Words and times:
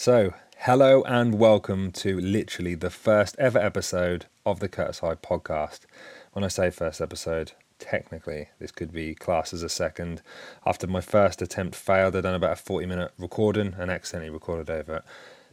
So, 0.00 0.32
hello 0.58 1.02
and 1.02 1.40
welcome 1.40 1.90
to 1.90 2.20
literally 2.20 2.76
the 2.76 2.88
first 2.88 3.34
ever 3.36 3.58
episode 3.58 4.26
of 4.46 4.60
the 4.60 4.68
Curtis 4.68 5.00
Hyde 5.00 5.22
podcast. 5.22 5.80
When 6.32 6.44
I 6.44 6.48
say 6.48 6.70
first 6.70 7.00
episode, 7.00 7.50
technically 7.80 8.50
this 8.60 8.70
could 8.70 8.92
be 8.92 9.16
classed 9.16 9.52
as 9.52 9.64
a 9.64 9.68
second. 9.68 10.22
After 10.64 10.86
my 10.86 11.00
first 11.00 11.42
attempt 11.42 11.74
failed, 11.74 12.14
I'd 12.14 12.22
done 12.22 12.36
about 12.36 12.52
a 12.52 12.62
40 12.62 12.86
minute 12.86 13.10
recording 13.18 13.74
and 13.76 13.90
accidentally 13.90 14.30
recorded 14.30 14.70
over 14.70 14.98
it. 14.98 15.02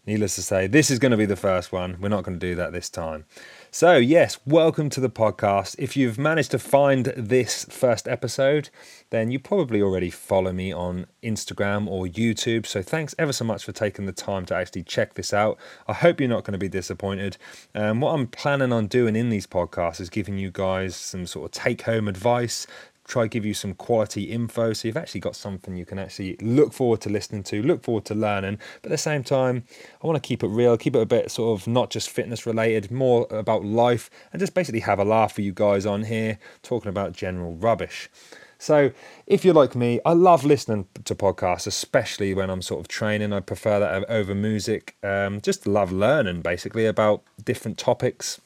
Needless 0.08 0.36
to 0.36 0.44
say, 0.44 0.68
this 0.68 0.92
is 0.92 1.00
going 1.00 1.14
to 1.14 1.18
be 1.18 1.26
the 1.26 1.36
first 1.36 1.72
one. 1.72 1.98
We're 2.00 2.10
not 2.10 2.24
going 2.24 2.40
to 2.40 2.48
do 2.48 2.54
that 2.55 2.72
this 2.72 2.92
time. 2.92 3.26
So, 3.72 3.98
yes, 3.98 4.38
welcome 4.46 4.88
to 4.92 5.02
the 5.02 5.10
podcast. 5.10 5.76
If 5.80 5.98
you've 5.98 6.20
managed 6.20 6.52
to 6.52 6.60
find 6.60 7.05
this 7.18 7.66
first 7.72 8.08
episode, 8.08 8.70
then 9.10 9.32
you 9.32 9.40
probably 9.40 9.82
already 9.82 10.12
follow 10.12 10.54
me 10.54 10.72
on 10.72 11.08
Instagram 11.23 11.88
or 11.88 12.05
YouTube. 12.05 12.68
So, 12.68 12.84
thanks 12.84 13.16
ever 13.18 13.34
so 13.34 13.46
much 13.46 13.66
for 13.66 13.72
taking 13.72 14.05
the 14.05 14.12
time 14.12 14.46
to 14.46 14.55
actually 14.55 14.84
check 14.84 15.16
this 15.16 15.34
out. 15.34 15.58
I 15.88 15.94
hope 15.94 16.20
you're 16.20 16.30
not 16.30 16.44
going 16.44 16.54
to 16.54 16.60
be 16.60 16.70
disappointed. 16.70 17.38
Um, 17.74 17.99
what 17.99 18.13
I'm 18.13 18.27
planning 18.27 18.72
on 18.72 18.85
doing 18.85 19.16
in 19.16 19.30
these 19.30 19.48
podcasts 19.48 19.99
is 19.99 20.12
giving 20.12 20.38
you 20.38 20.52
guys 20.52 20.96
some 20.96 21.26
sort 21.26 21.46
of 21.46 21.52
take 21.52 21.82
home 21.82 22.08
advice, 22.08 22.68
try 23.05 23.27
give 23.27 23.45
you 23.45 23.54
some 23.54 23.73
quality 23.73 24.23
info 24.23 24.73
so 24.73 24.88
you've 24.88 24.98
actually 24.98 25.20
got 25.20 25.36
something 25.36 25.76
you 25.76 25.86
can 25.86 26.00
actually 26.00 26.36
look 26.41 26.73
forward 26.73 27.00
to 27.00 27.09
listening 27.09 27.44
to 27.44 27.62
look 27.62 27.84
forward 27.84 28.04
to 28.05 28.16
learning 28.16 28.58
but 28.82 28.91
at 28.91 28.94
the 28.94 28.98
same 28.98 29.23
time 29.23 29.63
i 30.04 30.08
want 30.08 30.22
to 30.22 30.27
keep 30.27 30.44
it 30.44 30.48
real 30.48 30.77
keep 30.77 30.96
it 30.96 31.02
a 31.02 31.05
bit 31.05 31.30
sort 31.32 31.60
of 31.60 31.68
not 31.68 31.90
just 31.90 32.10
fitness 32.10 32.46
related 32.46 32.91
more 32.91 33.27
about 33.30 33.63
life 33.63 34.10
and 34.34 34.40
just 34.40 34.54
basically 34.54 34.82
have 34.82 34.99
a 34.99 35.05
laugh 35.05 35.34
for 35.34 35.41
you 35.41 35.54
guys 35.54 35.86
on 35.86 36.04
here 36.04 36.38
talking 36.63 36.90
about 36.90 37.13
general 37.13 37.55
rubbish 37.55 38.10
so, 38.58 38.91
if 39.27 39.44
you're 39.44 39.54
like 39.54 39.76
me, 39.76 39.99
I 40.05 40.13
love 40.13 40.46
listening 40.46 40.88
to 41.04 41.13
podcasts, 41.13 41.68
especially 41.68 42.34
when 42.34 42.49
I'm 42.49 42.62
sort 42.62 42.80
of 42.80 42.88
training. 42.88 43.34
I 43.34 43.41
prefer 43.41 43.80
that 43.80 44.10
over 44.10 44.34
music. 44.34 44.96
Um, 45.04 45.41
just 45.41 45.68
love 45.68 45.91
learning 45.91 46.41
basically 46.41 46.85
about 46.85 47.24
different 47.44 47.77
topics, 47.77 48.40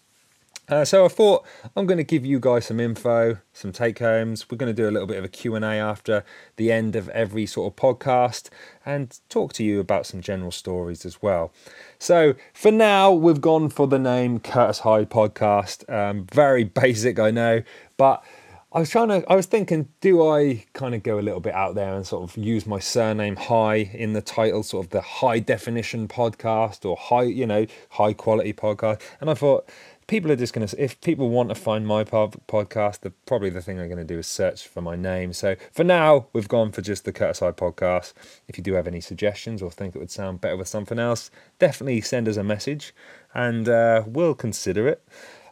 uh, 0.70 0.86
so 0.86 1.03
I 1.06 1.08
thought 1.08 1.45
I'm 1.75 1.86
going 1.86 1.98
to 1.98 2.03
give 2.03 2.25
you 2.25 2.39
guys 2.39 2.67
some 2.67 2.80
info, 2.80 3.38
some 3.53 3.72
take 3.72 4.00
homes. 4.00 4.50
We're 4.50 4.58
going 4.58 4.73
to 4.73 4.81
do 4.81 4.88
a 4.88 4.92
little 4.92 5.08
bit 5.08 5.17
of 5.17 5.26
a 5.26 5.30
Q&A 5.30 5.61
after 5.61 6.23
the 6.58 6.72
end 6.72 6.95
of 6.95 7.09
every 7.09 7.45
sort 7.45 7.73
of 7.73 7.76
podcast 7.76 8.50
and 8.86 9.20
talk 9.30 9.53
to 9.53 9.64
you 9.64 9.80
about 9.80 10.06
some 10.06 10.22
general 10.22 10.52
stories 10.52 11.06
as 11.06 11.22
well. 11.22 11.52
So 11.98 12.36
for 12.53 12.72
now, 12.72 13.11
we've 13.11 13.42
gone 13.42 13.70
for 13.70 13.88
the 13.88 14.00
name 14.00 14.39
Curtis 14.39 14.80
Hyde 14.80 15.09
Podcast. 15.09 15.92
Um, 15.92 16.28
very 16.31 16.64
basic, 16.81 17.20
I 17.20 17.31
know, 17.31 17.64
but 17.98 18.23
I 18.72 18.81
was 18.81 18.92
trying 18.92 19.08
to, 19.08 19.23
I 19.28 19.36
was 19.36 19.48
thinking, 19.48 19.88
do 20.00 20.28
I 20.30 20.64
kind 20.73 20.94
of 20.94 21.02
go 21.02 21.17
a 21.17 21.22
little 21.22 21.39
bit 21.39 21.56
out 21.56 21.73
there 21.73 21.95
and 21.95 22.06
sort 22.06 22.30
of 22.30 22.38
use 22.38 22.67
my 22.67 22.78
surname 22.78 23.36
high 23.36 23.78
in 23.78 24.14
the 24.14 24.22
title, 24.22 24.61
sort 24.61 24.86
of 24.86 24.92
the 24.92 25.02
high 25.02 25.39
definition 25.39 26.08
podcast 26.08 26.88
or 26.88 26.95
high, 26.95 27.23
you 27.23 27.48
know, 27.48 27.66
high 27.89 28.14
quality 28.14 28.54
podcast? 28.54 29.02
And 29.20 29.31
I 29.31 29.33
thought, 29.33 29.67
people 30.09 30.31
are 30.31 30.35
just 30.35 30.53
going 30.53 30.67
to, 30.67 30.83
if 30.83 30.99
people 31.02 31.29
want 31.29 31.49
to 31.49 31.55
find 31.55 31.85
my 31.85 32.03
podcast, 32.03 33.02
the, 33.02 33.11
probably 33.27 33.52
the 33.52 33.61
thing 33.61 33.77
they're 33.77 33.88
going 33.88 33.99
to 33.99 34.03
do 34.03 34.17
is 34.17 34.25
search 34.25 34.67
for 34.67 34.81
my 34.81 34.95
name. 34.95 35.31
So 35.33 35.55
for 35.71 35.83
now, 35.83 36.25
we've 36.33 36.47
gone 36.47 36.71
for 36.71 36.81
just 36.81 37.05
the 37.05 37.11
Hyde 37.11 37.55
podcast. 37.55 38.13
If 38.47 38.57
you 38.57 38.63
do 38.63 38.73
have 38.73 38.87
any 38.87 39.02
suggestions 39.02 39.61
or 39.61 39.69
think 39.69 39.95
it 39.95 39.99
would 39.99 40.09
sound 40.09 40.41
better 40.41 40.57
with 40.57 40.67
something 40.67 40.97
else, 40.97 41.30
definitely 41.59 42.02
send 42.02 42.27
us 42.27 42.37
a 42.37 42.43
message 42.43 42.93
and 43.35 43.69
uh, 43.69 44.03
we'll 44.07 44.33
consider 44.33 44.87
it. 44.87 45.07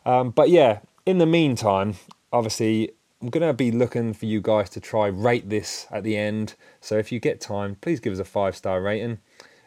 Um, 0.05 0.31
but 0.31 0.49
yeah, 0.49 0.79
in 1.05 1.19
the 1.19 1.27
meantime, 1.27 1.93
obviously, 2.33 2.91
I'm 3.21 3.29
going 3.29 3.47
to 3.47 3.53
be 3.53 3.71
looking 3.71 4.11
for 4.13 4.25
you 4.25 4.41
guys 4.41 4.71
to 4.71 4.79
try 4.79 5.05
rate 5.05 5.49
this 5.49 5.85
at 5.91 6.03
the 6.03 6.17
end. 6.17 6.55
So 6.81 6.97
if 6.97 7.11
you 7.11 7.19
get 7.19 7.39
time, 7.39 7.75
please 7.75 7.99
give 7.99 8.11
us 8.11 8.19
a 8.19 8.25
five 8.25 8.55
star 8.55 8.81
rating 8.81 9.19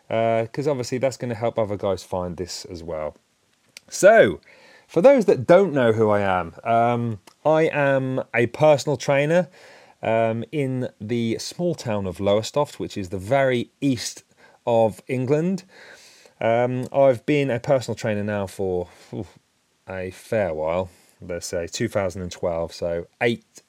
because 0.08 0.66
uh, 0.66 0.70
obviously 0.72 0.98
that's 0.98 1.16
going 1.16 1.28
to 1.28 1.36
help 1.36 1.60
other 1.60 1.76
guys 1.76 2.02
find 2.02 2.36
this 2.36 2.64
as 2.64 2.82
well. 2.82 3.16
So, 3.88 4.40
for 4.90 5.00
those 5.00 5.26
that 5.26 5.46
don't 5.46 5.72
know 5.72 5.92
who 5.92 6.10
I 6.10 6.18
am, 6.18 6.52
um, 6.64 7.20
I 7.46 7.62
am 7.72 8.24
a 8.34 8.48
personal 8.48 8.96
trainer 8.96 9.48
um, 10.02 10.44
in 10.50 10.88
the 11.00 11.38
small 11.38 11.76
town 11.76 12.08
of 12.08 12.18
Lowestoft, 12.18 12.80
which 12.80 12.96
is 12.96 13.10
the 13.10 13.18
very 13.18 13.70
east 13.80 14.24
of 14.66 15.00
England. 15.06 15.62
Um, 16.40 16.88
I've 16.92 17.24
been 17.24 17.52
a 17.52 17.60
personal 17.60 17.94
trainer 17.94 18.24
now 18.24 18.48
for 18.48 18.88
a 19.88 20.10
fair 20.10 20.52
while, 20.52 20.90
let's 21.20 21.46
say 21.46 21.68
2012, 21.68 22.72
so 22.74 23.06
eight, 23.20 23.62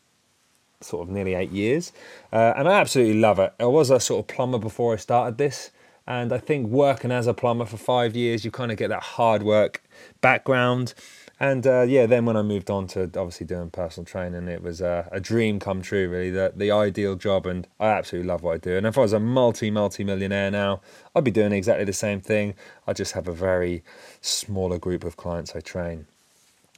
sort 0.80 1.08
of 1.08 1.14
nearly 1.14 1.36
eight 1.36 1.52
years, 1.52 1.92
uh, 2.34 2.54
and 2.58 2.68
I 2.68 2.80
absolutely 2.80 3.20
love 3.20 3.38
it. 3.38 3.54
I 3.60 3.66
was 3.66 3.92
a 3.92 4.00
sort 4.00 4.22
of 4.22 4.36
plumber 4.36 4.58
before 4.58 4.94
I 4.94 4.96
started 4.96 5.38
this, 5.38 5.70
and 6.08 6.34
I 6.34 6.40
think 6.40 6.68
working 6.68 7.12
as 7.12 7.28
a 7.28 7.34
plumber 7.34 7.66
for 7.66 7.78
five 7.78 8.16
years, 8.16 8.44
you 8.44 8.52
kind 8.52 8.72
of 8.72 8.78
get 8.78 8.90
that 8.90 9.04
hard 9.04 9.44
work 9.44 9.84
background. 10.20 10.94
And 11.40 11.66
uh, 11.66 11.82
yeah, 11.82 12.06
then 12.06 12.26
when 12.26 12.38
I 12.38 12.44
moved 12.44 12.70
on 12.70 12.86
to 12.90 13.04
obviously 13.04 13.48
doing 13.48 13.72
personal 13.72 14.06
training, 14.06 14.48
it 14.48 14.62
was 14.62 14.80
a, 14.80 15.10
a 15.12 15.20
dream 15.20 15.60
come 15.60 15.82
true, 15.82 16.08
really, 16.08 16.30
the, 16.30 16.54
the 16.56 16.70
ideal 16.70 17.16
job. 17.16 17.48
And 17.48 17.68
I 17.80 17.88
absolutely 17.88 18.28
love 18.28 18.44
what 18.44 18.54
I 18.54 18.58
do. 18.58 18.78
And 18.78 18.86
if 18.86 18.98
I 18.98 19.02
was 19.02 19.14
a 19.14 19.20
multi, 19.20 19.72
multi 19.72 20.04
millionaire 20.04 20.52
now, 20.52 20.82
I'd 21.16 21.24
be 21.24 21.32
doing 21.32 21.52
exactly 21.52 21.86
the 21.86 21.94
same 21.94 22.22
thing. 22.22 22.54
I 22.86 22.94
just 22.94 23.14
have 23.14 23.28
a 23.28 23.34
very 23.34 23.84
smaller 24.22 24.78
group 24.78 25.04
of 25.04 25.18
clients 25.18 25.56
I 25.56 25.62
train. 25.62 26.06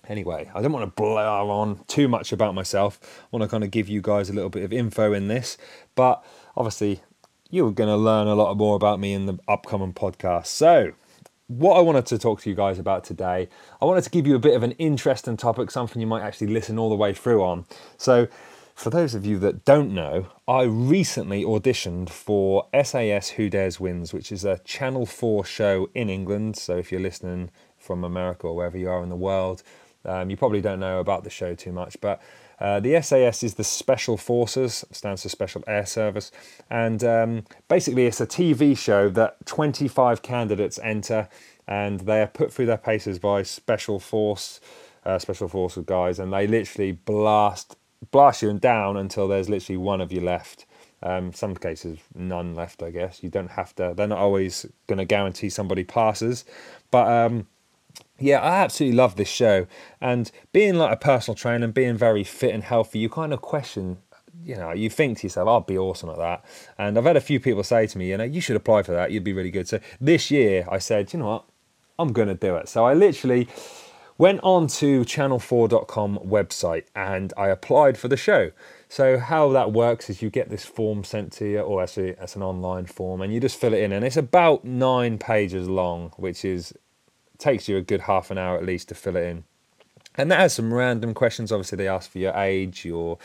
Anyway, 0.08 0.50
I 0.54 0.62
don't 0.62 0.72
want 0.74 0.86
to 0.86 1.02
blare 1.02 1.28
on 1.28 1.80
too 1.88 2.08
much 2.08 2.32
about 2.32 2.56
myself. 2.56 3.00
I 3.22 3.28
want 3.32 3.44
to 3.44 3.50
kind 3.50 3.64
of 3.64 3.72
give 3.72 3.90
you 3.90 4.02
guys 4.02 4.30
a 4.30 4.34
little 4.34 4.50
bit 4.50 4.64
of 4.64 4.72
info 4.72 5.12
in 5.12 5.28
this. 5.28 5.58
But 5.96 6.24
obviously, 6.56 7.02
you're 7.54 7.72
going 7.72 7.90
to 7.90 7.96
learn 7.96 8.26
a 8.26 8.34
lot 8.34 8.58
more 8.58 8.76
about 8.76 9.00
me 9.00 9.14
in 9.14 9.28
the 9.28 9.38
upcoming 9.48 9.94
podcast. 9.94 10.48
So, 10.48 10.94
what 11.46 11.78
I 11.78 11.82
wanted 11.82 12.08
to 12.08 12.18
talk 12.18 12.42
to 12.42 12.50
you 12.50 12.56
guys 12.56 12.80
about 12.80 13.04
today, 13.04 13.48
I 13.80 13.86
wanted 13.86 14.04
to 14.06 14.10
give 14.10 14.26
you 14.26 14.34
a 14.34 14.40
bit 14.40 14.56
of 14.56 14.64
an 14.64 14.72
interesting 14.74 15.38
topic, 15.38 15.70
something 15.70 16.02
you 16.02 16.08
might 16.08 16.24
actually 16.24 16.48
listen 16.48 16.80
all 16.80 16.90
the 16.90 16.96
way 16.96 17.14
through 17.14 17.44
on. 17.44 17.66
So, 17.96 18.28
for 18.74 18.90
those 18.90 19.14
of 19.14 19.24
you 19.24 19.38
that 19.38 19.66
don't 19.66 19.94
know, 19.94 20.30
I 20.48 20.64
recently 20.64 21.44
auditioned 21.44 22.10
for 22.10 22.68
SAS 22.84 23.30
Who 23.30 23.52
Dares 23.52 23.80
Wins, 23.80 24.14
which 24.14 24.32
is 24.32 24.44
a 24.44 24.58
Channel 24.66 25.06
4 25.06 25.46
show 25.46 25.92
in 25.94 26.10
England. 26.10 26.58
So, 26.58 26.78
if 26.78 26.92
you're 26.92 27.02
listening 27.02 27.52
from 27.78 28.04
America 28.04 28.48
or 28.48 28.56
wherever 28.56 28.80
you 28.80 28.90
are 28.90 29.04
in 29.04 29.10
the 29.10 29.16
world, 29.16 29.62
um, 30.06 30.32
you 30.32 30.38
probably 30.38 30.62
don't 30.62 30.80
know 30.80 31.00
about 31.00 31.24
the 31.24 31.30
show 31.30 31.54
too 31.54 31.72
much, 31.72 32.02
but 32.02 32.20
uh, 32.64 32.80
the 32.80 33.00
SAS 33.02 33.44
is 33.44 33.56
the 33.56 33.64
Special 33.64 34.16
Forces, 34.16 34.86
stands 34.90 35.24
for 35.24 35.28
Special 35.28 35.62
Air 35.68 35.86
Service, 35.86 36.32
and 36.70 37.04
um, 37.04 37.44
basically 37.68 38.06
it's 38.06 38.22
a 38.22 38.26
TV 38.26 38.78
show 38.78 39.10
that 39.10 39.46
25 39.46 40.22
candidates 40.22 40.80
enter, 40.82 41.28
and 41.68 42.00
they 42.00 42.22
are 42.22 42.28
put 42.28 42.54
through 42.54 42.68
their 42.68 42.78
paces 42.78 43.20
by 43.20 43.44
Special 43.44 44.00
Force, 44.00 44.62
uh, 45.06 45.20
Special 45.20 45.50
Forces 45.50 45.84
guys, 45.86 46.20
and 46.20 46.32
they 46.32 46.48
literally 46.48 46.94
blast 46.94 47.76
blast 48.12 48.42
you 48.42 48.54
down 48.54 48.96
until 48.96 49.28
there's 49.28 49.50
literally 49.50 49.78
one 49.78 50.00
of 50.00 50.14
you 50.14 50.22
left. 50.22 50.66
Um, 51.02 51.34
some 51.34 51.56
cases, 51.56 52.00
none 52.16 52.56
left. 52.56 52.82
I 52.82 52.92
guess 52.92 53.22
you 53.22 53.30
don't 53.30 53.52
have 53.52 53.76
to. 53.76 53.94
They're 53.94 54.08
not 54.08 54.20
always 54.20 54.66
going 54.88 55.00
to 55.00 55.06
guarantee 55.06 55.50
somebody 55.50 55.84
passes, 55.84 56.46
but 56.92 57.10
um, 57.10 57.48
yeah, 58.24 58.40
I 58.40 58.64
absolutely 58.64 58.96
love 58.96 59.16
this 59.18 59.28
show. 59.28 59.68
And 60.00 60.32
being 60.54 60.76
like 60.76 60.94
a 60.94 60.98
personal 60.98 61.36
trainer 61.36 61.66
and 61.66 61.74
being 61.74 61.98
very 61.98 62.24
fit 62.24 62.54
and 62.54 62.64
healthy, 62.64 63.00
you 63.00 63.10
kind 63.10 63.34
of 63.34 63.42
question, 63.42 63.98
you 64.44 64.56
know, 64.56 64.72
you 64.72 64.90
think 64.90 65.20
to 65.20 65.28
yourself, 65.28 65.48
I'd 65.50 65.68
be 65.68 65.78
awesome 65.78 66.10
at 66.10 66.18
that. 66.18 66.46
And 66.78 66.98
I've 66.98 67.04
had 67.04 67.18
a 67.18 67.22
few 67.22 67.40
people 67.40 67.64
say 67.64 67.86
to 67.86 67.98
me, 67.98 68.10
you 68.10 68.18
know, 68.18 68.24
you 68.24 68.40
should 68.40 68.56
apply 68.56 68.84
for 68.84 68.94
that. 68.94 69.12
You'd 69.12 69.26
be 69.26 69.34
really 69.34 69.52
good. 69.52 69.68
So 69.68 69.80
this 70.00 70.32
year 70.32 70.66
I 70.72 70.78
said, 70.78 71.12
you 71.12 71.20
know 71.20 71.28
what, 71.28 71.46
I'm 72.00 72.14
going 72.14 72.30
to 72.30 72.34
do 72.34 72.56
it. 72.56 72.70
So 72.70 72.86
I 72.86 72.94
literally 72.94 73.50
went 74.18 74.40
on 74.42 74.68
to 74.68 75.02
channel4.com 75.02 76.20
website 76.20 76.86
and 76.96 77.34
I 77.36 77.50
applied 77.50 77.98
for 77.98 78.08
the 78.08 78.18
show. 78.18 78.52
So 78.88 79.18
how 79.18 79.52
that 79.54 79.74
works 79.74 80.10
is 80.10 80.22
you 80.22 80.30
get 80.30 80.50
this 80.50 80.66
form 80.66 81.04
sent 81.04 81.34
to 81.34 81.46
you, 81.48 81.60
or 81.62 81.82
actually 81.82 82.10
it's 82.10 82.36
an 82.36 82.44
online 82.44 82.86
form, 82.86 83.22
and 83.22 83.34
you 83.34 83.40
just 83.40 83.60
fill 83.60 83.74
it 83.74 83.82
in, 83.82 83.92
and 83.92 84.06
it's 84.06 84.18
about 84.18 84.64
nine 84.64 85.18
pages 85.18 85.68
long, 85.68 86.12
which 86.16 86.46
is 86.46 86.76
takes 87.38 87.68
you 87.68 87.78
a 87.78 87.82
good 87.82 88.02
half 88.02 88.32
an 88.32 88.38
hour 88.38 88.58
at 88.58 88.66
least 88.66 88.90
to 88.90 88.96
fill 88.96 89.16
it 89.16 89.24
in. 89.24 89.44
And 90.16 90.32
that 90.32 90.40
has 90.40 90.54
some 90.54 90.74
random 90.74 91.14
questions. 91.14 91.52
Obviously, 91.52 91.78
they 91.78 91.88
ask 91.88 92.12
for 92.12 92.20
your 92.20 92.34
age, 92.36 92.86
your 92.86 93.18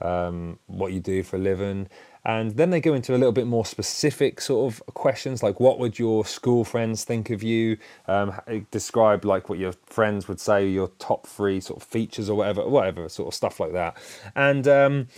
um, 0.00 0.58
what 0.66 0.92
you 0.92 1.00
do 1.00 1.22
for 1.22 1.36
a 1.36 1.38
living, 1.38 1.88
and 2.24 2.52
then 2.52 2.70
they 2.70 2.80
go 2.80 2.94
into 2.94 3.12
a 3.12 3.18
little 3.18 3.32
bit 3.32 3.48
more 3.48 3.66
specific 3.66 4.40
sort 4.40 4.72
of 4.72 4.94
questions, 4.94 5.42
like 5.42 5.58
what 5.58 5.80
would 5.80 5.98
your 5.98 6.24
school 6.24 6.64
friends 6.64 7.02
think 7.02 7.30
of 7.30 7.42
you? 7.42 7.78
Um, 8.06 8.32
describe 8.70 9.24
like 9.24 9.48
what 9.48 9.58
your 9.58 9.72
friends 9.86 10.28
would 10.28 10.38
say, 10.38 10.68
your 10.68 10.88
top 10.98 11.26
three 11.26 11.60
sort 11.60 11.82
of 11.82 11.88
features 11.88 12.30
or 12.30 12.36
whatever, 12.36 12.68
whatever 12.68 13.08
sort 13.08 13.28
of 13.28 13.34
stuff 13.34 13.58
like 13.58 13.72
that. 13.72 13.96
And 14.36 14.68
um, 14.68 15.08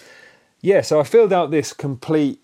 yeah, 0.62 0.80
so 0.80 0.98
I 0.98 1.04
filled 1.04 1.32
out 1.32 1.50
this 1.50 1.74
complete 1.74 2.40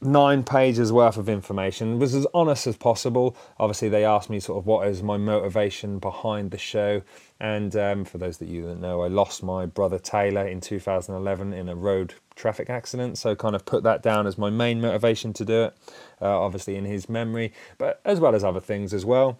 nine 0.00 0.44
pages 0.44 0.92
worth 0.92 1.16
of 1.16 1.28
information. 1.28 1.98
Was 1.98 2.14
as 2.14 2.26
honest 2.32 2.66
as 2.66 2.76
possible. 2.76 3.36
Obviously, 3.58 3.88
they 3.88 4.04
asked 4.04 4.30
me 4.30 4.40
sort 4.40 4.58
of 4.58 4.66
what 4.66 4.86
is 4.86 5.02
my 5.02 5.16
motivation 5.16 5.98
behind 5.98 6.50
the 6.50 6.58
show. 6.58 7.02
And 7.40 7.74
um, 7.76 8.04
for 8.04 8.18
those 8.18 8.38
that 8.38 8.48
you 8.48 8.62
don't 8.62 8.80
know, 8.80 9.02
I 9.02 9.08
lost 9.08 9.42
my 9.42 9.66
brother 9.66 9.98
Taylor 9.98 10.46
in 10.46 10.60
2011 10.60 11.52
in 11.52 11.68
a 11.68 11.74
road 11.74 12.14
traffic 12.34 12.70
accident. 12.70 13.18
So, 13.18 13.34
kind 13.34 13.56
of 13.56 13.64
put 13.64 13.82
that 13.82 14.02
down 14.02 14.26
as 14.26 14.38
my 14.38 14.50
main 14.50 14.80
motivation 14.80 15.32
to 15.34 15.44
do 15.44 15.64
it, 15.64 15.76
uh, 16.20 16.40
obviously, 16.40 16.76
in 16.76 16.84
his 16.84 17.08
memory, 17.08 17.52
but 17.76 18.00
as 18.04 18.20
well 18.20 18.34
as 18.34 18.44
other 18.44 18.60
things 18.60 18.94
as 18.94 19.04
well. 19.04 19.38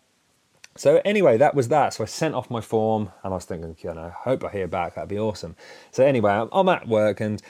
So 0.79 1.01
anyway, 1.05 1.39
that 1.39 1.57
was 1.57 1.69
that. 1.69 1.95
So 1.95 2.05
I 2.05 2.07
sent 2.07 2.37
off 2.37 2.51
my 2.51 2.61
form, 2.61 3.11
and 3.25 3.33
I 3.33 3.35
was 3.35 3.45
thinking, 3.45 3.77
you 3.81 3.93
know, 3.93 4.01
I 4.01 4.11
hope 4.11 4.45
I 4.45 4.49
hear 4.49 4.69
back. 4.69 4.95
That'd 4.95 5.09
be 5.09 5.19
awesome. 5.19 5.57
So 5.91 6.05
anyway, 6.05 6.47
I'm 6.53 6.69
at 6.69 6.87
work, 6.87 7.21
and 7.21 7.43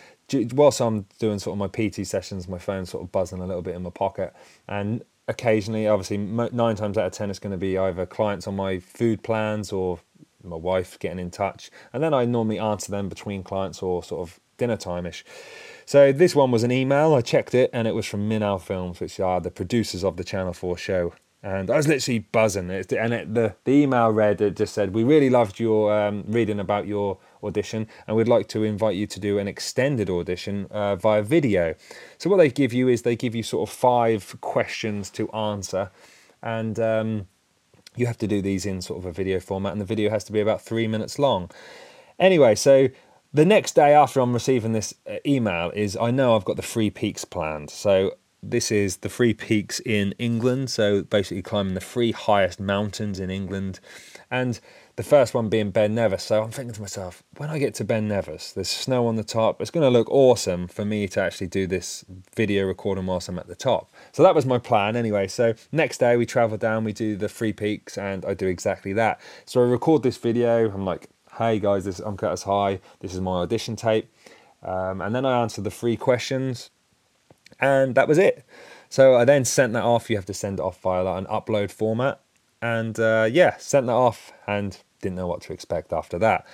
whilst 0.52 0.80
I'm 0.80 1.06
doing 1.18 1.38
sort 1.38 1.54
of 1.54 1.58
my 1.58 1.68
PT 1.68 2.06
sessions, 2.06 2.48
my 2.48 2.58
phone's 2.58 2.90
sort 2.90 3.04
of 3.04 3.12
buzzing 3.12 3.40
a 3.40 3.46
little 3.46 3.62
bit 3.62 3.74
in 3.74 3.82
my 3.82 3.90
pocket, 3.90 4.34
and 4.66 5.04
occasionally, 5.26 5.86
obviously, 5.86 6.18
nine 6.18 6.76
times 6.76 6.98
out 6.98 7.06
of 7.06 7.12
ten, 7.12 7.30
it's 7.30 7.38
going 7.38 7.52
to 7.52 7.58
be 7.58 7.78
either 7.78 8.06
clients 8.06 8.46
on 8.46 8.56
my 8.56 8.78
food 8.78 9.22
plans 9.22 9.72
or 9.72 10.00
my 10.42 10.56
wife 10.56 10.98
getting 10.98 11.18
in 11.18 11.30
touch, 11.30 11.70
and 11.92 12.02
then 12.02 12.14
I 12.14 12.24
normally 12.24 12.58
answer 12.58 12.90
them 12.90 13.08
between 13.08 13.42
clients 13.42 13.82
or 13.82 14.02
sort 14.02 14.28
of 14.28 14.40
dinner 14.56 14.76
time 14.76 15.06
ish. 15.06 15.24
So 15.86 16.12
this 16.12 16.34
one 16.34 16.50
was 16.50 16.64
an 16.64 16.72
email. 16.72 17.14
I 17.14 17.20
checked 17.20 17.54
it, 17.54 17.70
and 17.72 17.88
it 17.88 17.94
was 17.94 18.06
from 18.06 18.28
Minnow 18.28 18.58
Films, 18.58 19.00
which 19.00 19.20
are 19.20 19.40
the 19.40 19.50
producers 19.50 20.04
of 20.04 20.16
the 20.16 20.24
Channel 20.24 20.52
Four 20.52 20.76
show 20.76 21.12
and 21.42 21.70
I 21.70 21.76
was 21.76 21.86
literally 21.86 22.20
buzzing. 22.20 22.70
and 22.70 23.12
it, 23.12 23.34
the 23.34 23.54
the 23.64 23.72
email 23.72 24.10
read 24.10 24.40
it 24.40 24.56
just 24.56 24.74
said, 24.74 24.92
"We 24.94 25.04
really 25.04 25.30
loved 25.30 25.60
your 25.60 25.96
um, 25.96 26.24
reading 26.26 26.58
about 26.58 26.86
your 26.86 27.18
audition, 27.42 27.86
and 28.06 28.16
we'd 28.16 28.28
like 28.28 28.48
to 28.48 28.64
invite 28.64 28.96
you 28.96 29.06
to 29.06 29.20
do 29.20 29.38
an 29.38 29.48
extended 29.48 30.08
audition 30.10 30.66
uh, 30.70 30.96
via 30.96 31.22
video." 31.22 31.74
So 32.18 32.30
what 32.30 32.36
they 32.36 32.50
give 32.50 32.72
you 32.72 32.88
is 32.88 33.02
they 33.02 33.16
give 33.16 33.34
you 33.34 33.42
sort 33.42 33.68
of 33.68 33.74
five 33.74 34.36
questions 34.40 35.10
to 35.10 35.30
answer, 35.32 35.90
and 36.42 36.78
um, 36.78 37.26
you 37.96 38.06
have 38.06 38.18
to 38.18 38.26
do 38.26 38.40
these 38.40 38.66
in 38.66 38.80
sort 38.82 38.98
of 38.98 39.06
a 39.06 39.12
video 39.12 39.40
format, 39.40 39.72
and 39.72 39.80
the 39.80 39.84
video 39.84 40.10
has 40.10 40.24
to 40.24 40.32
be 40.32 40.40
about 40.40 40.62
three 40.62 40.86
minutes 40.86 41.18
long. 41.18 41.50
Anyway, 42.18 42.54
so 42.54 42.88
the 43.32 43.44
next 43.44 43.74
day 43.74 43.92
after 43.92 44.20
I'm 44.20 44.32
receiving 44.32 44.72
this 44.72 44.94
uh, 45.08 45.16
email 45.26 45.70
is 45.70 45.96
I 45.96 46.10
know 46.10 46.34
I've 46.34 46.44
got 46.44 46.56
the 46.56 46.62
free 46.62 46.90
Peaks 46.90 47.24
planned. 47.24 47.70
So 47.70 48.12
this 48.42 48.70
is 48.70 48.98
the 48.98 49.08
three 49.08 49.34
peaks 49.34 49.80
in 49.80 50.14
England. 50.18 50.70
So 50.70 51.02
basically 51.02 51.42
climbing 51.42 51.74
the 51.74 51.80
three 51.80 52.12
highest 52.12 52.60
mountains 52.60 53.18
in 53.20 53.30
England. 53.30 53.80
And 54.30 54.60
the 54.96 55.02
first 55.02 55.32
one 55.32 55.48
being 55.48 55.70
Ben 55.70 55.94
Nevis. 55.94 56.24
So 56.24 56.42
I'm 56.42 56.50
thinking 56.50 56.74
to 56.74 56.80
myself, 56.80 57.22
when 57.36 57.50
I 57.50 57.58
get 57.58 57.74
to 57.74 57.84
Ben 57.84 58.08
Nevis, 58.08 58.52
there's 58.52 58.68
snow 58.68 59.06
on 59.06 59.16
the 59.16 59.24
top. 59.24 59.60
It's 59.60 59.70
going 59.70 59.84
to 59.84 59.90
look 59.90 60.10
awesome 60.10 60.66
for 60.68 60.84
me 60.84 61.08
to 61.08 61.20
actually 61.20 61.46
do 61.46 61.66
this 61.66 62.04
video 62.34 62.66
recording 62.66 63.06
whilst 63.06 63.28
I'm 63.28 63.38
at 63.38 63.46
the 63.46 63.54
top. 63.54 63.92
So 64.12 64.22
that 64.22 64.34
was 64.34 64.46
my 64.46 64.58
plan 64.58 64.96
anyway. 64.96 65.28
So 65.28 65.54
next 65.72 65.98
day 65.98 66.16
we 66.16 66.26
travel 66.26 66.58
down, 66.58 66.84
we 66.84 66.92
do 66.92 67.16
the 67.16 67.28
three 67.28 67.52
peaks, 67.52 67.96
and 67.96 68.24
I 68.24 68.34
do 68.34 68.46
exactly 68.46 68.92
that. 68.94 69.20
So 69.44 69.62
I 69.62 69.68
record 69.68 70.02
this 70.02 70.16
video. 70.16 70.70
I'm 70.70 70.84
like, 70.84 71.08
hey 71.38 71.58
guys, 71.58 71.84
this, 71.84 72.00
I'm 72.00 72.16
Curtis 72.16 72.42
High. 72.42 72.80
This 73.00 73.14
is 73.14 73.20
my 73.20 73.42
audition 73.42 73.76
tape. 73.76 74.12
Um, 74.62 75.00
and 75.00 75.14
then 75.14 75.24
I 75.24 75.42
answer 75.42 75.60
the 75.60 75.70
three 75.70 75.96
questions 75.96 76.70
and 77.60 77.94
that 77.94 78.08
was 78.08 78.18
it. 78.18 78.44
So 78.88 79.16
I 79.16 79.24
then 79.24 79.44
sent 79.44 79.72
that 79.74 79.84
off. 79.84 80.08
You 80.08 80.16
have 80.16 80.26
to 80.26 80.34
send 80.34 80.58
it 80.58 80.62
off 80.62 80.80
via 80.80 81.02
like 81.02 81.18
an 81.18 81.26
upload 81.26 81.70
format, 81.70 82.20
and 82.62 82.98
uh, 82.98 83.28
yeah, 83.30 83.56
sent 83.58 83.86
that 83.86 83.92
off, 83.92 84.32
and 84.46 84.78
didn't 85.00 85.16
know 85.16 85.26
what 85.26 85.42
to 85.42 85.52
expect 85.52 85.92
after 85.92 86.18
that. 86.18 86.46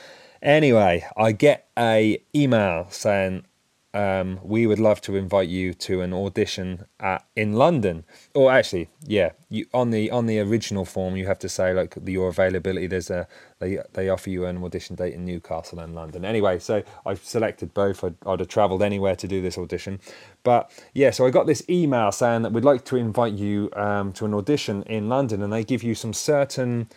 Anyway, 0.43 1.07
I 1.17 1.33
get 1.33 1.69
a 1.79 2.23
email 2.35 2.87
saying 2.91 3.47
um, 3.95 4.41
we 4.43 4.67
would 4.67 4.81
love 4.81 5.01
to 5.03 5.15
invite 5.15 5.49
you 5.49 5.73
to 5.73 6.01
an 6.01 6.13
audition 6.13 6.85
at, 6.99 7.25
in 7.37 7.53
London. 7.53 8.05
Or 8.35 8.51
actually, 8.51 8.91
yeah, 9.07 9.31
you 9.49 9.67
on 9.73 9.91
the 9.91 10.11
on 10.11 10.27
the 10.27 10.41
original 10.41 10.85
form 10.85 11.17
you 11.17 11.27
have 11.27 11.39
to 11.39 11.49
say 11.49 11.73
like 11.73 11.95
the, 11.95 12.13
your 12.13 12.29
availability. 12.29 12.89
There's 12.89 13.09
a 13.09 13.29
they 13.61 13.79
they 13.93 14.09
offer 14.09 14.31
you 14.31 14.47
an 14.47 14.63
audition 14.63 14.97
date 14.97 15.15
in 15.15 15.25
Newcastle 15.25 15.79
and 15.79 15.95
London. 15.95 16.25
Anyway, 16.25 16.59
so 16.59 16.83
I've 17.07 17.25
selected 17.25 17.73
both. 17.73 18.03
I'd, 18.03 18.17
I'd 18.27 18.41
have 18.41 18.49
travelled 18.49 18.83
anywhere 18.83 19.15
to 19.15 19.29
do 19.29 19.41
this 19.41 19.57
audition, 19.57 20.01
but 20.43 20.73
yeah, 20.93 21.13
so 21.13 21.25
I 21.25 21.31
got 21.31 21.47
this 21.47 21.63
email 21.71 22.11
saying 22.11 22.43
that 22.43 22.53
we'd 22.53 22.65
like 22.65 22.85
to 22.87 22.97
invite 22.97 23.35
you 23.35 23.71
um, 23.75 24.13
to 24.15 24.25
an 24.25 24.35
audition 24.35 24.83
in 24.83 25.09
London, 25.09 25.41
and 25.41 25.53
they 25.53 25.63
give 25.63 25.85
you 25.85 25.95
some 25.95 26.13
certain 26.13 26.89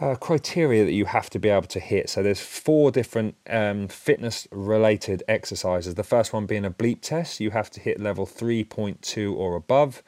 uh, 0.00 0.14
criteria 0.14 0.84
that 0.84 0.92
you 0.92 1.06
have 1.06 1.30
to 1.30 1.38
be 1.38 1.48
able 1.48 1.66
to 1.68 1.80
hit. 1.80 2.10
So 2.10 2.22
there's 2.22 2.40
four 2.40 2.90
different 2.90 3.36
um, 3.48 3.88
fitness 3.88 4.46
related 4.50 5.22
exercises. 5.26 5.94
The 5.94 6.04
first 6.04 6.32
one 6.32 6.46
being 6.46 6.64
a 6.64 6.70
bleep 6.70 7.00
test. 7.00 7.40
You 7.40 7.50
have 7.50 7.70
to 7.70 7.80
hit 7.80 8.00
level 8.00 8.26
3.2 8.26 9.34
or 9.34 9.56
above. 9.56 10.02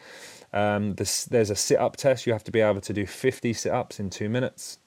Um, 0.53 0.95
this, 0.95 1.25
there's 1.25 1.51
a 1.51 1.57
sit 1.57 1.79
up 1.79 1.97
test. 1.97 2.27
You 2.27 2.33
have 2.33 2.45
to 2.45 2.51
be 2.51 2.61
able 2.61 2.81
to 2.83 2.93
do 2.93 3.07
50 3.07 3.53
sit 3.53 3.73
ups 3.73 3.99
in 3.99 4.11
two 4.11 4.29
minutes. 4.29 4.79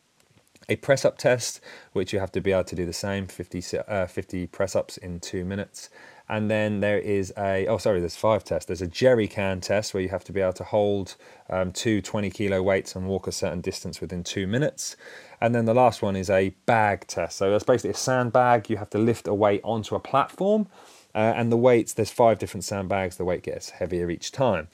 A 0.70 0.76
press 0.76 1.04
up 1.04 1.18
test, 1.18 1.60
which 1.94 2.14
you 2.14 2.20
have 2.20 2.32
to 2.34 2.42
be 2.42 2.52
able 2.52 2.64
to 2.66 2.76
do 2.76 2.86
the 2.86 2.94
same 2.94 3.28
50, 3.28 3.80
uh, 3.88 4.06
50 4.06 4.48
press 4.48 4.76
ups 4.76 4.98
in 4.98 5.20
two 5.20 5.44
minutes. 5.44 5.90
And 6.32 6.50
then 6.50 6.80
there 6.80 6.98
is 6.98 7.34
a, 7.38 7.68
oh, 7.68 7.78
sorry, 7.78 8.00
there's 8.00 8.16
five 8.16 8.46
tests. 8.46 8.66
There's 8.66 8.82
a 8.82 8.88
jerry 8.88 9.28
can 9.28 9.60
test 9.60 9.94
where 9.94 10.02
you 10.02 10.08
have 10.08 10.24
to 10.24 10.32
be 10.32 10.40
able 10.40 10.54
to 10.54 10.64
hold 10.64 11.18
um, 11.50 11.74
two 11.74 12.02
20 12.02 12.30
kilo 12.32 12.64
weights 12.64 12.96
and 12.96 13.06
walk 13.06 13.28
a 13.28 13.34
certain 13.34 13.60
distance 13.60 14.00
within 14.00 14.24
two 14.24 14.48
minutes. 14.48 14.96
And 15.42 15.54
then 15.54 15.66
the 15.66 15.74
last 15.74 16.02
one 16.02 16.16
is 16.16 16.30
a 16.30 16.52
bag 16.66 17.06
test. 17.08 17.36
So 17.36 17.52
that's 17.52 17.66
basically 17.66 17.90
a 17.90 17.96
sandbag. 17.96 18.70
You 18.70 18.78
have 18.78 18.90
to 18.92 18.98
lift 18.98 19.28
a 19.28 19.34
weight 19.34 19.60
onto 19.66 19.94
a 19.94 20.00
platform. 20.00 20.68
Uh, 21.14 21.34
and 21.36 21.52
the 21.52 21.58
weights, 21.58 21.92
there's 21.92 22.12
five 22.12 22.40
different 22.40 22.64
sandbags. 22.64 23.18
The 23.18 23.26
weight 23.26 23.44
gets 23.44 23.72
heavier 23.72 24.10
each 24.10 24.32
time. 24.32 24.70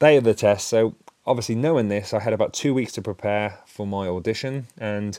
They 0.00 0.16
are 0.16 0.20
the 0.20 0.34
tests. 0.34 0.68
So 0.68 0.96
obviously 1.28 1.54
knowing 1.54 1.88
this, 1.88 2.12
I 2.12 2.18
had 2.18 2.32
about 2.32 2.52
two 2.52 2.74
weeks 2.74 2.92
to 2.94 3.02
prepare 3.02 3.60
for 3.66 3.86
my 3.86 4.08
audition. 4.08 4.66
And 4.78 5.16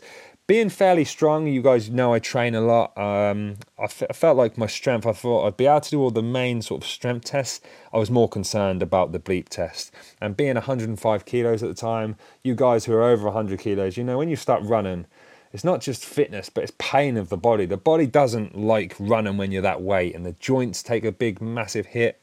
being 0.49 0.69
fairly 0.69 1.05
strong, 1.05 1.45
you 1.45 1.61
guys 1.61 1.91
know 1.91 2.11
I 2.11 2.17
train 2.17 2.55
a 2.55 2.61
lot. 2.61 2.97
Um, 2.97 3.57
I, 3.77 3.83
f- 3.83 4.01
I 4.09 4.13
felt 4.13 4.35
like 4.35 4.57
my 4.57 4.65
strength, 4.65 5.05
I 5.05 5.11
thought 5.11 5.45
I'd 5.45 5.57
be 5.57 5.67
able 5.67 5.81
to 5.81 5.89
do 5.91 6.01
all 6.01 6.09
the 6.09 6.23
main 6.23 6.63
sort 6.63 6.81
of 6.83 6.89
strength 6.89 7.25
tests. 7.25 7.61
I 7.93 7.99
was 7.99 8.09
more 8.09 8.27
concerned 8.27 8.81
about 8.81 9.11
the 9.11 9.19
bleep 9.19 9.49
test. 9.49 9.91
And 10.19 10.35
being 10.35 10.55
105 10.55 11.25
kilos 11.25 11.61
at 11.61 11.69
the 11.69 11.75
time, 11.75 12.15
you 12.43 12.55
guys 12.55 12.85
who 12.85 12.93
are 12.93 13.03
over 13.03 13.25
100 13.25 13.59
kilos, 13.59 13.95
you 13.95 14.03
know, 14.03 14.17
when 14.17 14.27
you 14.27 14.35
start 14.35 14.63
running, 14.63 15.05
it's 15.53 15.63
not 15.63 15.81
just 15.81 16.03
fitness, 16.03 16.49
but 16.49 16.63
it's 16.63 16.73
pain 16.79 17.15
of 17.15 17.29
the 17.29 17.37
body. 17.37 17.67
The 17.67 17.77
body 17.77 18.07
doesn't 18.07 18.57
like 18.57 18.95
running 18.97 19.37
when 19.37 19.51
you're 19.51 19.61
that 19.61 19.83
weight, 19.83 20.15
and 20.15 20.25
the 20.25 20.31
joints 20.31 20.81
take 20.81 21.05
a 21.05 21.11
big, 21.11 21.41
massive 21.41 21.85
hit. 21.85 22.19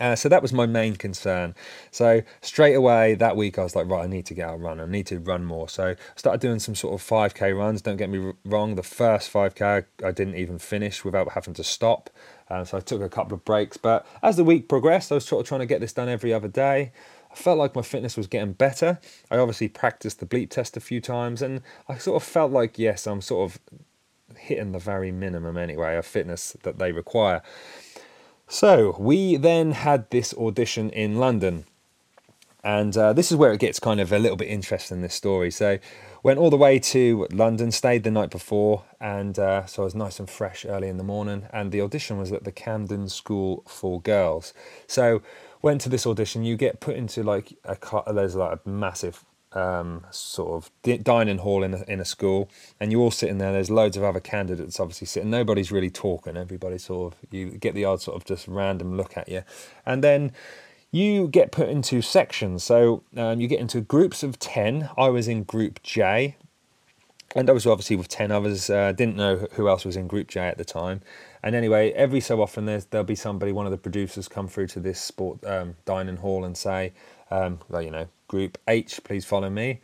Uh, 0.00 0.14
so 0.14 0.28
that 0.28 0.42
was 0.42 0.52
my 0.52 0.66
main 0.66 0.96
concern. 0.96 1.54
So 1.90 2.22
straight 2.40 2.74
away 2.74 3.14
that 3.14 3.36
week, 3.36 3.58
I 3.58 3.62
was 3.62 3.74
like, 3.74 3.88
right, 3.88 4.04
I 4.04 4.06
need 4.06 4.26
to 4.26 4.34
get 4.34 4.48
out 4.48 4.60
run. 4.60 4.80
I 4.80 4.86
need 4.86 5.06
to 5.08 5.18
run 5.18 5.44
more. 5.44 5.68
So 5.68 5.88
I 5.88 5.96
started 6.16 6.40
doing 6.40 6.58
some 6.58 6.74
sort 6.74 6.94
of 6.94 7.06
5k 7.06 7.56
runs. 7.56 7.82
Don't 7.82 7.96
get 7.96 8.10
me 8.10 8.32
wrong, 8.44 8.74
the 8.74 8.82
first 8.82 9.32
5k 9.32 9.84
I 10.04 10.10
didn't 10.10 10.36
even 10.36 10.58
finish 10.58 11.04
without 11.04 11.32
having 11.32 11.54
to 11.54 11.64
stop. 11.64 12.10
Uh, 12.50 12.64
so 12.64 12.78
I 12.78 12.80
took 12.80 13.02
a 13.02 13.08
couple 13.08 13.34
of 13.34 13.44
breaks. 13.44 13.76
But 13.76 14.06
as 14.22 14.36
the 14.36 14.44
week 14.44 14.68
progressed, 14.68 15.12
I 15.12 15.16
was 15.16 15.26
sort 15.26 15.40
of 15.40 15.48
trying 15.48 15.60
to 15.60 15.66
get 15.66 15.80
this 15.80 15.92
done 15.92 16.08
every 16.08 16.32
other 16.32 16.48
day. 16.48 16.92
I 17.30 17.34
felt 17.34 17.58
like 17.58 17.74
my 17.76 17.82
fitness 17.82 18.16
was 18.16 18.26
getting 18.26 18.54
better. 18.54 18.98
I 19.30 19.36
obviously 19.36 19.68
practiced 19.68 20.20
the 20.20 20.26
bleep 20.26 20.50
test 20.50 20.76
a 20.76 20.80
few 20.80 21.00
times, 21.00 21.42
and 21.42 21.60
I 21.88 21.98
sort 21.98 22.22
of 22.22 22.26
felt 22.26 22.52
like, 22.52 22.78
yes, 22.78 23.06
I'm 23.06 23.20
sort 23.20 23.50
of 23.50 23.58
hitting 24.36 24.72
the 24.72 24.78
very 24.78 25.10
minimum 25.10 25.56
anyway 25.56 25.96
of 25.96 26.06
fitness 26.06 26.56
that 26.62 26.78
they 26.78 26.92
require. 26.92 27.42
So 28.48 28.96
we 28.98 29.36
then 29.36 29.72
had 29.72 30.08
this 30.10 30.32
audition 30.34 30.88
in 30.90 31.18
London. 31.18 31.66
And 32.64 32.96
uh, 32.96 33.12
this 33.12 33.30
is 33.30 33.36
where 33.36 33.52
it 33.52 33.60
gets 33.60 33.78
kind 33.78 34.00
of 34.00 34.10
a 34.10 34.18
little 34.18 34.36
bit 34.36 34.48
interesting, 34.48 35.02
this 35.02 35.14
story. 35.14 35.50
So, 35.50 35.78
went 36.22 36.40
all 36.40 36.50
the 36.50 36.56
way 36.56 36.78
to 36.78 37.28
London, 37.30 37.70
stayed 37.70 38.02
the 38.02 38.10
night 38.10 38.30
before, 38.30 38.84
and 39.00 39.38
uh, 39.38 39.64
so 39.66 39.82
I 39.82 39.84
was 39.84 39.94
nice 39.94 40.18
and 40.18 40.28
fresh 40.28 40.66
early 40.66 40.88
in 40.88 40.96
the 40.96 41.04
morning. 41.04 41.46
And 41.52 41.70
the 41.70 41.80
audition 41.80 42.18
was 42.18 42.32
at 42.32 42.42
the 42.42 42.50
Camden 42.50 43.08
School 43.08 43.62
for 43.68 44.00
Girls. 44.00 44.52
So, 44.88 45.22
went 45.62 45.80
to 45.82 45.88
this 45.88 46.06
audition. 46.06 46.42
You 46.42 46.56
get 46.56 46.80
put 46.80 46.96
into 46.96 47.22
like 47.22 47.56
a 47.64 48.12
there's 48.12 48.34
like 48.34 48.58
a 48.64 48.68
massive 48.68 49.24
um, 49.52 50.04
sort 50.10 50.50
of 50.84 51.02
dining 51.02 51.38
hall 51.38 51.62
in 51.62 51.74
a, 51.74 51.82
in 51.88 52.00
a 52.00 52.04
school, 52.04 52.50
and 52.78 52.92
you're 52.92 53.00
all 53.00 53.10
sitting 53.10 53.38
there. 53.38 53.52
There's 53.52 53.70
loads 53.70 53.96
of 53.96 54.04
other 54.04 54.20
candidates 54.20 54.78
obviously 54.78 55.06
sitting. 55.06 55.30
Nobody's 55.30 55.72
really 55.72 55.90
talking. 55.90 56.36
Everybody 56.36 56.78
sort 56.78 57.14
of 57.14 57.18
you 57.30 57.50
get 57.50 57.74
the 57.74 57.84
odd 57.84 58.02
sort 58.02 58.16
of 58.16 58.24
just 58.24 58.46
random 58.48 58.96
look 58.96 59.16
at 59.16 59.28
you, 59.28 59.42
and 59.86 60.04
then 60.04 60.32
you 60.90 61.28
get 61.28 61.52
put 61.52 61.68
into 61.68 62.00
sections. 62.02 62.64
So 62.64 63.02
um, 63.16 63.40
you 63.40 63.48
get 63.48 63.60
into 63.60 63.80
groups 63.80 64.22
of 64.22 64.38
ten. 64.38 64.90
I 64.96 65.08
was 65.08 65.28
in 65.28 65.44
group 65.44 65.82
J, 65.82 66.36
and 67.34 67.48
I 67.48 67.52
was 67.52 67.66
obviously 67.66 67.96
with 67.96 68.08
ten 68.08 68.30
others. 68.30 68.68
Uh, 68.68 68.92
didn't 68.92 69.16
know 69.16 69.48
who 69.52 69.68
else 69.68 69.84
was 69.84 69.96
in 69.96 70.06
group 70.08 70.28
J 70.28 70.40
at 70.40 70.58
the 70.58 70.64
time. 70.64 71.00
And 71.42 71.54
anyway, 71.54 71.92
every 71.92 72.20
so 72.20 72.42
often 72.42 72.66
there's 72.66 72.86
there'll 72.86 73.04
be 73.04 73.14
somebody, 73.14 73.52
one 73.52 73.64
of 73.64 73.72
the 73.72 73.78
producers, 73.78 74.28
come 74.28 74.48
through 74.48 74.66
to 74.68 74.80
this 74.80 75.00
sport 75.00 75.44
um, 75.44 75.76
dining 75.84 76.16
hall 76.16 76.44
and 76.44 76.56
say, 76.56 76.92
um, 77.30 77.60
well, 77.68 77.80
you 77.80 77.90
know, 77.90 78.08
group 78.28 78.58
H, 78.68 79.00
please 79.02 79.24
follow 79.24 79.50
me. 79.50 79.80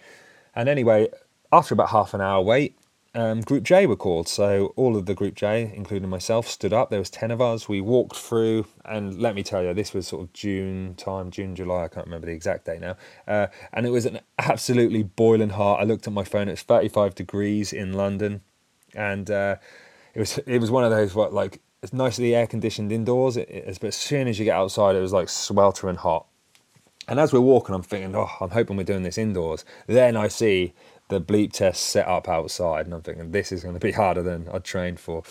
And 0.55 0.69
anyway, 0.69 1.09
after 1.51 1.75
about 1.75 1.89
half 1.89 2.15
an 2.15 2.21
hour 2.21 2.41
wait, 2.41 2.79
um, 3.17 3.43
Group 3.43 3.63
J 3.63 3.87
were 3.87 3.97
called. 3.97 4.29
So 4.29 4.73
all 4.77 4.97
of 4.97 5.07
the 5.07 5.15
Group 5.15 5.35
J, 5.35 5.73
including 5.75 6.09
myself, 6.09 6.49
stood 6.49 6.73
up. 6.73 6.91
There 6.91 6.99
was 6.99 7.11
ten 7.11 7.31
of 7.31 7.41
us. 7.41 7.69
We 7.69 7.81
walked 7.81 8.17
through, 8.17 8.67
and 8.85 9.21
let 9.21 9.35
me 9.35 9.43
tell 9.43 9.63
you, 9.63 9.73
this 9.73 9.95
was 9.95 10.09
sort 10.09 10.23
of 10.23 10.33
June 10.33 10.95
time, 10.97 11.31
June, 11.31 11.55
July. 11.55 11.85
I 11.85 11.89
can't 11.89 12.07
remember 12.07 12.27
the 12.27 12.33
exact 12.33 12.67
date 12.67 12.81
now. 12.81 12.97
Uh, 13.27 13.47
and 13.73 13.87
it 13.87 13.91
was 13.91 14.05
an 14.07 14.21
absolutely 14.39 15.05
boiling 15.05 15.51
hot. 15.51 15.81
I 15.81 15.85
looked 15.85 16.07
at 16.07 16.13
my 16.13 16.25
phone. 16.25 16.49
It 16.49 16.53
was 16.53 16.63
thirty-five 16.63 17.15
degrees 17.15 17.73
in 17.73 17.93
London, 17.93 18.41
and 18.95 19.31
uh, 19.31 19.57
it 20.15 20.19
was 20.19 20.39
it 20.39 20.59
was 20.59 20.71
one 20.73 20.85
of 20.85 20.91
those 20.91 21.15
what 21.15 21.33
like 21.33 21.61
it's 21.83 21.93
nicely 21.93 22.35
air 22.35 22.49
conditioned 22.49 22.91
indoors. 22.91 23.37
It, 23.37 23.49
it, 23.49 23.79
but 23.81 23.89
as 23.89 23.97
soon 23.97 24.27
as 24.27 24.39
you 24.41 24.45
get 24.45 24.57
outside, 24.57 24.97
it 24.97 25.01
was 25.01 25.13
like 25.13 25.29
sweltering 25.29 25.97
hot. 25.97 26.27
And 27.09 27.21
as 27.21 27.33
we're 27.33 27.41
walking, 27.41 27.75
I'm 27.75 27.83
thinking, 27.83 28.15
oh, 28.17 28.31
I'm 28.41 28.51
hoping 28.51 28.77
we're 28.77 28.85
doing 28.85 29.03
this 29.03 29.19
indoors. 29.19 29.65
Then 29.87 30.17
I 30.17 30.29
see 30.29 30.73
the 31.09 31.21
bleep 31.21 31.53
test 31.53 31.87
set 31.87 32.09
up 32.09 32.29
outside, 32.29 32.87
and 32.87 32.95
I'm 32.95 33.03
thinking 33.03 33.31
this 33.31 33.53
is 33.53 33.63
going 33.63 33.75
to 33.75 33.81
be 33.81 33.93
harder 33.93 34.23
than 34.23 34.49
I'd 34.49 34.65
trained 34.65 34.99
for. 34.99 35.23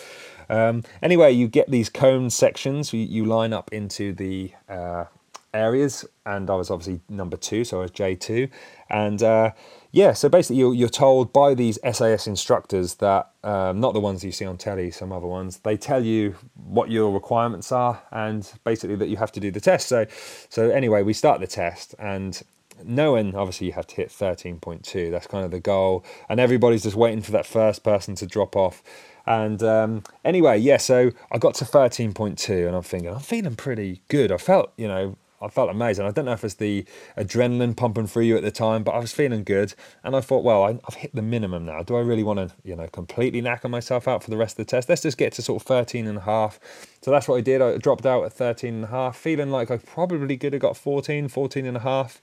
Um, 0.48 0.84
anyway, 1.02 1.32
you 1.32 1.48
get 1.48 1.70
these 1.70 1.88
cone 1.88 2.30
sections. 2.30 2.92
You, 2.92 3.00
you 3.00 3.24
line 3.24 3.52
up 3.52 3.72
into 3.72 4.12
the 4.12 4.52
uh, 4.68 5.06
areas, 5.54 6.04
and 6.26 6.50
I 6.50 6.54
was 6.54 6.70
obviously 6.70 7.00
number 7.08 7.36
two, 7.36 7.64
so 7.64 7.78
I 7.78 7.82
was 7.82 7.90
J 7.90 8.14
two, 8.14 8.48
and 8.90 9.22
uh, 9.22 9.52
yeah, 9.92 10.12
so 10.12 10.28
basically 10.28 10.56
you're, 10.56 10.74
you're 10.74 10.88
told 10.88 11.32
by 11.32 11.54
these 11.54 11.78
SAS 11.92 12.26
instructors 12.26 12.96
that 12.96 13.30
um, 13.44 13.80
not 13.80 13.94
the 13.94 14.00
ones 14.00 14.24
you 14.24 14.32
see 14.32 14.44
on 14.44 14.58
telly, 14.58 14.90
some 14.90 15.12
other 15.12 15.26
ones. 15.26 15.58
They 15.58 15.76
tell 15.76 16.04
you 16.04 16.34
what 16.64 16.90
your 16.90 17.12
requirements 17.12 17.70
are, 17.72 18.02
and 18.10 18.50
basically 18.64 18.96
that 18.96 19.08
you 19.08 19.16
have 19.16 19.32
to 19.32 19.40
do 19.40 19.50
the 19.50 19.60
test. 19.60 19.88
So, 19.88 20.06
so 20.48 20.70
anyway, 20.70 21.02
we 21.02 21.12
start 21.12 21.40
the 21.40 21.46
test, 21.46 21.94
and 21.98 22.42
knowing 22.82 23.34
obviously 23.34 23.68
you 23.68 23.72
have 23.72 23.86
to 23.86 23.94
hit 23.94 24.08
13.2 24.08 25.10
that's 25.10 25.26
kind 25.28 25.44
of 25.44 25.52
the 25.52 25.60
goal 25.60 26.04
and 26.28 26.40
everybody's 26.40 26.82
just 26.82 26.96
waiting 26.96 27.22
for 27.22 27.30
that 27.30 27.46
first 27.46 27.84
person 27.84 28.16
to 28.16 28.26
drop 28.26 28.56
off 28.56 28.82
and 29.26 29.62
um, 29.62 30.02
anyway 30.24 30.58
yeah 30.58 30.76
so 30.76 31.12
i 31.30 31.38
got 31.38 31.54
to 31.54 31.64
13.2 31.64 32.66
and 32.66 32.74
i'm 32.74 32.82
thinking 32.82 33.10
i'm 33.10 33.20
feeling 33.20 33.54
pretty 33.54 34.02
good 34.08 34.32
i 34.32 34.36
felt 34.36 34.72
you 34.76 34.88
know 34.88 35.16
I 35.44 35.48
felt 35.48 35.70
amazing. 35.70 36.06
I 36.06 36.10
don't 36.10 36.24
know 36.24 36.32
if 36.32 36.44
it's 36.44 36.54
the 36.54 36.84
adrenaline 37.16 37.76
pumping 37.76 38.06
through 38.06 38.24
you 38.24 38.36
at 38.36 38.42
the 38.42 38.50
time, 38.50 38.82
but 38.82 38.92
I 38.92 38.98
was 38.98 39.12
feeling 39.12 39.44
good. 39.44 39.74
And 40.02 40.16
I 40.16 40.20
thought, 40.20 40.44
well, 40.44 40.64
I, 40.64 40.72
have 40.72 40.94
hit 40.94 41.14
the 41.14 41.22
minimum 41.22 41.64
now. 41.64 41.82
Do 41.82 41.96
I 41.96 42.00
really 42.00 42.22
want 42.22 42.38
to, 42.38 42.54
you 42.64 42.76
know, 42.76 42.86
completely 42.88 43.42
knacker 43.42 43.70
myself 43.70 44.08
out 44.08 44.22
for 44.22 44.30
the 44.30 44.36
rest 44.36 44.58
of 44.58 44.66
the 44.66 44.70
test? 44.70 44.88
Let's 44.88 45.02
just 45.02 45.18
get 45.18 45.32
to 45.34 45.42
sort 45.42 45.62
of 45.62 45.66
13 45.66 46.06
and 46.06 46.18
a 46.18 46.22
half. 46.22 46.58
So 47.02 47.10
that's 47.10 47.28
what 47.28 47.36
I 47.36 47.40
did. 47.40 47.60
I 47.60 47.76
dropped 47.76 48.06
out 48.06 48.24
at 48.24 48.32
13 48.32 48.74
and 48.74 48.84
a 48.84 48.88
half, 48.88 49.16
feeling 49.16 49.50
like 49.50 49.70
I 49.70 49.76
probably 49.76 50.36
could 50.36 50.52
have 50.52 50.62
got 50.62 50.76
14, 50.76 51.28
14 51.28 51.66
and 51.66 51.76
a 51.76 51.80
half 51.80 52.20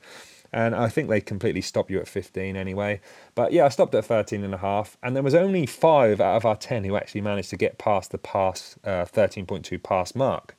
and 0.54 0.76
I 0.76 0.90
think 0.90 1.10
they 1.10 1.22
completely 1.22 1.62
stop 1.62 1.90
you 1.90 2.00
at 2.00 2.08
15 2.08 2.56
anyway. 2.56 3.00
But 3.36 3.54
yeah, 3.54 3.66
I 3.66 3.70
stopped 3.70 3.96
at 3.96 4.06
13 4.06 4.44
and 4.44 4.54
a 4.54 4.58
half, 4.58 4.98
and 5.02 5.16
there 5.16 5.24
was 5.24 5.36
only 5.36 5.66
five 5.66 6.20
out 6.20 6.36
of 6.36 6.46
our 6.46 6.56
10 6.56 6.84
who 6.84 6.96
actually 6.96 7.22
managed 7.22 7.50
to 7.52 7.58
get 7.58 7.78
past 7.78 8.12
the 8.12 8.18
pass 8.18 8.78
uh, 8.84 9.06
13.2 9.06 9.82
pass 9.82 10.14
mark. 10.14 10.56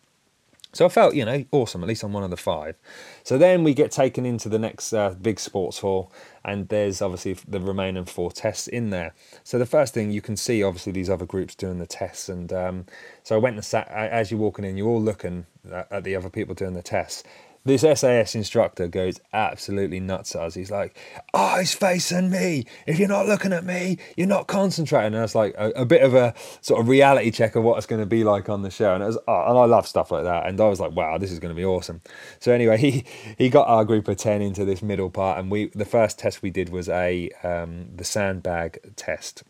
So 0.75 0.87
I 0.87 0.89
felt, 0.89 1.15
you 1.15 1.25
know, 1.25 1.45
awesome. 1.53 1.83
At 1.83 1.89
least 1.89 2.03
I'm 2.03 2.15
one 2.15 2.25
of 2.25 2.31
the 2.31 2.37
five. 2.37 2.77
So 3.25 3.37
then 3.37 3.63
we 3.63 3.75
get 3.75 3.91
taken 3.91 4.25
into 4.25 4.49
the 4.49 4.59
next 4.59 4.93
uh, 4.95 5.11
big 5.21 5.39
sports 5.39 5.81
hall, 5.81 6.11
and 6.45 6.69
there's 6.69 7.03
obviously 7.03 7.35
the 7.47 7.61
remaining 7.61 8.07
four 8.07 8.33
tests 8.33 8.69
in 8.69 8.89
there. 8.89 9.15
So 9.45 9.59
the 9.59 9.67
first 9.67 9.93
thing 9.93 10.11
you 10.11 10.23
can 10.23 10.37
see, 10.37 10.63
obviously, 10.63 10.93
these 10.93 11.11
other 11.11 11.27
groups 11.27 11.55
doing 11.55 11.79
the 11.79 11.87
tests, 11.87 12.29
and 12.31 12.53
um, 12.53 12.87
so 13.23 13.37
I 13.37 13.39
went 13.39 13.57
and 13.57 13.65
sat. 13.65 13.87
As 13.89 14.31
you're 14.31 14.41
walking 14.41 14.65
in, 14.65 14.77
you're 14.79 14.89
all 14.89 15.03
looking 15.03 15.45
at 15.71 16.05
the 16.05 16.17
other 16.17 16.31
people 16.31 16.55
doing 16.55 16.73
the 16.73 16.83
tests, 16.83 17.23
this 17.65 17.83
SAS 17.83 18.35
instructor 18.35 18.89
goes 18.89 19.21
absolutely 19.33 20.01
nuts 20.01 20.35
at 20.35 20.43
us. 20.43 20.55
He's 20.55 20.71
like, 20.71 20.97
eyes 21.33 21.73
facing 21.73 22.31
me. 22.31 22.67
If 22.87 22.99
you're 22.99 23.09
not 23.09 23.27
looking 23.27 23.53
at 23.53 23.65
me, 23.65 23.99
you're 24.17 24.27
not 24.27 24.49
concentrating. 24.49 25.15
And 25.15 25.23
it's 25.23 25.35
like 25.35 25.55
a, 25.57 25.71
a, 25.71 25.85
bit 25.85 26.03
of 26.03 26.15
a 26.15 26.35
sort 26.61 26.81
of 26.81 26.89
reality 26.89 27.31
check 27.31 27.55
of 27.55 27.63
what 27.63 27.77
it's 27.77 27.87
going 27.87 28.01
to 28.01 28.07
be 28.07 28.25
like 28.25 28.49
on 28.49 28.63
the 28.63 28.71
show. 28.71 28.95
And, 28.95 29.03
it 29.03 29.07
was, 29.07 29.19
oh, 29.29 29.45
and 29.49 29.59
I 29.59 29.65
love 29.65 29.87
stuff 29.87 30.11
like 30.11 30.25
that. 30.25 30.47
And 30.47 30.61
I 30.61 30.67
was 30.67 30.81
like, 30.81 30.93
wow, 30.93 31.19
this 31.19 31.31
is 31.31 31.39
going 31.39 31.55
to 31.55 31.57
be 31.57 31.65
awesome. 31.65 32.01
So 32.41 32.53
anyway, 32.53 32.77
he, 32.79 33.05
he 33.39 33.49
got 33.49 33.69
our 33.69 33.85
group 33.85 34.09
of 34.09 34.17
10 34.17 34.43
into 34.43 34.65
this 34.65 34.83
middle 34.83 35.11
part. 35.11 35.39
And 35.39 35.51
we 35.51 35.67
the 35.69 35.85
first 35.85 36.19
test 36.19 36.43
we 36.43 36.51
did 36.51 36.71
was 36.71 36.89
a 36.89 37.31
um, 37.45 37.87
the 37.95 38.05
sandbag 38.05 38.97
test. 38.97 39.45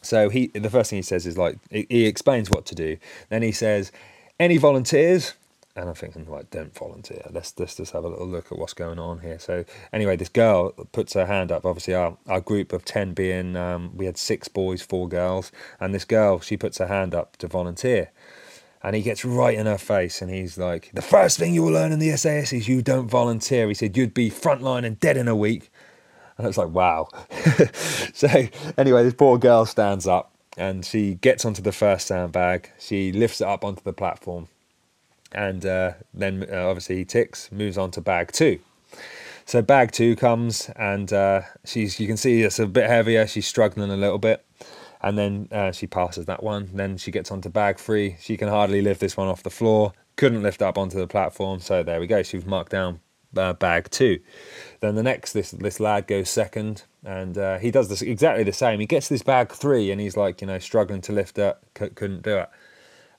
So 0.00 0.28
he 0.28 0.48
the 0.48 0.70
first 0.70 0.90
thing 0.90 0.98
he 0.98 1.02
says 1.02 1.26
is 1.26 1.36
like, 1.36 1.58
he 1.70 2.06
explains 2.06 2.50
what 2.50 2.64
to 2.66 2.74
do. 2.74 2.96
Then 3.28 3.42
he 3.42 3.52
says, 3.52 3.92
any 4.38 4.56
volunteers? 4.56 5.34
And 5.76 5.88
I'm 5.88 5.94
thinking, 5.94 6.26
like, 6.30 6.50
don't 6.50 6.72
volunteer. 6.72 7.22
Let's, 7.32 7.52
let's 7.58 7.74
just 7.74 7.92
have 7.92 8.04
a 8.04 8.08
little 8.08 8.28
look 8.28 8.52
at 8.52 8.58
what's 8.58 8.74
going 8.74 9.00
on 9.00 9.18
here. 9.20 9.40
So, 9.40 9.64
anyway, 9.92 10.14
this 10.14 10.28
girl 10.28 10.70
puts 10.92 11.14
her 11.14 11.26
hand 11.26 11.50
up. 11.50 11.66
Obviously, 11.66 11.94
our, 11.94 12.16
our 12.28 12.40
group 12.40 12.72
of 12.72 12.84
10 12.84 13.12
being, 13.12 13.56
um, 13.56 13.90
we 13.96 14.06
had 14.06 14.16
six 14.16 14.46
boys, 14.46 14.82
four 14.82 15.08
girls. 15.08 15.50
And 15.80 15.92
this 15.92 16.04
girl, 16.04 16.38
she 16.38 16.56
puts 16.56 16.78
her 16.78 16.86
hand 16.86 17.12
up 17.12 17.36
to 17.38 17.48
volunteer. 17.48 18.12
And 18.84 18.94
he 18.94 19.02
gets 19.02 19.24
right 19.24 19.56
in 19.56 19.66
her 19.66 19.78
face 19.78 20.20
and 20.20 20.30
he's 20.30 20.58
like, 20.58 20.90
The 20.92 21.02
first 21.02 21.38
thing 21.38 21.54
you 21.54 21.62
will 21.62 21.72
learn 21.72 21.90
in 21.90 21.98
the 21.98 22.14
SAS 22.16 22.52
is 22.52 22.68
you 22.68 22.82
don't 22.82 23.08
volunteer. 23.08 23.66
He 23.66 23.74
said, 23.74 23.96
You'd 23.96 24.14
be 24.14 24.30
frontline 24.30 24.84
and 24.84 25.00
dead 25.00 25.16
in 25.16 25.26
a 25.26 25.34
week. 25.34 25.70
And 26.36 26.46
it's 26.46 26.58
like, 26.58 26.68
Wow. 26.68 27.08
so, 28.12 28.28
anyway, 28.76 29.02
this 29.02 29.14
poor 29.14 29.38
girl 29.38 29.64
stands 29.64 30.06
up 30.06 30.32
and 30.58 30.84
she 30.84 31.14
gets 31.14 31.46
onto 31.46 31.62
the 31.62 31.72
first 31.72 32.06
sandbag. 32.06 32.70
She 32.78 33.10
lifts 33.10 33.40
it 33.40 33.48
up 33.48 33.64
onto 33.64 33.82
the 33.82 33.94
platform 33.94 34.48
and 35.34 35.64
uh, 35.66 35.92
then 36.12 36.46
uh, 36.50 36.66
obviously 36.68 36.96
he 36.96 37.04
ticks, 37.04 37.50
moves 37.52 37.76
on 37.78 37.90
to 37.92 38.00
bag 38.00 38.32
two. 38.32 38.58
So 39.46 39.60
bag 39.60 39.92
two 39.92 40.16
comes, 40.16 40.70
and 40.76 41.12
uh, 41.12 41.42
she's 41.64 42.00
you 42.00 42.06
can 42.06 42.16
see 42.16 42.42
it's 42.42 42.58
a 42.58 42.66
bit 42.66 42.88
heavier. 42.88 43.26
She's 43.26 43.46
struggling 43.46 43.90
a 43.90 43.96
little 43.96 44.18
bit, 44.18 44.44
and 45.02 45.18
then 45.18 45.48
uh, 45.52 45.72
she 45.72 45.86
passes 45.86 46.26
that 46.26 46.42
one. 46.42 46.70
Then 46.72 46.96
she 46.96 47.10
gets 47.10 47.30
onto 47.30 47.50
bag 47.50 47.78
three. 47.78 48.16
She 48.20 48.36
can 48.36 48.48
hardly 48.48 48.80
lift 48.80 49.00
this 49.00 49.16
one 49.16 49.28
off 49.28 49.42
the 49.42 49.50
floor. 49.50 49.92
Couldn't 50.16 50.42
lift 50.42 50.62
up 50.62 50.78
onto 50.78 50.98
the 50.98 51.06
platform. 51.06 51.60
So 51.60 51.82
there 51.82 52.00
we 52.00 52.06
go. 52.06 52.22
She's 52.22 52.46
marked 52.46 52.70
down 52.72 53.00
uh, 53.36 53.52
bag 53.52 53.90
two. 53.90 54.20
Then 54.80 54.94
the 54.94 55.02
next, 55.02 55.32
this 55.32 55.50
this 55.50 55.80
lad 55.80 56.06
goes 56.06 56.30
second, 56.30 56.84
and 57.04 57.36
uh, 57.36 57.58
he 57.58 57.70
does 57.70 57.88
this 57.88 58.02
exactly 58.02 58.44
the 58.44 58.52
same. 58.52 58.80
He 58.80 58.86
gets 58.86 59.08
this 59.08 59.22
bag 59.22 59.52
three, 59.52 59.90
and 59.90 60.00
he's 60.00 60.16
like 60.16 60.40
you 60.40 60.46
know 60.46 60.58
struggling 60.58 61.00
to 61.02 61.12
lift 61.12 61.38
it, 61.38 61.56
c- 61.78 61.90
couldn't 61.90 62.22
do 62.22 62.38
it. 62.38 62.50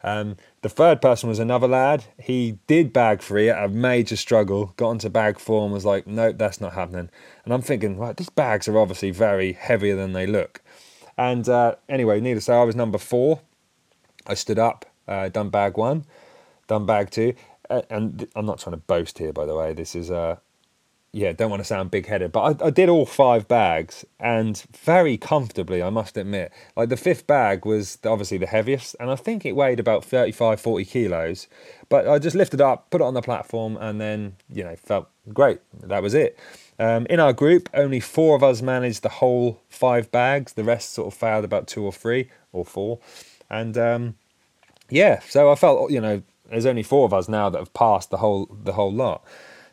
Um, 0.04 0.38
the 0.62 0.70
third 0.70 1.02
person 1.02 1.30
was 1.30 1.40
another 1.40 1.68
lad. 1.68 2.06
He 2.20 2.60
did 2.68 2.94
bag 2.94 3.22
three 3.22 3.50
at 3.50 3.64
a 3.64 3.68
major 3.68 4.16
struggle, 4.16 4.74
got 4.78 4.90
onto 4.90 5.10
bag 5.10 5.40
four 5.40 5.64
and 5.64 5.74
was 5.74 5.86
like, 5.86 6.06
nope, 6.06 6.38
that's 6.38 6.62
not 6.62 6.74
happening. 6.74 7.10
And 7.44 7.54
I'm 7.54 7.62
thinking, 7.62 7.98
right, 7.98 8.16
these 8.16 8.30
bags 8.30 8.68
are 8.68 8.78
obviously 8.78 9.12
very 9.12 9.54
heavier 9.54 9.96
than 9.96 10.14
they 10.14 10.28
look. 10.28 10.62
And 11.18 11.48
uh, 11.48 11.76
anyway, 11.90 12.20
needless 12.20 12.46
to 12.46 12.52
say, 12.52 12.58
I 12.58 12.64
was 12.64 12.76
number 12.76 12.98
four. 12.98 13.42
I 14.28 14.34
stood 14.34 14.60
up, 14.60 14.86
uh, 15.08 15.30
done 15.30 15.50
bag 15.50 15.78
one, 15.78 16.06
done 16.68 16.86
bag 16.86 17.10
two. 17.10 17.34
And 17.70 18.28
I'm 18.36 18.46
not 18.46 18.60
trying 18.60 18.74
to 18.74 18.78
boast 18.78 19.18
here, 19.18 19.34
by 19.34 19.46
the 19.46 19.56
way. 19.56 19.74
This 19.74 19.96
is 19.96 20.12
uh, 20.12 20.38
yeah, 21.16 21.32
don't 21.32 21.50
want 21.50 21.62
to 21.62 21.66
sound 21.66 21.92
big 21.92 22.08
headed, 22.08 22.34
but 22.34 22.62
I, 22.62 22.66
I, 22.66 22.70
did 22.72 22.90
all 22.90 23.06
five 23.06 23.48
bags 23.48 24.04
and 24.20 24.62
very 24.84 25.18
comfortably, 25.18 25.82
I 25.82 25.90
must 25.90 26.18
admit. 26.18 26.52
Like 26.76 26.90
the 26.90 26.98
fifth 26.98 27.26
bag 27.26 27.66
was 27.66 27.98
obviously 28.04 28.38
the 28.38 28.48
heaviest, 28.48 28.98
and 29.00 29.10
I 29.10 29.16
think 29.16 29.46
it 29.46 29.54
weighed 29.54 29.80
about 29.80 30.04
35, 30.04 30.60
40 30.60 30.84
kilos. 30.84 31.48
But 31.88 32.06
I 32.06 32.20
just 32.20 32.36
lifted 32.36 32.60
up, 32.60 32.90
put 32.90 33.00
it 33.00 33.06
on 33.06 33.14
the 33.14 33.22
platform, 33.22 33.78
and 33.78 34.02
then, 34.02 34.36
you 34.50 34.66
know, 34.66 34.76
felt 34.76 35.08
great. 35.34 35.62
That 35.84 36.04
was 36.04 36.14
it. 36.14 36.38
Um, 36.80 37.06
in 37.10 37.22
our 37.22 37.32
group, 37.32 37.70
only 37.74 38.02
four 38.02 38.36
of 38.36 38.44
us 38.44 38.62
managed 38.62 39.02
the 39.02 39.08
whole 39.08 39.62
five 39.70 40.12
bags. 40.12 40.52
The 40.52 40.66
rest 40.66 40.92
sort 40.92 41.08
of 41.08 41.18
failed 41.18 41.46
about 41.46 41.68
two 41.68 41.86
or 41.86 41.94
three 41.94 42.30
or 42.52 42.66
four. 42.66 43.00
And 43.50 43.78
um, 43.78 44.16
yeah, 44.90 45.22
so 45.30 45.50
I 45.50 45.56
felt, 45.56 45.92
you 45.92 46.02
know, 46.02 46.24
there's 46.50 46.66
only 46.66 46.84
four 46.84 47.06
of 47.06 47.14
us 47.14 47.30
now 47.30 47.50
that 47.50 47.60
have 47.60 47.74
passed 47.74 48.10
the 48.10 48.18
whole 48.18 48.50
the 48.52 48.74
whole 48.74 48.92
lot. 48.92 49.24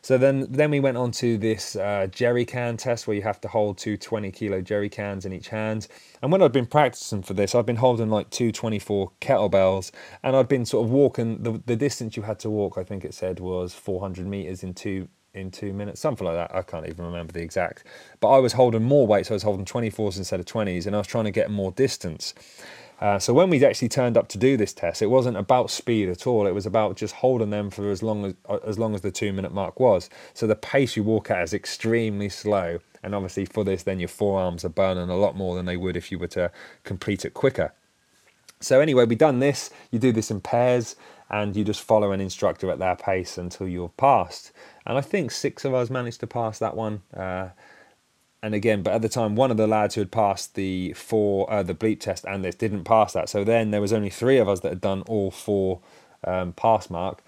So 0.03 0.19
then, 0.19 0.49
then 0.51 0.73
we 0.73 0.81
went 0.81 0.97
on 0.97 1.13
to 1.13 1.39
this 1.39 1.77
uh, 1.77 2.09
jerry 2.11 2.45
can 2.45 2.77
test 2.77 3.07
where 3.07 3.17
you 3.17 3.23
have 3.23 3.41
to 3.43 3.49
hold 3.49 3.79
two 3.79 3.97
20 3.97 4.33
kilo 4.33 4.61
jerry 4.61 4.89
cans 4.89 5.25
in 5.25 5.33
each 5.33 5.49
hand. 5.49 5.87
And 6.21 6.33
when 6.33 6.43
I'd 6.43 6.51
been 6.51 6.67
practicing 6.67 7.23
for 7.23 7.35
this, 7.35 7.55
I'd 7.55 7.67
been 7.67 7.77
holding 7.77 8.11
like 8.11 8.29
two 8.31 8.51
24 8.51 9.13
kettlebells 9.21 9.93
and 10.25 10.35
I'd 10.35 10.49
been 10.49 10.67
sort 10.67 10.85
of 10.87 10.91
walking 10.91 11.45
the, 11.45 11.63
the 11.67 11.77
distance 11.77 12.17
you 12.17 12.25
had 12.25 12.41
to 12.41 12.51
walk, 12.51 12.79
I 12.79 12.83
think 12.83 13.05
it 13.05 13.15
said 13.15 13.39
was 13.39 13.75
400 13.75 14.27
meters 14.27 14.65
in 14.65 14.75
two 14.75 15.09
in 15.35 15.51
two 15.51 15.73
minutes, 15.73 16.01
something 16.01 16.27
like 16.27 16.37
that. 16.37 16.55
I 16.55 16.63
can't 16.63 16.87
even 16.87 17.07
remember 17.07 17.33
the 17.33 17.41
exact. 17.41 17.85
But 18.21 18.29
I 18.29 18.39
was 18.39 18.53
holding 18.53 18.83
more 18.83 19.07
weight, 19.07 19.27
so 19.27 19.33
I 19.33 19.37
was 19.37 19.43
holding 19.43 19.65
24s 19.65 20.19
instead 20.19 20.41
of 20.41 20.47
20s, 20.47 20.87
and 20.87 20.95
I 20.95 20.99
was 20.99 21.07
trying 21.07 21.25
to 21.25 21.31
get 21.31 21.51
more 21.51 21.73
distance. 21.73 22.35
Uh, 23.03 23.19
so 23.19 23.35
when 23.35 23.51
we 23.51 23.65
actually 23.65 23.89
turned 23.89 24.17
up 24.17 24.29
to 24.29 24.39
do 24.39 24.57
this 24.57 24.73
test, 24.73 25.03
it 25.03 25.09
wasn't 25.09 25.37
about 25.37 25.73
speed 25.73 26.09
at 26.09 26.25
all. 26.25 26.47
It 26.47 26.53
was 26.53 26.67
about 26.67 26.97
just 26.97 27.17
holding 27.17 27.51
them 27.51 27.69
for 27.69 27.91
as 27.91 28.01
long 28.01 28.25
as 28.25 28.35
uh, 28.49 28.59
as 28.65 28.79
long 28.79 28.95
as 28.95 29.01
the 29.01 29.11
two 29.11 29.33
minute 29.33 29.53
mark 29.53 29.81
was. 29.81 30.09
So 30.35 30.47
the 30.47 30.55
pace 30.55 30.97
you 30.97 31.03
walk 31.03 31.29
at 31.29 31.43
is 31.43 31.53
extremely 31.53 32.29
slow, 32.29 32.79
and 33.03 33.13
obviously 33.13 33.45
for 33.45 33.65
this, 33.65 33.83
then 33.83 33.99
your 33.99 34.09
forearms 34.09 34.65
are 34.65 34.69
burning 34.69 35.09
a 35.09 35.17
lot 35.17 35.37
more 35.37 35.57
than 35.57 35.67
they 35.67 35.77
would 35.77 35.97
if 35.97 36.13
you 36.13 36.19
were 36.21 36.29
to 36.29 36.53
complete 36.85 37.25
it 37.25 37.35
quicker. 37.35 37.75
So 38.61 38.81
anyway, 38.81 39.05
we 39.05 39.17
done 39.17 39.41
this. 39.41 39.71
You 39.91 39.99
do 39.99 40.13
this 40.13 40.31
in 40.31 40.41
pairs, 40.41 40.95
and 41.29 41.57
you 41.57 41.65
just 41.65 41.83
follow 41.83 42.13
an 42.13 42.21
instructor 42.21 42.71
at 42.71 42.79
their 42.79 42.95
pace 42.95 43.37
until 43.37 43.67
you're 43.67 43.89
passed. 43.89 44.53
And 44.87 44.97
I 44.97 45.01
think 45.01 45.33
six 45.33 45.65
of 45.65 45.75
us 45.75 45.91
managed 45.91 46.21
to 46.21 46.29
pass 46.29 46.61
that 46.61 46.77
one. 46.77 47.03
Uh, 47.13 47.49
and 48.43 48.55
again, 48.55 48.83
but 48.83 48.93
at 48.93 49.03
the 49.03 49.09
time, 49.09 49.37
one 49.37 49.51
of 49.53 49.57
the 49.57 49.69
lads 49.69 49.95
who 49.95 50.01
had 50.01 50.11
passed 50.11 50.55
the 50.55 50.93
four, 50.95 51.51
uh, 51.51 51.63
the 51.63 51.75
bleep 51.75 52.01
test 52.01 52.25
and 52.25 52.45
this 52.45 52.57
didn't 52.57 52.85
pass 52.85 53.13
that. 53.13 53.29
So 53.29 53.45
then 53.45 53.71
there 53.71 53.81
was 53.81 53.93
only 53.93 54.11
three 54.11 54.39
of 54.39 54.49
us 54.49 54.61
that 54.61 54.71
had 54.71 54.81
done 54.81 55.03
all 55.03 55.31
four 55.31 55.81
um, 56.25 56.53
pass 56.53 56.91
mark. 56.91 57.23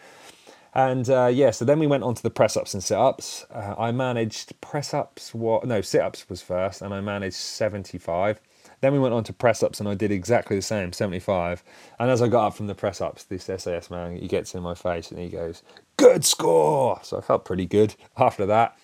And 0.74 1.08
uh, 1.08 1.30
yeah, 1.32 1.52
so 1.52 1.64
then 1.64 1.78
we 1.78 1.86
went 1.86 2.02
on 2.02 2.16
to 2.16 2.22
the 2.22 2.30
press 2.30 2.56
ups 2.56 2.74
and 2.74 2.82
sit 2.82 2.98
ups. 2.98 3.46
Uh, 3.48 3.76
I 3.78 3.92
managed 3.92 4.60
press 4.60 4.92
ups, 4.92 5.32
what? 5.32 5.64
No, 5.64 5.80
sit 5.80 6.00
ups 6.00 6.28
was 6.28 6.42
first, 6.42 6.82
and 6.82 6.92
I 6.92 7.00
managed 7.00 7.36
75. 7.36 8.40
Then 8.80 8.92
we 8.92 8.98
went 8.98 9.14
on 9.14 9.22
to 9.24 9.32
press 9.32 9.62
ups, 9.62 9.78
and 9.78 9.88
I 9.88 9.94
did 9.94 10.10
exactly 10.10 10.56
the 10.56 10.62
same, 10.62 10.92
75. 10.92 11.62
And 12.00 12.10
as 12.10 12.20
I 12.20 12.26
got 12.26 12.48
up 12.48 12.54
from 12.54 12.66
the 12.66 12.74
press 12.74 13.00
ups, 13.00 13.22
this 13.22 13.44
SAS 13.44 13.88
man, 13.88 14.16
he 14.16 14.26
gets 14.26 14.52
in 14.56 14.62
my 14.62 14.74
face 14.74 15.12
and 15.12 15.20
he 15.20 15.28
goes, 15.28 15.62
Good 15.96 16.24
score! 16.24 16.98
So 17.04 17.18
I 17.18 17.20
felt 17.20 17.44
pretty 17.44 17.66
good 17.66 17.94
after 18.16 18.44
that. 18.46 18.76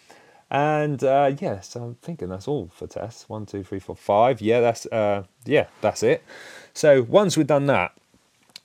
And 0.50 1.02
uh, 1.04 1.32
yeah, 1.38 1.60
so 1.60 1.82
I'm 1.82 1.94
thinking 1.96 2.28
that's 2.28 2.48
all 2.48 2.70
for 2.74 2.86
tests. 2.86 3.28
One, 3.28 3.46
two, 3.46 3.62
three, 3.62 3.78
four, 3.78 3.94
five. 3.94 4.40
Yeah, 4.40 4.60
that's 4.60 4.86
uh, 4.86 5.24
yeah, 5.44 5.66
that's 5.80 6.02
it. 6.02 6.24
So 6.74 7.02
once 7.02 7.36
we've 7.36 7.46
done 7.46 7.66
that, 7.66 7.92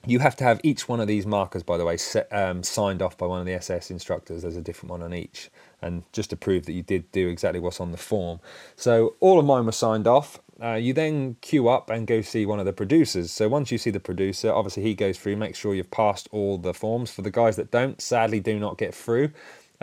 you 0.07 0.19
have 0.19 0.35
to 0.37 0.43
have 0.43 0.59
each 0.63 0.87
one 0.87 0.99
of 0.99 1.07
these 1.07 1.25
markers, 1.25 1.63
by 1.63 1.77
the 1.77 1.85
way, 1.85 1.97
set, 1.97 2.27
um, 2.31 2.63
signed 2.63 3.01
off 3.01 3.17
by 3.17 3.25
one 3.25 3.39
of 3.39 3.45
the 3.45 3.59
SAS 3.61 3.91
instructors. 3.91 4.41
There's 4.41 4.55
a 4.55 4.61
different 4.61 4.91
one 4.91 5.03
on 5.03 5.13
each, 5.13 5.49
and 5.81 6.03
just 6.11 6.31
to 6.31 6.35
prove 6.35 6.65
that 6.65 6.73
you 6.73 6.83
did 6.83 7.11
do 7.11 7.27
exactly 7.27 7.59
what's 7.59 7.79
on 7.79 7.91
the 7.91 7.97
form. 7.97 8.39
So 8.75 9.15
all 9.19 9.39
of 9.39 9.45
mine 9.45 9.65
were 9.65 9.71
signed 9.71 10.07
off. 10.07 10.39
Uh, 10.61 10.73
you 10.73 10.93
then 10.93 11.35
queue 11.41 11.67
up 11.67 11.89
and 11.89 12.07
go 12.07 12.21
see 12.21 12.45
one 12.45 12.59
of 12.59 12.65
the 12.65 12.73
producers. 12.73 13.31
So 13.31 13.49
once 13.49 13.71
you 13.71 13.77
see 13.77 13.89
the 13.89 13.99
producer, 13.99 14.53
obviously 14.53 14.83
he 14.83 14.93
goes 14.93 15.17
through, 15.17 15.35
make 15.35 15.55
sure 15.55 15.75
you've 15.75 15.91
passed 15.91 16.29
all 16.31 16.57
the 16.57 16.73
forms. 16.73 17.11
For 17.11 17.21
the 17.23 17.31
guys 17.31 17.57
that 17.57 17.71
don't, 17.71 18.01
sadly 18.01 18.39
do 18.39 18.57
not 18.57 18.77
get 18.77 18.93
through. 18.93 19.31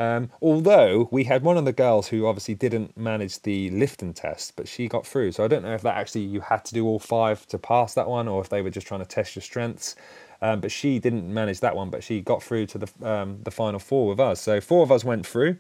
Um, 0.03 0.31
although 0.41 1.09
we 1.13 1.25
had 1.25 1.45
one 1.45 1.57
of 1.57 1.65
the 1.65 1.73
girls 1.73 2.09
who 2.09 2.27
obviously 2.27 2.55
didn't 2.55 2.97
manage 2.97 3.41
the 3.43 3.71
lifting 3.71 4.13
test, 4.13 4.57
but 4.57 4.67
she 4.67 4.89
got 4.89 5.07
through. 5.07 5.33
So 5.33 5.45
I 5.45 5.49
don't 5.49 5.63
know 5.63 5.75
if 5.75 5.83
that 5.83 5.97
actually 5.97 6.23
you 6.23 6.41
had 6.41 6.65
to 6.67 6.75
do 6.75 6.87
all 6.87 6.99
five 6.99 7.47
to 7.49 7.59
pass 7.59 7.95
that 7.95 8.09
one, 8.09 8.27
or 8.27 8.41
if 8.41 8.49
they 8.49 8.63
were 8.63 8.71
just 8.71 8.87
trying 8.87 9.01
to 9.01 9.07
test 9.07 9.37
your 9.37 9.43
strengths. 9.43 9.95
Um, 10.41 10.61
but 10.61 10.73
she 10.73 10.99
didn't 10.99 11.33
manage 11.33 11.61
that 11.61 11.77
one, 11.77 11.89
but 11.89 12.03
she 12.03 12.21
got 12.21 12.43
through 12.43 12.67
to 12.67 12.79
the 12.79 13.09
um, 13.09 13.39
the 13.45 13.53
final 13.53 13.79
four 13.79 14.09
with 14.09 14.19
us. 14.19 14.41
So 14.41 14.61
four 14.61 14.83
of 14.83 14.91
us 14.91 15.05
went 15.05 15.25
through. 15.25 15.57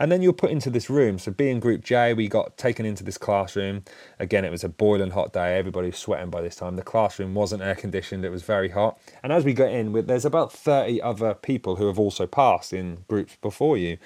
And 0.00 0.10
then 0.10 0.22
you're 0.22 0.32
put 0.32 0.50
into 0.50 0.70
this 0.70 0.88
room. 0.88 1.18
So 1.18 1.30
being 1.30 1.60
Group 1.60 1.84
J, 1.84 2.14
we 2.14 2.26
got 2.26 2.56
taken 2.56 2.86
into 2.86 3.04
this 3.04 3.18
classroom. 3.18 3.84
Again, 4.18 4.46
it 4.46 4.50
was 4.50 4.64
a 4.64 4.68
boiling 4.70 5.10
hot 5.10 5.34
day. 5.34 5.58
Everybody 5.58 5.88
was 5.88 5.98
sweating 5.98 6.30
by 6.30 6.40
this 6.40 6.56
time. 6.56 6.76
The 6.76 6.82
classroom 6.82 7.34
wasn't 7.34 7.62
air 7.62 7.74
conditioned. 7.74 8.24
It 8.24 8.30
was 8.30 8.42
very 8.42 8.70
hot. 8.70 8.98
And 9.22 9.30
as 9.30 9.44
we 9.44 9.52
got 9.52 9.70
in, 9.70 9.92
there's 10.06 10.24
about 10.24 10.52
30 10.52 11.02
other 11.02 11.34
people 11.34 11.76
who 11.76 11.86
have 11.86 11.98
also 11.98 12.26
passed 12.26 12.72
in 12.72 13.04
groups 13.08 13.36
before 13.42 13.76
you. 13.76 13.98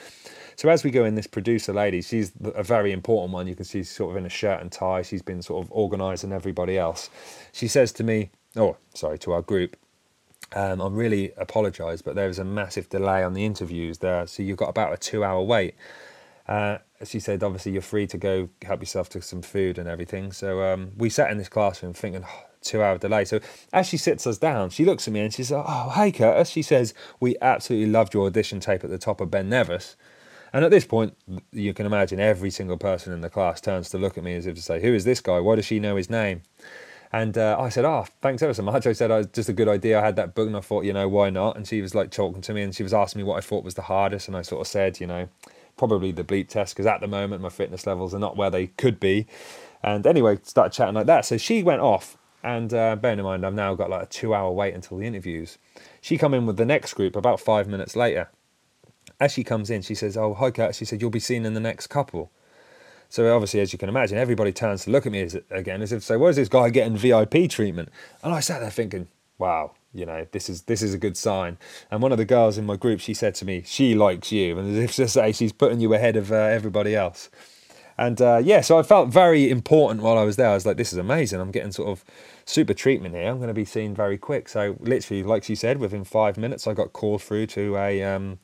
So 0.57 0.69
as 0.69 0.83
we 0.83 0.91
go 0.91 1.05
in, 1.05 1.15
this 1.15 1.29
producer 1.29 1.73
lady, 1.73 2.03
she's 2.03 2.33
a 2.43 2.65
very 2.65 2.91
important 2.91 3.33
one. 3.33 3.47
You 3.47 3.55
can 3.55 3.65
see 3.65 3.79
she's 3.79 3.91
sort 3.91 4.11
of 4.11 4.17
in 4.17 4.27
a 4.27 4.31
shirt 4.31 4.61
and 4.61 4.73
tie. 4.73 5.03
She's 5.03 5.23
been 5.23 5.43
sort 5.43 5.65
of 5.65 5.71
organising 5.71 6.33
everybody 6.33 6.77
else. 6.77 7.09
She 7.53 7.69
says 7.69 7.93
to 7.93 8.05
me, 8.05 8.31
oh, 8.57 8.77
sorry, 8.95 9.19
to 9.21 9.33
our 9.33 9.43
group, 9.43 9.77
um, 10.55 10.81
I 10.81 10.89
really 10.89 11.33
apologise, 11.37 12.03
but 12.03 12.15
there 12.15 12.29
was 12.29 12.39
a 12.39 12.45
massive 12.45 12.89
delay 12.89 13.23
on 13.23 13.35
the 13.35 13.45
interviews 13.45 13.99
there, 13.99 14.27
so 14.27 14.43
you've 14.43 14.57
got 14.57 14.71
about 14.71 14.93
a 14.93 14.97
two-hour 14.97 15.43
wait. 15.43 15.75
Uh, 16.47 16.79
she 17.05 17.21
said, 17.21 17.43
obviously, 17.43 17.73
you're 17.73 17.83
free 17.83 18.07
to 18.07 18.19
go 18.19 18.49
help 18.63 18.81
yourself 18.81 19.09
to 19.11 19.23
some 19.23 19.43
food 19.43 19.79
and 19.79 19.89
everything. 19.89 20.33
So 20.33 20.63
um, 20.63 20.93
we 20.97 21.11
sat 21.11 21.31
in 21.31 21.39
this 21.39 21.49
classroom 21.49 21.93
thinking, 21.93 22.25
oh, 22.27 22.45
two-hour 22.65 22.99
delay. 22.99 23.25
So 23.25 23.41
as 23.73 23.87
she 23.87 23.97
sits 23.97 24.27
us 24.27 24.39
down, 24.39 24.71
she 24.71 24.85
looks 24.85 25.07
at 25.07 25.15
me 25.15 25.21
and 25.21 25.33
she 25.33 25.45
says, 25.45 25.63
"Oh, 25.65 25.91
hey, 25.95 26.11
Curtis." 26.11 26.49
She 26.49 26.63
says, 26.63 26.95
"We 27.21 27.37
absolutely 27.41 27.91
loved 27.91 28.15
your 28.15 28.27
audition 28.27 28.61
tape 28.61 28.83
at 28.83 28.91
the 28.91 28.99
top 28.99 29.21
of 29.21 29.31
Ben 29.31 29.49
Nevis." 29.49 29.97
And 30.53 30.65
at 30.65 30.71
this 30.71 30.85
point, 30.85 31.17
you 31.53 31.75
can 31.75 31.85
imagine 31.85 32.21
every 32.21 32.51
single 32.51 32.79
person 32.79 33.13
in 33.13 33.21
the 33.21 33.31
class 33.31 33.61
turns 33.61 33.91
to 33.91 33.99
look 33.99 34.17
at 34.17 34.25
me 34.25 34.35
as 34.35 34.47
if 34.47 34.57
to 34.57 34.63
say, 34.63 34.81
"Who 34.81 34.95
is 34.95 35.05
this 35.05 35.21
guy? 35.21 35.41
Why 35.41 35.57
does 35.57 35.67
she 35.67 35.79
know 35.79 35.97
his 35.97 36.11
name?" 36.11 36.43
And 37.15 37.39
uh, 37.39 37.57
I 37.61 37.69
said, 37.69 37.85
"Oh, 37.85 38.07
thanks 38.23 38.43
ever 38.43 38.53
so 38.53 38.65
much." 38.65 38.89
I 38.89 38.93
said, 38.93 39.13
"I 39.13 39.19
was 39.19 39.29
just 39.29 39.49
a 39.49 39.53
good 39.53 39.69
idea. 39.69 40.01
I 40.01 40.05
had 40.05 40.17
that 40.17 40.35
book, 40.35 40.49
and 40.49 40.57
I 40.57 40.61
thought, 40.61 40.85
you 40.85 40.93
know, 40.93 41.09
why 41.09 41.31
not?" 41.31 41.57
And 41.57 41.65
she 41.65 41.81
was 41.81 41.95
like 41.95 42.11
talking 42.11 42.43
to 42.43 42.53
me, 42.53 42.63
and 42.63 42.75
she 42.75 42.83
was 42.83 42.93
asking 42.93 43.21
me 43.21 43.25
what 43.25 43.37
I 43.37 43.41
thought 43.41 43.63
was 43.63 43.75
the 43.75 43.83
hardest, 43.83 44.27
and 44.27 44.37
I 44.37 44.43
sort 44.43 44.63
of 44.63 44.67
said, 44.67 44.99
you 44.99 45.07
know, 45.07 45.29
probably 45.77 46.11
the 46.11 46.25
bleep 46.25 46.49
test 46.49 46.75
because 46.75 46.87
at 46.87 47.01
the 47.01 47.07
moment 47.07 47.41
my 47.41 47.51
fitness 47.51 47.87
levels 47.87 48.15
are 48.15 48.19
not 48.19 48.37
where 48.37 48.51
they 48.51 48.67
could 48.67 48.99
be. 48.99 49.29
And 49.81 50.05
anyway, 50.09 50.41
started 50.43 50.73
chatting 50.73 50.97
like 50.97 51.07
that. 51.07 51.25
So 51.25 51.37
she 51.37 51.63
went 51.63 51.83
off, 51.83 52.19
and 52.43 52.75
uh, 52.75 52.97
bearing 52.97 53.21
in 53.21 53.25
mind 53.25 53.47
I've 53.47 53.55
now 53.55 53.77
got 53.77 53.91
like 53.91 54.03
a 54.03 54.07
two-hour 54.07 54.51
wait 54.51 54.75
until 54.75 54.99
the 54.99 55.07
interviews. 55.07 55.57
She 56.01 56.19
come 56.19 56.35
in 56.35 56.47
with 56.47 56.57
the 56.57 56.67
next 56.67 56.95
group 56.95 57.15
about 57.15 57.39
five 57.39 57.69
minutes 57.69 57.95
later. 57.95 58.29
As 59.21 59.31
she 59.31 59.45
comes 59.45 59.71
in, 59.71 59.83
she 59.83 59.95
says, 59.95 60.17
"Oh, 60.17 60.35
hi, 60.35 60.51
Kurt." 60.51 60.75
She 60.75 60.85
said, 60.85 61.01
"You'll 61.01 61.11
be 61.11 61.21
seen 61.21 61.47
in 61.47 61.55
the 61.55 61.61
next 61.61 61.87
couple." 61.87 62.33
So 63.15 63.33
obviously, 63.33 63.61
as 63.61 63.73
you 63.73 63.79
can 63.79 63.89
imagine, 63.89 64.19
everybody 64.19 64.51
turns 64.51 64.83
to 64.87 64.91
look 64.91 65.07
at 65.07 65.13
me 65.13 65.23
as, 65.23 65.39
again 65.49 65.83
as 65.83 65.93
if 65.93 66.01
to 66.01 66.05
say, 66.05 66.17
"Where's 66.17 66.35
this 66.35 66.49
guy 66.49 66.69
getting 66.69 66.97
VIP 66.97 67.49
treatment?" 67.49 67.91
And 68.25 68.35
I 68.35 68.41
sat 68.41 68.59
there 68.61 68.73
thinking, 68.73 69.07
"Wow, 69.39 69.75
you 69.93 70.05
know, 70.05 70.27
this 70.33 70.51
is 70.51 70.63
this 70.63 70.83
is 70.83 70.95
a 70.95 70.99
good 70.99 71.17
sign." 71.17 71.57
And 71.93 72.03
one 72.03 72.11
of 72.11 72.19
the 72.19 72.25
girls 72.25 72.59
in 72.59 72.67
my 72.67 72.75
group, 72.75 72.99
she 72.99 73.15
said 73.15 73.37
to 73.37 73.45
me, 73.45 73.63
"She 73.65 73.95
likes 73.95 74.33
you," 74.33 74.59
and 74.59 74.77
as 74.77 74.83
if 74.83 74.97
to 74.97 75.07
say, 75.07 75.31
she's 75.31 75.53
putting 75.53 75.79
you 75.79 75.95
ahead 75.95 76.17
of 76.17 76.33
uh, 76.33 76.35
everybody 76.35 76.97
else. 76.97 77.31
And 77.97 78.21
uh, 78.21 78.41
yeah, 78.43 78.63
so 78.63 78.81
I 78.81 78.83
felt 78.83 79.11
very 79.11 79.49
important 79.49 80.03
while 80.03 80.19
I 80.19 80.25
was 80.25 80.35
there. 80.35 80.49
I 80.49 80.55
was 80.55 80.67
like, 80.67 80.77
"This 80.77 80.93
is 80.93 80.99
amazing! 80.99 81.41
I'm 81.41 81.53
getting 81.53 81.71
sort 81.71 81.91
of 81.91 82.05
super 82.45 82.75
treatment 82.75 83.15
here. 83.15 83.29
I'm 83.29 83.37
going 83.37 83.47
to 83.47 83.55
be 83.55 83.65
seen 83.65 83.95
very 83.95 84.19
quick." 84.19 84.49
So 84.49 84.77
literally, 84.81 85.23
like 85.23 85.45
she 85.45 85.55
said, 85.55 85.79
within 85.79 86.03
five 86.03 86.37
minutes, 86.37 86.67
I 86.67 86.75
got 86.75 86.93
called 86.93 87.23
through 87.23 87.47
to 87.47 87.77
a 87.77 88.03
um, 88.03 88.41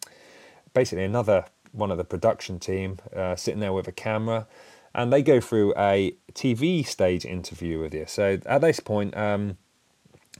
basically 0.74 1.06
another 1.06 1.46
one 1.72 1.90
of 1.90 1.98
the 1.98 2.04
production 2.04 2.58
team 2.58 2.98
uh, 3.14 3.36
sitting 3.36 3.60
there 3.60 3.72
with 3.72 3.88
a 3.88 3.92
camera, 3.92 4.46
and 4.94 5.12
they 5.12 5.22
go 5.22 5.40
through 5.40 5.72
a 5.76 6.16
TV 6.32 6.86
stage 6.86 7.24
interview 7.24 7.80
with 7.80 7.94
you. 7.94 8.04
So 8.08 8.38
at 8.46 8.60
this 8.60 8.80
point, 8.80 9.16
um, 9.16 9.56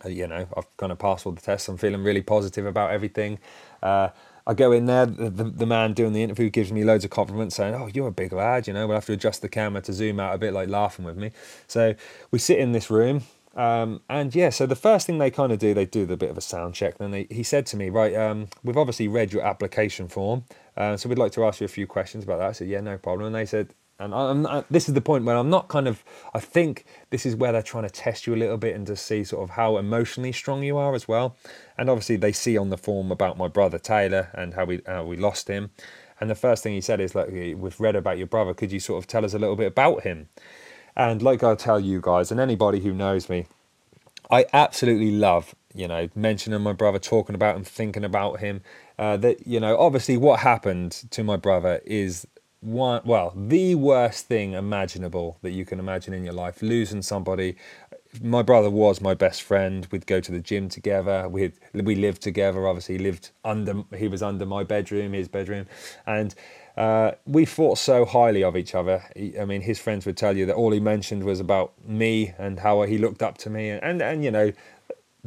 uh, 0.05 0.09
you 0.09 0.27
know, 0.27 0.47
I've 0.57 0.77
kind 0.77 0.93
of 0.93 0.99
passed 0.99 1.27
all 1.27 1.33
the 1.33 1.40
tests. 1.40 1.69
I'm 1.69 1.77
feeling 1.77 2.03
really 2.03 2.23
positive 2.23 2.66
about 2.66 2.90
everything. 2.90 3.38
Uh, 3.83 4.09
I 4.47 4.55
go 4.55 4.73
in 4.73 4.87
there, 4.87 5.07
the, 5.07 5.31
the, 5.31 5.45
the, 5.45 5.66
man 5.66 5.93
doing 5.93 6.12
the 6.12 6.23
interview 6.23 6.51
gives 6.51 6.73
me 6.73 6.83
loads 6.83 7.05
of 7.05 7.11
compliments 7.11 7.55
saying, 7.57 7.75
Oh, 7.75 7.88
you're 7.93 8.09
a 8.09 8.12
big 8.12 8.33
lad, 8.33 8.66
you 8.66 8.73
know, 8.73 8.87
we'll 8.87 8.97
have 8.97 9.07
to 9.07 9.12
adjust 9.12 9.43
the 9.43 9.49
camera 9.49 9.83
to 9.83 9.93
zoom 9.93 10.19
out 10.19 10.35
a 10.35 10.38
bit, 10.38 10.53
like 10.53 10.69
laughing 10.69 11.05
with 11.05 11.16
me. 11.16 11.31
So 11.66 11.95
we 12.31 12.38
sit 12.38 12.59
in 12.59 12.73
this 12.73 12.90
room, 12.90 13.23
um, 13.55 14.01
and 14.09 14.35
yeah, 14.35 14.51
so 14.51 14.66
the 14.66 14.77
first 14.77 15.07
thing 15.07 15.19
they 15.19 15.31
kind 15.31 15.53
of 15.53 15.59
do, 15.59 15.75
they 15.75 15.87
do 15.87 16.07
the 16.07 16.16
bit 16.16 16.31
of 16.31 16.38
a 16.38 16.40
sound 16.40 16.75
check. 16.75 16.99
Then 16.99 17.11
they, 17.11 17.27
he 17.31 17.43
said 17.43 17.66
to 17.66 17.77
me, 17.77 17.90
right, 17.90 18.14
um, 18.14 18.49
we've 18.64 18.77
obviously 18.77 19.09
read 19.09 19.33
your 19.33 19.43
application 19.43 20.09
form, 20.09 20.45
uh, 20.77 20.97
so 20.97 21.09
we'd 21.09 21.19
like 21.19 21.33
to 21.33 21.45
ask 21.45 21.61
you 21.61 21.65
a 21.65 21.69
few 21.69 21.87
questions 21.87 22.25
about 22.25 22.39
that. 22.39 22.49
I 22.49 22.53
said, 22.53 22.69
yeah, 22.69 22.81
no 22.81 22.99
problem. 22.99 23.27
And 23.27 23.35
they 23.35 23.47
said, 23.47 23.75
and 23.99 24.15
I'm, 24.15 24.47
I, 24.47 24.65
this 24.71 24.89
is 24.89 24.95
the 24.95 25.03
point 25.03 25.25
where 25.25 25.37
I'm 25.37 25.51
not 25.51 25.69
kind 25.69 25.87
of, 25.87 26.03
I 26.33 26.41
think 26.41 26.87
this 27.11 27.27
is 27.27 27.37
where 27.37 27.53
they're 27.53 27.63
trying 27.63 27.85
to 27.85 27.91
test 27.91 28.27
you 28.27 28.35
a 28.35 28.37
little 28.37 28.57
bit 28.57 28.75
and 28.75 28.87
to 28.87 28.97
see 28.97 29.25
sort 29.25 29.43
of 29.43 29.51
how 29.51 29.77
emotionally 29.77 30.33
strong 30.33 30.63
you 30.63 30.79
are 30.79 30.95
as 30.95 31.07
well. 31.07 31.37
And 31.77 31.91
obviously 31.91 32.17
they 32.17 32.33
see 32.33 32.57
on 32.57 32.71
the 32.71 32.79
form 32.79 33.13
about 33.13 33.37
my 33.37 33.47
brother 33.47 33.79
Taylor 33.79 34.31
and 34.33 34.55
how 34.55 34.65
we 34.65 34.81
how 34.87 35.05
we 35.05 35.17
lost 35.17 35.49
him. 35.49 35.71
And 36.19 36.31
the 36.31 36.35
first 36.35 36.63
thing 36.63 36.73
he 36.73 36.81
said 36.81 37.01
is 37.01 37.15
like, 37.15 37.29
we've 37.29 37.79
read 37.79 37.97
about 37.97 38.17
your 38.17 38.27
brother. 38.27 38.55
Could 38.55 38.73
you 38.73 38.81
sort 38.81 39.03
of 39.03 39.07
tell 39.07 39.25
us 39.25 39.35
a 39.35 39.39
little 39.39 39.57
bit 39.57 39.67
about 39.67 40.03
him? 40.03 40.29
And 40.97 41.21
like 41.23 41.43
I'll 41.43 41.57
tell 41.57 41.81
you 41.81 42.01
guys, 42.01 42.31
and 42.31 42.41
anybody 42.41 42.81
who 42.81 42.93
knows 42.93 43.29
me, 43.29 43.47
I 44.31 44.47
absolutely 44.53 45.11
love, 45.11 45.55
you 45.75 45.89
know, 45.89 46.09
mentioning 46.15 46.61
my 46.61 46.73
brother, 46.73 46.99
talking 46.99 47.35
about 47.35 47.57
him, 47.57 47.65
thinking 47.65 48.05
about 48.05 48.41
him. 48.41 48.63
Uh, 48.99 49.17
that, 49.17 49.47
you 49.47 49.61
know, 49.61 49.79
obviously 49.79 50.17
what 50.17 50.41
happened 50.41 50.93
to 51.11 51.25
my 51.25 51.37
brother 51.37 51.81
is 51.85 52.27
one, 52.61 53.01
well, 53.05 53.33
the 53.35 53.75
worst 53.75 54.27
thing 54.27 54.53
imaginable 54.53 55.39
that 55.43 55.51
you 55.51 55.65
can 55.65 55.79
imagine 55.79 56.13
in 56.13 56.25
your 56.25 56.35
life. 56.35 56.61
Losing 56.61 57.03
somebody. 57.03 57.57
My 58.21 58.43
brother 58.43 58.69
was 58.69 59.01
my 59.01 59.15
best 59.15 59.43
friend. 59.43 59.87
We'd 59.91 60.07
go 60.07 60.21
to 60.21 60.33
the 60.33 60.41
gym 60.41 60.69
together. 60.69 61.29
We 61.29 61.53
we 61.73 61.95
lived 61.95 62.23
together. 62.23 62.67
Obviously, 62.67 62.99
he 62.99 63.05
lived 63.05 63.31
under. 63.45 63.85
He 63.97 64.09
was 64.09 64.23
under 64.23 64.45
my 64.45 64.65
bedroom, 64.65 65.13
his 65.13 65.29
bedroom, 65.29 65.67
and 66.07 66.35
uh, 66.77 67.13
we 67.25 67.45
thought 67.45 67.79
so 67.79 68.05
highly 68.05 68.43
of 68.43 68.57
each 68.57 68.75
other. 68.75 69.05
I 69.39 69.45
mean, 69.45 69.61
his 69.61 69.79
friends 69.79 70.07
would 70.07 70.17
tell 70.17 70.37
you 70.37 70.45
that 70.47 70.57
all 70.57 70.73
he 70.73 70.81
mentioned 70.81 71.25
was 71.25 71.39
about 71.39 71.73
me 71.87 72.35
and 72.37 72.59
how 72.59 72.83
he 72.83 72.99
looked 72.99 73.23
up 73.23 73.39
to 73.39 73.51
me, 73.51 73.71
and 73.71 73.83
and, 73.83 74.03
and 74.03 74.25
you 74.25 74.33
know, 74.33 74.53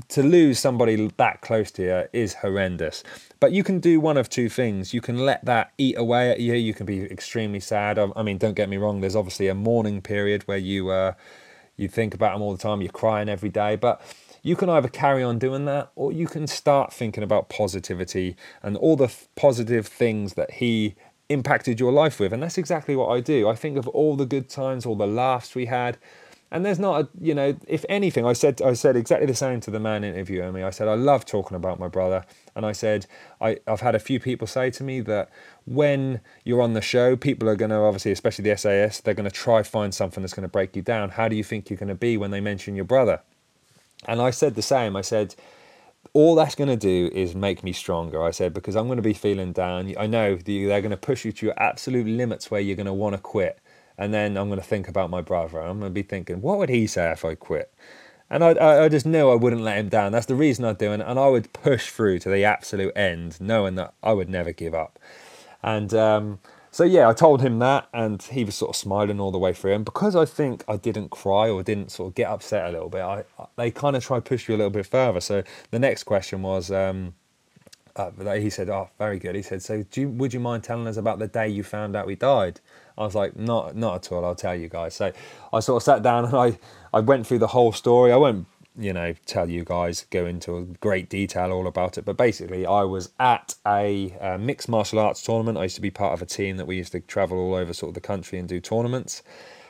to 0.10 0.24
lose 0.24 0.60
somebody 0.60 1.12
that 1.18 1.42
close 1.42 1.72
to 1.72 1.84
you 1.84 2.04
is 2.14 2.36
horrendous. 2.36 3.04
But 3.40 3.52
you 3.52 3.64
can 3.64 3.80
do 3.80 4.00
one 4.00 4.18
of 4.18 4.30
two 4.30 4.50
things. 4.50 4.94
You 4.94 5.02
can 5.02 5.20
let 5.20 5.46
that 5.46 5.72
eat 5.78 5.98
away 5.98 6.32
at 6.32 6.40
you. 6.40 6.54
You 6.54 6.74
can 6.74 6.86
be 6.86 7.04
extremely 7.04 7.60
sad. 7.60 8.00
I 8.00 8.24
mean, 8.24 8.38
don't 8.38 8.56
get 8.56 8.70
me 8.70 8.78
wrong. 8.78 9.02
There's 9.02 9.16
obviously 9.16 9.48
a 9.48 9.56
mourning 9.56 10.02
period 10.02 10.44
where 10.44 10.58
you 10.58 10.90
uh, 10.90 11.14
you 11.76 11.88
think 11.88 12.14
about 12.14 12.36
him 12.36 12.42
all 12.42 12.52
the 12.52 12.62
time. 12.62 12.82
You're 12.82 12.92
crying 12.92 13.30
every 13.30 13.50
day, 13.50 13.76
but 13.76 14.02
you 14.42 14.56
can 14.56 14.70
either 14.70 14.90
carry 14.90 15.24
on 15.24 15.40
doing 15.40 15.66
that 15.66 15.92
or 15.96 16.12
you 16.12 16.28
can 16.28 16.48
start 16.48 16.94
thinking 16.94 17.24
about 17.24 17.50
positivity 17.50 18.36
and 18.62 18.76
all 18.78 18.96
the 18.96 19.14
positive 19.36 19.88
things 19.88 20.34
that 20.34 20.52
he 20.52 20.96
impacted 21.30 21.80
your 21.80 21.92
life 21.92 22.20
with. 22.20 22.34
And 22.34 22.44
that's 22.44 22.58
exactly 22.58 22.96
what 22.96 23.08
I 23.08 23.22
do. 23.22 23.48
I 23.48 23.56
think 23.56 23.78
of 23.78 23.88
all 23.90 24.16
the 24.16 24.26
good 24.26 24.50
times, 24.50 24.86
all 24.86 24.96
the 24.96 25.08
laughs 25.08 25.56
we 25.56 25.68
had. 25.68 25.98
And 26.54 26.64
there's 26.64 26.78
not, 26.78 27.02
a, 27.02 27.10
you 27.20 27.34
know, 27.34 27.58
if 27.68 27.84
anything, 27.90 28.28
I 28.28 28.34
said 28.34 28.62
I 28.62 28.74
said 28.74 28.96
exactly 28.96 29.26
the 29.26 29.34
same 29.34 29.60
to 29.62 29.72
the 29.72 29.80
man 29.80 30.04
interviewing 30.04 30.54
me. 30.54 30.62
I 30.62 30.70
said 30.70 30.88
I 30.88 30.94
love 30.94 31.26
talking 31.26 31.58
about 31.58 31.80
my 31.80 31.88
brother, 31.88 32.26
and 32.56 32.64
I 32.64 32.74
said 32.74 33.08
I, 33.42 33.58
I've 33.66 33.82
had 33.82 33.96
a 33.96 34.00
few 34.00 34.20
people 34.20 34.46
say 34.46 34.70
to 34.70 34.84
me 34.84 35.02
that 35.02 35.32
when 35.66 36.22
you're 36.44 36.62
on 36.62 36.74
the 36.74 36.82
show, 36.82 37.16
people 37.16 37.50
are 37.50 37.56
going 37.56 37.72
to 37.72 37.78
obviously, 37.78 38.12
especially 38.12 38.48
the 38.48 38.56
SAS, 38.56 39.02
they're 39.02 39.16
going 39.16 39.28
to 39.28 39.36
try 39.36 39.64
find 39.64 39.96
something 39.96 40.22
that's 40.22 40.36
going 40.36 40.44
to 40.44 40.48
break 40.48 40.76
you 40.76 40.84
down. 40.84 41.10
How 41.10 41.28
do 41.28 41.36
you 41.36 41.44
think 41.44 41.72
you're 41.72 41.78
going 41.78 41.90
to 41.90 41.96
be 41.96 42.18
when 42.18 42.30
they 42.30 42.40
mention 42.40 42.76
your 42.76 42.86
brother? 42.86 43.22
And 44.06 44.22
I 44.22 44.30
said 44.30 44.54
the 44.54 44.62
same. 44.62 44.96
I 44.96 45.02
said 45.02 45.34
all 46.14 46.36
that's 46.36 46.54
going 46.54 46.70
to 46.70 46.78
do 46.78 47.10
is 47.14 47.34
make 47.34 47.64
me 47.64 47.74
stronger. 47.74 48.22
I 48.22 48.30
said, 48.30 48.54
because 48.54 48.76
I'm 48.76 48.86
going 48.86 48.98
to 48.98 49.02
be 49.02 49.14
feeling 49.14 49.54
down. 49.54 49.96
I 49.98 50.06
know 50.06 50.36
they're 50.36 50.82
going 50.82 50.92
to 50.92 50.98
push 50.98 51.26
you 51.26 51.32
to 51.32 51.46
your 51.48 51.60
absolute 51.60 52.06
limits 52.06 52.52
where 52.52 52.62
you're 52.62 52.76
going 52.76 52.86
to 52.86 52.94
want 52.94 53.16
to 53.16 53.22
quit. 53.22 53.58
And 53.98 54.14
then 54.14 54.38
I'm 54.38 54.48
going 54.48 54.60
to 54.60 54.66
think 54.66 54.88
about 54.88 55.10
my 55.10 55.22
brother. 55.22 55.60
I'm 55.60 55.80
going 55.80 55.92
to 55.92 55.94
be 55.94 56.04
thinking, 56.04 56.42
what 56.42 56.58
would 56.58 56.70
he 56.70 56.88
say 56.88 57.12
if 57.12 57.24
I 57.24 57.36
quit? 57.36 57.74
And 58.30 58.44
I, 58.44 58.86
I 58.86 58.90
just 58.90 59.06
knew 59.06 59.30
I 59.30 59.36
wouldn't 59.36 59.62
let 59.62 59.78
him 59.78 59.90
down. 59.90 60.12
That's 60.12 60.26
the 60.26 60.36
reason 60.36 60.66
I'd 60.66 60.80
do 60.80 60.92
it. 60.92 61.02
And 61.02 61.20
I 61.20 61.28
would 61.28 61.54
push 61.54 61.90
through 61.90 62.20
to 62.20 62.30
the 62.30 62.44
absolute 62.44 62.96
end, 62.96 63.40
knowing 63.40 63.76
that 63.76 63.94
I 64.02 64.14
would 64.14 64.30
never 64.30 64.52
give 64.52 64.74
up. 64.74 64.98
And 65.62 65.94
um, 65.94 66.40
so 66.74 66.84
yeah, 66.84 67.08
I 67.08 67.14
told 67.14 67.44
him 67.44 67.60
that, 67.60 67.88
and 67.94 68.20
he 68.24 68.44
was 68.44 68.56
sort 68.56 68.70
of 68.70 68.76
smiling 68.76 69.20
all 69.20 69.32
the 69.32 69.38
way 69.38 69.54
through. 69.54 69.74
And 69.74 69.86
because 69.86 70.16
I 70.16 70.26
think 70.26 70.64
I 70.68 70.78
didn't 70.78 71.10
cry 71.10 71.48
or 71.48 71.62
didn't 71.62 71.92
sort 71.92 72.08
of 72.08 72.16
get 72.16 72.32
upset 72.32 72.68
a 72.68 72.72
little 72.72 72.90
bit, 72.90 73.02
I, 73.02 73.24
they 73.56 73.70
kind 73.70 73.96
of 73.96 74.04
try 74.04 74.18
to 74.18 74.22
push 74.22 74.50
you 74.50 74.56
a 74.56 74.58
little 74.58 74.72
bit 74.72 74.88
further. 74.88 75.22
So 75.22 75.44
the 75.70 75.78
next 75.78 76.04
question 76.06 76.42
was, 76.42 76.72
um, 76.72 77.14
uh, 77.96 78.10
he 78.34 78.50
said, 78.50 78.70
"Oh, 78.70 78.90
very 78.98 79.20
good." 79.20 79.36
He 79.36 79.44
said, 79.44 79.62
"So, 79.62 79.86
you, 79.94 80.10
would 80.10 80.34
you 80.34 80.40
mind 80.40 80.64
telling 80.64 80.88
us 80.88 80.98
about 80.98 81.20
the 81.20 81.28
day 81.28 81.48
you 81.48 81.62
found 81.62 81.96
out 81.96 82.08
we 82.08 82.16
died?" 82.16 82.60
I 82.98 83.04
was 83.04 83.16
like, 83.16 83.36
"Not, 83.36 83.76
not 83.76 83.96
at 83.96 84.12
all. 84.12 84.26
I'll 84.26 84.36
tell 84.36 84.56
you 84.56 84.70
guys." 84.70 84.96
So 84.96 85.12
I 85.52 85.60
sort 85.60 85.82
of 85.82 85.84
sat 85.84 86.04
down 86.04 86.26
and 86.26 86.36
I, 86.36 86.60
I 86.94 87.00
went 87.00 87.28
through 87.28 87.40
the 87.40 87.48
whole 87.48 87.72
story. 87.72 88.12
I 88.12 88.18
won't 88.18 88.48
you 88.78 88.92
know 88.92 89.14
tell 89.26 89.50
you 89.50 89.64
guys 89.64 90.06
go 90.10 90.26
into 90.26 90.76
great 90.80 91.08
detail 91.08 91.52
all 91.52 91.68
about 91.68 91.98
it 91.98 92.06
but 92.06 92.18
basically 92.18 92.66
i 92.66 92.82
was 92.82 93.12
at 93.20 93.54
a, 93.68 94.38
mixed 94.40 94.68
martial 94.68 94.98
arts 94.98 95.22
tournament 95.22 95.58
i 95.58 95.64
used 95.64 95.76
to 95.76 95.82
be 95.82 95.92
part 95.92 96.14
of 96.14 96.22
a 96.22 96.26
team 96.26 96.58
that 96.58 96.66
we 96.66 96.78
used 96.78 96.92
to 96.92 97.00
travel 97.02 97.38
all 97.38 97.54
over 97.54 97.72
sort 97.72 97.90
of 97.90 97.94
the 97.94 98.02
country 98.02 98.40
and 98.40 98.50
do 98.50 98.60
tournaments 98.60 99.22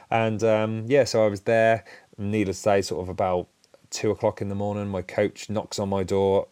and 0.10 0.44
um, 0.44 0.86
yeah 0.88 1.04
so 1.04 1.26
i 1.26 1.28
was 1.28 1.42
there 1.42 1.84
needless 2.18 2.58
to 2.58 2.64
say 2.64 2.82
sort 2.82 3.02
of 3.02 3.10
about 3.10 3.48
two 3.90 4.10
o'clock 4.10 4.42
in 4.42 4.48
the 4.48 4.56
morning 4.56 4.88
my 4.88 5.02
coach 5.02 5.50
knocks 5.50 5.80
on 5.80 5.90
my 5.90 6.04
door 6.04 6.48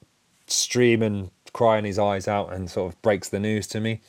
streaming 0.48 1.32
crying 1.54 1.86
his 1.86 2.00
eyes 2.00 2.28
out 2.28 2.52
and 2.52 2.70
sort 2.70 2.92
of 2.92 3.02
breaks 3.02 3.30
the 3.30 3.40
news 3.40 3.66
to 3.68 3.80
me 3.80 4.02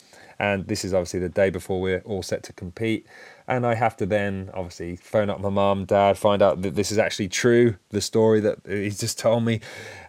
and 0.42 0.66
this 0.66 0.84
is 0.84 0.92
obviously 0.92 1.20
the 1.20 1.28
day 1.28 1.50
before 1.50 1.80
we're 1.80 2.00
all 2.00 2.22
set 2.22 2.42
to 2.42 2.52
compete 2.52 3.06
and 3.46 3.64
I 3.64 3.74
have 3.74 3.96
to 3.98 4.06
then 4.06 4.50
obviously 4.52 4.96
phone 4.96 5.30
up 5.30 5.40
my 5.40 5.48
mum, 5.48 5.84
dad, 5.84 6.18
find 6.18 6.42
out 6.42 6.62
that 6.62 6.74
this 6.74 6.90
is 6.90 6.98
actually 6.98 7.28
true, 7.28 7.76
the 7.90 8.00
story 8.00 8.40
that 8.40 8.58
he's 8.66 8.98
just 8.98 9.18
told 9.18 9.44
me, 9.44 9.60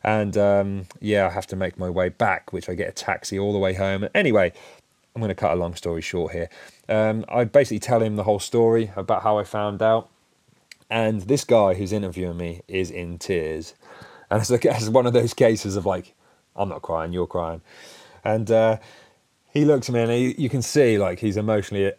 and 0.04 0.38
um, 0.38 0.86
yeah, 1.00 1.28
I 1.28 1.30
have 1.30 1.48
to 1.48 1.56
make 1.56 1.78
my 1.78 1.90
way 1.90 2.10
back, 2.10 2.54
which 2.54 2.70
I 2.70 2.74
get 2.74 2.90
a 2.90 2.92
taxi 2.92 3.38
all 3.38 3.54
the 3.54 3.60
way 3.60 3.74
home. 3.74 4.08
Anyway, 4.16 4.54
I'm 5.16 5.20
going 5.20 5.30
to 5.30 5.36
cut 5.36 5.52
a 5.52 5.56
long 5.56 5.76
story 5.76 6.02
short 6.02 6.32
here. 6.32 6.50
Um, 6.88 7.26
I 7.28 7.44
basically 7.44 7.80
tell 7.80 8.02
him 8.02 8.16
the 8.16 8.24
whole 8.24 8.40
story 8.40 8.92
about 8.96 9.24
how 9.24 9.38
I 9.38 9.44
found 9.44 9.82
out, 9.82 10.10
and 10.90 11.22
this 11.22 11.44
guy 11.44 11.74
who's 11.74 11.92
interviewing 11.92 12.38
me 12.38 12.62
is 12.68 12.92
in 12.92 13.18
tears, 13.18 13.74
and 14.32 14.42
it's 14.42 14.50
like 14.50 14.66
it's 14.66 14.90
one 14.90 15.06
of 15.06 15.14
those 15.14 15.34
cases 15.34 15.76
of 15.76 15.86
like, 15.86 16.14
I'm 16.56 16.70
not 16.70 16.82
crying, 16.82 17.14
you're 17.14 17.28
crying, 17.28 17.62
and. 18.24 18.50
Uh, 18.50 18.78
he 19.54 19.66
looks 19.66 19.88
at 19.88 19.94
me 19.94 20.02
and 20.02 20.12
he, 20.12 20.36
you 20.38 20.50
can 20.50 20.64
see 20.64 20.98
like 20.98 21.20
he's 21.20 21.38
emotionally 21.38 21.94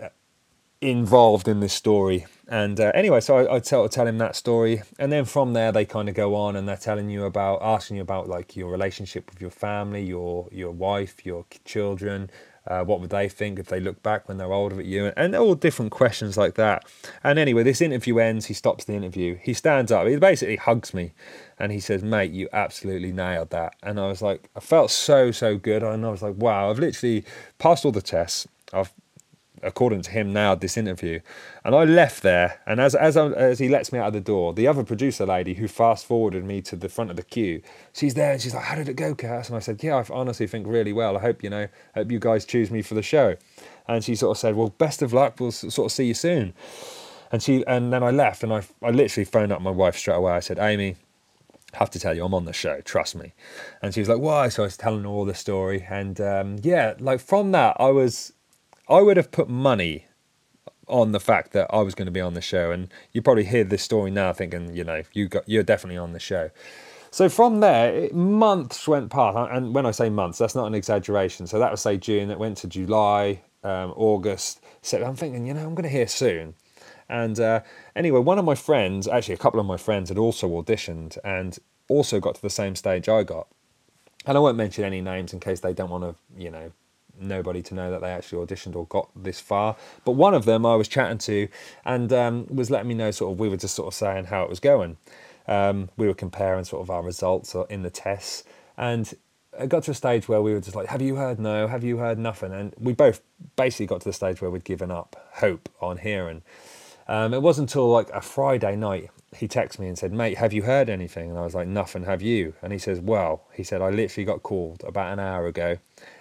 involved 0.81 1.49
in 1.49 1.61
this 1.61 1.73
story. 1.73 2.27
And 2.49 2.79
uh, 2.79 2.93
anyway, 2.95 3.21
so 3.21 3.39
I, 3.39 3.57
I 3.57 3.59
tell 3.61 3.89
tell 3.89 4.07
him 4.07 4.19
that 4.19 4.37
story, 4.37 4.83
and 4.99 5.11
then 5.11 5.25
from 5.25 5.55
there 5.55 5.73
they 5.73 5.87
kind 5.87 6.09
of 6.09 6.15
go 6.15 6.35
on 6.35 6.57
and 6.57 6.69
they're 6.69 6.77
telling 6.77 7.09
you 7.09 7.25
about 7.25 7.61
asking 7.63 7.97
you 7.97 8.03
about 8.03 8.29
like 8.29 8.55
your 8.55 8.71
relationship 8.71 9.31
with 9.31 9.41
your 9.41 9.51
family, 9.51 10.05
your 10.05 10.49
your 10.53 10.73
wife, 10.73 11.25
your 11.25 11.47
children. 11.65 12.31
Uh, 12.67 12.83
what 12.83 12.99
would 12.99 13.11
they 13.11 13.29
think 13.29 13.59
if 13.59 13.67
they 13.67 13.79
look 13.79 14.03
back 14.03 14.27
when 14.27 14.39
they're 14.39 14.53
older 14.53 14.81
at 14.81 14.87
you? 14.87 15.05
And, 15.05 15.15
and 15.17 15.37
all 15.37 15.55
different 15.55 15.93
questions 15.93 16.39
like 16.39 16.55
that. 16.55 16.87
And 17.23 17.39
anyway, 17.39 17.63
this 17.63 17.83
interview 17.83 18.19
ends. 18.19 18.47
He 18.47 18.55
stops 18.55 18.85
the 18.85 18.95
interview. 18.95 19.37
He 19.43 19.53
stands 19.53 19.93
up. 19.93 20.07
He 20.07 20.17
basically 20.17 20.57
hugs 20.57 20.95
me, 20.95 21.13
and 21.59 21.73
he 21.73 21.81
says, 21.81 22.03
"Mate, 22.03 22.33
you 22.33 22.49
absolutely 22.53 23.13
nailed 23.13 23.51
that." 23.51 23.75
And 23.83 24.01
I 24.01 24.09
was 24.09 24.23
like, 24.23 24.49
I 24.57 24.61
felt 24.61 24.91
so 24.91 25.31
so 25.31 25.57
good, 25.57 25.83
and 25.83 26.05
I 26.05 26.11
was 26.11 26.23
like, 26.23 26.37
"Wow, 26.37 26.71
I've 26.71 26.79
literally 26.79 27.25
passed 27.59 27.85
all 27.85 27.93
the 27.93 28.03
tests. 28.03 28.47
I've 28.73 28.93
according 29.65 30.03
to 30.03 30.11
him 30.11 30.33
now, 30.33 30.55
this 30.55 30.77
interview. 30.77 31.21
And 31.65 31.75
I 31.75 31.85
left 31.85 32.23
there, 32.23 32.61
and 32.67 32.81
as 32.81 32.95
as 32.95 33.17
I, 33.17 33.29
as 33.29 33.59
he 33.59 33.69
lets 33.69 33.93
me 33.93 33.99
out 33.99 34.09
of 34.09 34.13
the 34.13 34.21
door, 34.21 34.53
the 34.53 34.69
other 34.69 34.85
producer 34.85 35.27
lady 35.27 35.55
who 35.55 35.67
fast 35.67 36.07
forwarded 36.07 36.45
me 36.45 36.61
to 36.63 36.77
the 36.77 36.89
front 36.89 37.11
of 37.11 37.17
the 37.17 37.23
queue, 37.23 37.63
she's 37.93 38.15
there 38.15 38.33
and 38.33 38.41
she's 38.41 38.55
like, 38.55 38.65
"How 38.65 38.77
did 38.77 38.89
it 38.89 38.97
go, 38.97 39.15
Cass?" 39.15 39.49
And 39.49 39.57
I 39.57 39.61
said, 39.61 39.83
"Yeah, 39.83 39.97
I 39.97 40.05
honestly 40.13 40.47
think 40.47 40.67
really 40.67 40.93
well. 40.93 41.17
I 41.17 41.21
hope 41.21 41.43
you 41.43 41.51
know, 41.51 41.69
hope 41.95 42.13
you 42.13 42.19
guys 42.19 42.45
choose 42.45 42.71
me 42.71 42.83
for 42.83 42.95
the 42.95 43.03
show." 43.03 43.37
And 43.89 44.05
she 44.05 44.15
sort 44.15 44.37
of 44.37 44.41
said, 44.41 44.55
"Well, 44.55 44.69
best 44.69 45.03
of 45.03 45.13
luck. 45.13 45.41
We'll 45.41 45.53
sort 45.53 45.87
of 45.87 45.93
see 45.93 46.07
you 46.07 46.15
soon." 46.15 46.55
And 47.33 47.43
she 47.43 47.65
and 47.67 47.93
then 47.93 48.03
I 48.03 48.11
left, 48.11 48.43
and 48.43 48.53
I 48.53 48.63
I 48.83 48.91
literally 48.91 49.25
phoned 49.25 49.53
up 49.53 49.63
my 49.63 49.71
wife 49.71 49.97
straight 49.97 50.17
away. 50.17 50.33
I 50.33 50.41
said, 50.41 50.59
"Amy." 50.59 50.97
Have 51.77 51.91
to 51.91 51.99
tell 51.99 52.15
you, 52.15 52.25
I'm 52.25 52.35
on 52.35 52.45
the 52.45 52.53
show, 52.53 52.81
trust 52.81 53.15
me. 53.15 53.33
And 53.83 53.95
she 53.95 54.01
was 54.01 54.09
like, 54.09 54.21
why? 54.21 54.49
So 54.49 54.63
I 54.63 54.67
was 54.67 54.77
telling 54.77 55.03
her 55.03 55.09
all 55.09 55.25
the 55.25 55.35
story. 55.35 55.87
And 55.89 56.21
um, 56.21 56.57
yeah, 56.63 56.95
like 56.99 57.21
from 57.21 57.53
that, 57.53 57.77
I 57.79 57.91
was 57.91 58.33
I 58.89 59.01
would 59.01 59.17
have 59.17 59.31
put 59.31 59.49
money 59.49 60.07
on 60.89 61.13
the 61.13 61.21
fact 61.21 61.53
that 61.53 61.67
I 61.73 61.81
was 61.81 61.95
going 61.95 62.07
to 62.07 62.13
be 62.13 62.21
on 62.21 62.35
the 62.35 62.43
show, 62.43 62.71
and 62.71 62.89
you 63.13 63.23
probably 63.23 63.45
hear 63.45 63.65
this 63.65 63.83
story 63.83 64.11
now, 64.11 64.33
thinking, 64.33 64.75
you 64.75 64.85
know, 64.85 65.03
you 65.13 65.29
got 65.29 65.49
you're 65.49 65.63
definitely 65.63 65.99
on 65.99 66.13
the 66.13 66.21
show. 66.21 66.51
So 67.11 67.29
from 67.29 67.61
there, 67.61 68.13
months 68.13 68.89
went 68.89 69.11
past, 69.11 69.37
and 69.53 69.75
when 69.75 69.87
I 69.87 69.93
say 69.93 70.11
months, 70.11 70.39
that's 70.39 70.55
not 70.55 70.67
an 70.67 70.75
exaggeration. 70.75 71.47
So 71.47 71.59
that 71.59 71.71
was 71.71 71.81
say 71.81 71.97
June, 71.97 72.31
it 72.31 72.39
went 72.39 72.59
to 72.59 72.67
July, 72.67 73.41
um, 73.63 73.93
August. 73.97 74.61
So 74.83 75.03
I'm 75.03 75.17
thinking, 75.17 75.47
you 75.47 75.55
know, 75.55 75.61
I'm 75.61 75.75
going 75.75 75.85
to 75.85 75.89
hear 75.89 76.09
soon. 76.09 76.55
And 77.09 77.39
uh, 77.39 77.61
anyway, 77.95 78.21
one 78.21 78.39
of 78.39 78.45
my 78.45 78.55
friends, 78.55 79.07
actually 79.09 79.35
a 79.35 79.39
couple 79.39 79.61
of 79.61 79.67
my 79.67 79.77
friends, 79.77 80.09
had 80.09 80.19
also 80.19 80.49
auditioned 80.49 81.19
and 81.25 81.59
also 81.89 82.21
got 82.21 82.37
to 82.37 82.43
the 82.43 82.51
same 82.51 82.75
stage 82.77 83.09
I 83.09 83.23
got. 83.23 83.49
And 84.27 84.37
I 84.39 84.41
won't 84.41 84.57
mention 84.57 84.85
any 84.85 85.01
names 85.01 85.33
in 85.33 85.41
case 85.41 85.61
they 85.61 85.75
don't 85.75 85.91
want 85.91 86.05
to, 86.05 86.15
you 86.37 86.51
know, 86.51 86.73
nobody 87.21 87.63
to 87.63 87.75
know 87.75 87.91
that 87.91 88.01
they 88.01 88.11
actually 88.11 88.45
auditioned 88.45 88.75
or 88.75 88.87
got 88.87 89.09
this 89.15 89.39
far. 89.39 89.77
But 90.05 90.13
one 90.13 90.35
of 90.35 90.45
them 90.45 90.65
I 90.65 90.77
was 90.77 90.89
chatting 90.89 91.19
to 91.19 91.49
and 91.85 92.13
um, 92.13 92.47
was 92.49 92.71
letting 92.71 92.89
me 92.89 92.95
know 92.95 93.11
sort 93.11 93.33
of 93.33 93.39
we 93.39 93.49
were 93.49 93.57
just 93.57 93.75
sort 93.75 93.89
of 93.89 93.95
saying 93.95 94.27
how 94.27 94.43
it 94.43 94.51
was 94.51 94.61
going. 94.61 94.97
Um, 95.47 95.91
we 95.97 96.07
were 96.07 96.15
comparing 96.15 96.65
sort 96.65 96.83
of 96.83 96.91
our 96.91 97.03
results 97.03 97.55
in 97.69 97.83
the 97.83 97.91
tests 97.91 98.45
and 98.79 99.13
it 99.59 99.69
got 99.69 99.85
to 99.85 99.93
a 99.93 99.95
stage 99.95 100.29
where 100.29 100.43
we 100.43 100.53
were 100.53 100.61
just 100.61 100.75
like, 100.75 100.89
have 100.89 101.03
you 101.03 101.17
heard 101.17 101.39
no? 101.39 101.69
Have 101.69 101.85
you 101.85 101.99
heard 101.99 102.19
nothing? 102.19 102.53
And 102.53 102.75
we 102.79 102.93
both 102.93 103.21
basically 103.57 103.87
got 103.87 104.01
to 104.01 104.09
the 104.09 104.13
stage 104.13 104.41
where 104.41 104.51
we'd 104.51 104.65
given 104.65 104.91
up 104.91 105.29
hope 105.35 105.69
on 105.81 105.99
hearing. 105.99 106.43
Um, 107.07 107.35
it 107.35 107.43
wasn't 107.43 107.71
until 107.71 107.91
like 107.91 108.11
a 108.11 108.21
Friday 108.21 108.77
night 108.77 109.11
he 109.37 109.49
texted 109.49 109.81
me 109.81 109.89
and 109.89 109.99
said, 109.99 110.13
mate, 110.13 110.39
have 110.39 110.53
you 110.53 110.63
heard 110.63 110.89
anything? 110.89 111.31
And 111.31 111.39
I 111.39 111.43
was 111.43 111.55
like, 111.55 111.69
nothing, 111.69 112.05
have 112.05 112.23
you? 112.23 112.55
And 112.63 112.73
he 112.73 112.79
says, 112.79 113.01
well, 113.01 113.45
he 113.53 113.63
said, 113.63 113.83
I 113.83 113.91
literally 113.91 114.25
got 114.25 114.43
called 114.43 114.83
about 114.87 115.13
an 115.13 115.19
hour 115.19 115.47
ago 115.47 115.79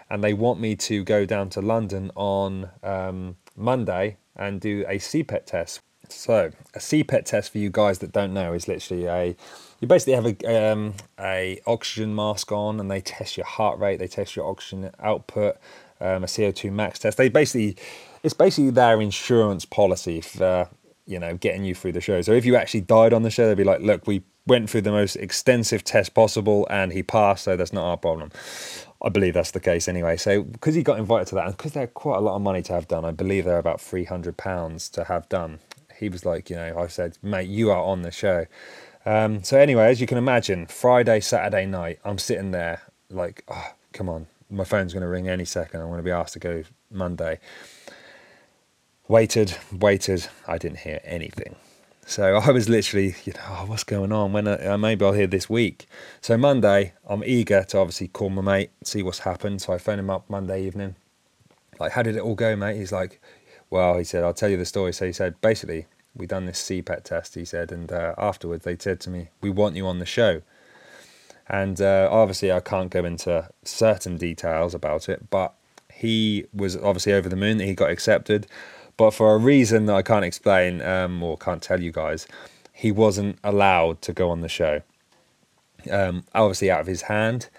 and 0.09 0.23
they 0.23 0.33
want 0.33 0.59
me 0.59 0.75
to 0.75 1.03
go 1.03 1.25
down 1.25 1.49
to 1.49 1.61
London 1.61 2.11
on 2.15 2.69
um, 2.83 3.37
Monday 3.55 4.17
and 4.35 4.59
do 4.59 4.85
a 4.87 4.97
CPET 4.97 5.45
test. 5.45 5.81
So 6.09 6.51
a 6.73 6.79
CPET 6.79 7.25
test 7.25 7.51
for 7.51 7.57
you 7.57 7.69
guys 7.69 7.99
that 7.99 8.11
don't 8.11 8.33
know 8.33 8.53
is 8.53 8.67
literally 8.67 9.05
a 9.05 9.35
you 9.79 9.87
basically 9.87 10.13
have 10.13 10.25
a 10.25 10.71
um, 10.71 10.93
a 11.19 11.61
oxygen 11.65 12.13
mask 12.13 12.51
on 12.51 12.79
and 12.79 12.91
they 12.91 13.01
test 13.01 13.37
your 13.37 13.45
heart 13.45 13.79
rate, 13.79 13.99
they 13.99 14.07
test 14.07 14.35
your 14.35 14.47
oxygen 14.47 14.91
output, 14.99 15.57
um, 16.03 16.23
a 16.23 16.27
VO2 16.27 16.71
max 16.71 16.99
test. 16.99 17.17
They 17.17 17.29
basically 17.29 17.77
it's 18.21 18.33
basically 18.33 18.71
their 18.71 19.01
insurance 19.01 19.65
policy 19.65 20.21
for 20.21 20.69
you 21.05 21.19
know 21.19 21.35
getting 21.37 21.63
you 21.63 21.73
through 21.73 21.93
the 21.93 22.01
show. 22.01 22.21
So 22.21 22.33
if 22.33 22.45
you 22.45 22.55
actually 22.55 22.81
died 22.81 23.13
on 23.13 23.23
the 23.23 23.29
show, 23.29 23.47
they'd 23.47 23.57
be 23.57 23.63
like, 23.63 23.81
look, 23.81 24.05
we 24.07 24.23
went 24.45 24.69
through 24.69 24.81
the 24.81 24.91
most 24.91 25.15
extensive 25.15 25.83
test 25.83 26.13
possible 26.13 26.67
and 26.69 26.91
he 26.91 27.01
passed, 27.01 27.45
so 27.45 27.55
that's 27.55 27.73
not 27.73 27.85
our 27.85 27.97
problem. 27.97 28.31
I 29.01 29.09
believe 29.09 29.33
that's 29.33 29.51
the 29.51 29.59
case 29.59 29.87
anyway. 29.87 30.17
So 30.17 30.43
because 30.43 30.75
he 30.75 30.83
got 30.83 30.99
invited 30.99 31.27
to 31.27 31.35
that, 31.35 31.47
and 31.47 31.57
because 31.57 31.73
they're 31.73 31.87
quite 31.87 32.17
a 32.17 32.21
lot 32.21 32.35
of 32.35 32.41
money 32.41 32.61
to 32.63 32.73
have 32.73 32.87
done, 32.87 33.05
I 33.05 33.11
believe 33.11 33.45
they're 33.45 33.57
about 33.57 33.81
three 33.81 34.05
hundred 34.05 34.37
pounds 34.37 34.89
to 34.89 35.05
have 35.05 35.27
done. 35.29 35.59
He 35.97 36.09
was 36.09 36.25
like, 36.25 36.49
you 36.49 36.55
know, 36.55 36.77
I 36.77 36.87
said, 36.87 37.17
mate, 37.21 37.47
you 37.47 37.69
are 37.71 37.81
on 37.81 38.01
the 38.01 38.11
show. 38.11 38.45
Um, 39.05 39.43
so 39.43 39.57
anyway, 39.57 39.87
as 39.87 39.99
you 40.01 40.07
can 40.07 40.17
imagine, 40.17 40.65
Friday, 40.67 41.19
Saturday 41.19 41.65
night, 41.65 41.99
I'm 42.03 42.17
sitting 42.17 42.51
there 42.51 42.81
like, 43.09 43.43
oh, 43.47 43.71
come 43.91 44.09
on, 44.09 44.27
my 44.53 44.63
phone's 44.63 44.93
going 44.93 45.01
to 45.01 45.07
ring 45.07 45.27
any 45.27 45.45
second. 45.45 45.81
I'm 45.81 45.87
going 45.87 45.97
to 45.97 46.03
be 46.03 46.11
asked 46.11 46.33
to 46.33 46.39
go 46.39 46.63
Monday. 46.91 47.39
Waited, 49.07 49.57
waited. 49.71 50.27
I 50.47 50.57
didn't 50.57 50.79
hear 50.79 51.01
anything. 51.03 51.55
So 52.05 52.35
I 52.37 52.51
was 52.51 52.69
literally, 52.69 53.15
you 53.25 53.33
know, 53.33 53.41
oh, 53.49 53.65
what's 53.65 53.83
going 53.83 54.11
on? 54.11 54.33
When 54.33 54.47
uh, 54.47 54.77
maybe 54.77 55.05
I'll 55.05 55.13
hear 55.13 55.27
this 55.27 55.49
week. 55.49 55.87
So 56.21 56.37
Monday, 56.37 56.93
I'm 57.07 57.23
eager 57.23 57.63
to 57.63 57.77
obviously 57.79 58.07
call 58.07 58.29
my 58.29 58.41
mate, 58.41 58.71
see 58.83 59.03
what's 59.03 59.19
happened. 59.19 59.61
So 59.61 59.73
I 59.73 59.77
phone 59.77 59.99
him 59.99 60.09
up 60.09 60.29
Monday 60.29 60.65
evening. 60.65 60.95
Like, 61.79 61.93
how 61.93 62.03
did 62.03 62.15
it 62.15 62.21
all 62.21 62.35
go, 62.35 62.55
mate? 62.55 62.77
He's 62.77 62.91
like, 62.91 63.21
well, 63.69 63.97
he 63.97 64.03
said, 64.03 64.23
I'll 64.23 64.33
tell 64.33 64.49
you 64.49 64.57
the 64.57 64.65
story. 64.65 64.93
So 64.93 65.05
he 65.05 65.13
said, 65.13 65.39
basically, 65.41 65.87
we 66.15 66.27
done 66.27 66.45
this 66.45 66.61
CPET 66.61 67.03
test, 67.03 67.35
he 67.35 67.45
said, 67.45 67.71
and 67.71 67.91
uh, 67.91 68.13
afterwards 68.17 68.63
they 68.63 68.77
said 68.77 68.99
to 69.01 69.09
me, 69.09 69.29
we 69.41 69.49
want 69.49 69.75
you 69.75 69.87
on 69.87 69.99
the 69.99 70.05
show. 70.05 70.41
And 71.47 71.79
uh, 71.81 72.07
obviously, 72.11 72.51
I 72.51 72.59
can't 72.59 72.89
go 72.89 73.03
into 73.03 73.49
certain 73.63 74.17
details 74.17 74.73
about 74.73 75.09
it, 75.09 75.29
but 75.29 75.53
he 75.91 76.45
was 76.53 76.75
obviously 76.77 77.13
over 77.13 77.29
the 77.29 77.35
moon 77.35 77.57
that 77.57 77.65
he 77.65 77.75
got 77.75 77.89
accepted. 77.89 78.47
But 78.97 79.11
for 79.11 79.33
a 79.33 79.37
reason 79.37 79.85
that 79.87 79.95
I 79.95 80.01
can't 80.01 80.25
explain 80.25 80.81
um, 80.81 81.21
or 81.23 81.37
can't 81.37 81.61
tell 81.61 81.81
you 81.81 81.91
guys, 81.91 82.27
he 82.71 82.91
wasn't 82.91 83.39
allowed 83.43 84.01
to 84.03 84.13
go 84.13 84.29
on 84.29 84.41
the 84.41 84.49
show. 84.49 84.81
Um, 85.91 86.23
obviously, 86.33 86.71
out 86.71 86.81
of 86.81 86.87
his 86.87 87.03
hand. 87.03 87.49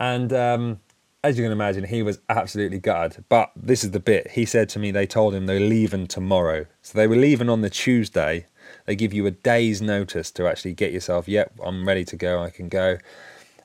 And 0.00 0.32
um, 0.32 0.80
as 1.22 1.38
you 1.38 1.44
can 1.44 1.52
imagine, 1.52 1.84
he 1.84 2.02
was 2.02 2.20
absolutely 2.28 2.78
gutted. 2.78 3.24
But 3.28 3.52
this 3.56 3.84
is 3.84 3.90
the 3.90 4.00
bit. 4.00 4.32
He 4.32 4.44
said 4.44 4.68
to 4.70 4.78
me 4.78 4.90
they 4.90 5.06
told 5.06 5.34
him 5.34 5.46
they're 5.46 5.60
leaving 5.60 6.06
tomorrow. 6.06 6.66
So 6.82 6.98
they 6.98 7.06
were 7.06 7.16
leaving 7.16 7.48
on 7.48 7.62
the 7.62 7.70
Tuesday. 7.70 8.46
They 8.86 8.96
give 8.96 9.12
you 9.12 9.26
a 9.26 9.30
day's 9.30 9.82
notice 9.82 10.30
to 10.32 10.46
actually 10.46 10.74
get 10.74 10.92
yourself, 10.92 11.28
yep, 11.28 11.52
I'm 11.62 11.86
ready 11.86 12.04
to 12.06 12.16
go, 12.16 12.42
I 12.42 12.50
can 12.50 12.68
go. 12.68 12.98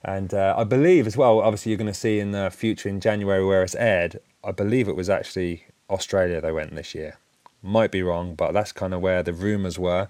And 0.03 0.33
uh, 0.33 0.55
I 0.57 0.63
believe 0.63 1.07
as 1.07 1.15
well, 1.15 1.39
obviously, 1.39 1.71
you're 1.71 1.77
going 1.77 1.87
to 1.87 1.93
see 1.93 2.19
in 2.19 2.31
the 2.31 2.51
future 2.51 2.89
in 2.89 2.99
January 2.99 3.45
where 3.45 3.63
it's 3.63 3.75
aired, 3.75 4.19
I 4.43 4.51
believe 4.51 4.87
it 4.87 4.95
was 4.95 5.09
actually 5.09 5.65
Australia 5.89 6.41
they 6.41 6.51
went 6.51 6.75
this 6.75 6.93
year. 6.93 7.17
Might 7.61 7.91
be 7.91 8.03
wrong, 8.03 8.35
but 8.35 8.51
that's 8.51 8.73
kind 8.73 8.93
of 8.93 9.01
where 9.01 9.23
the 9.23 9.31
rumours 9.31 9.79
were. 9.79 10.09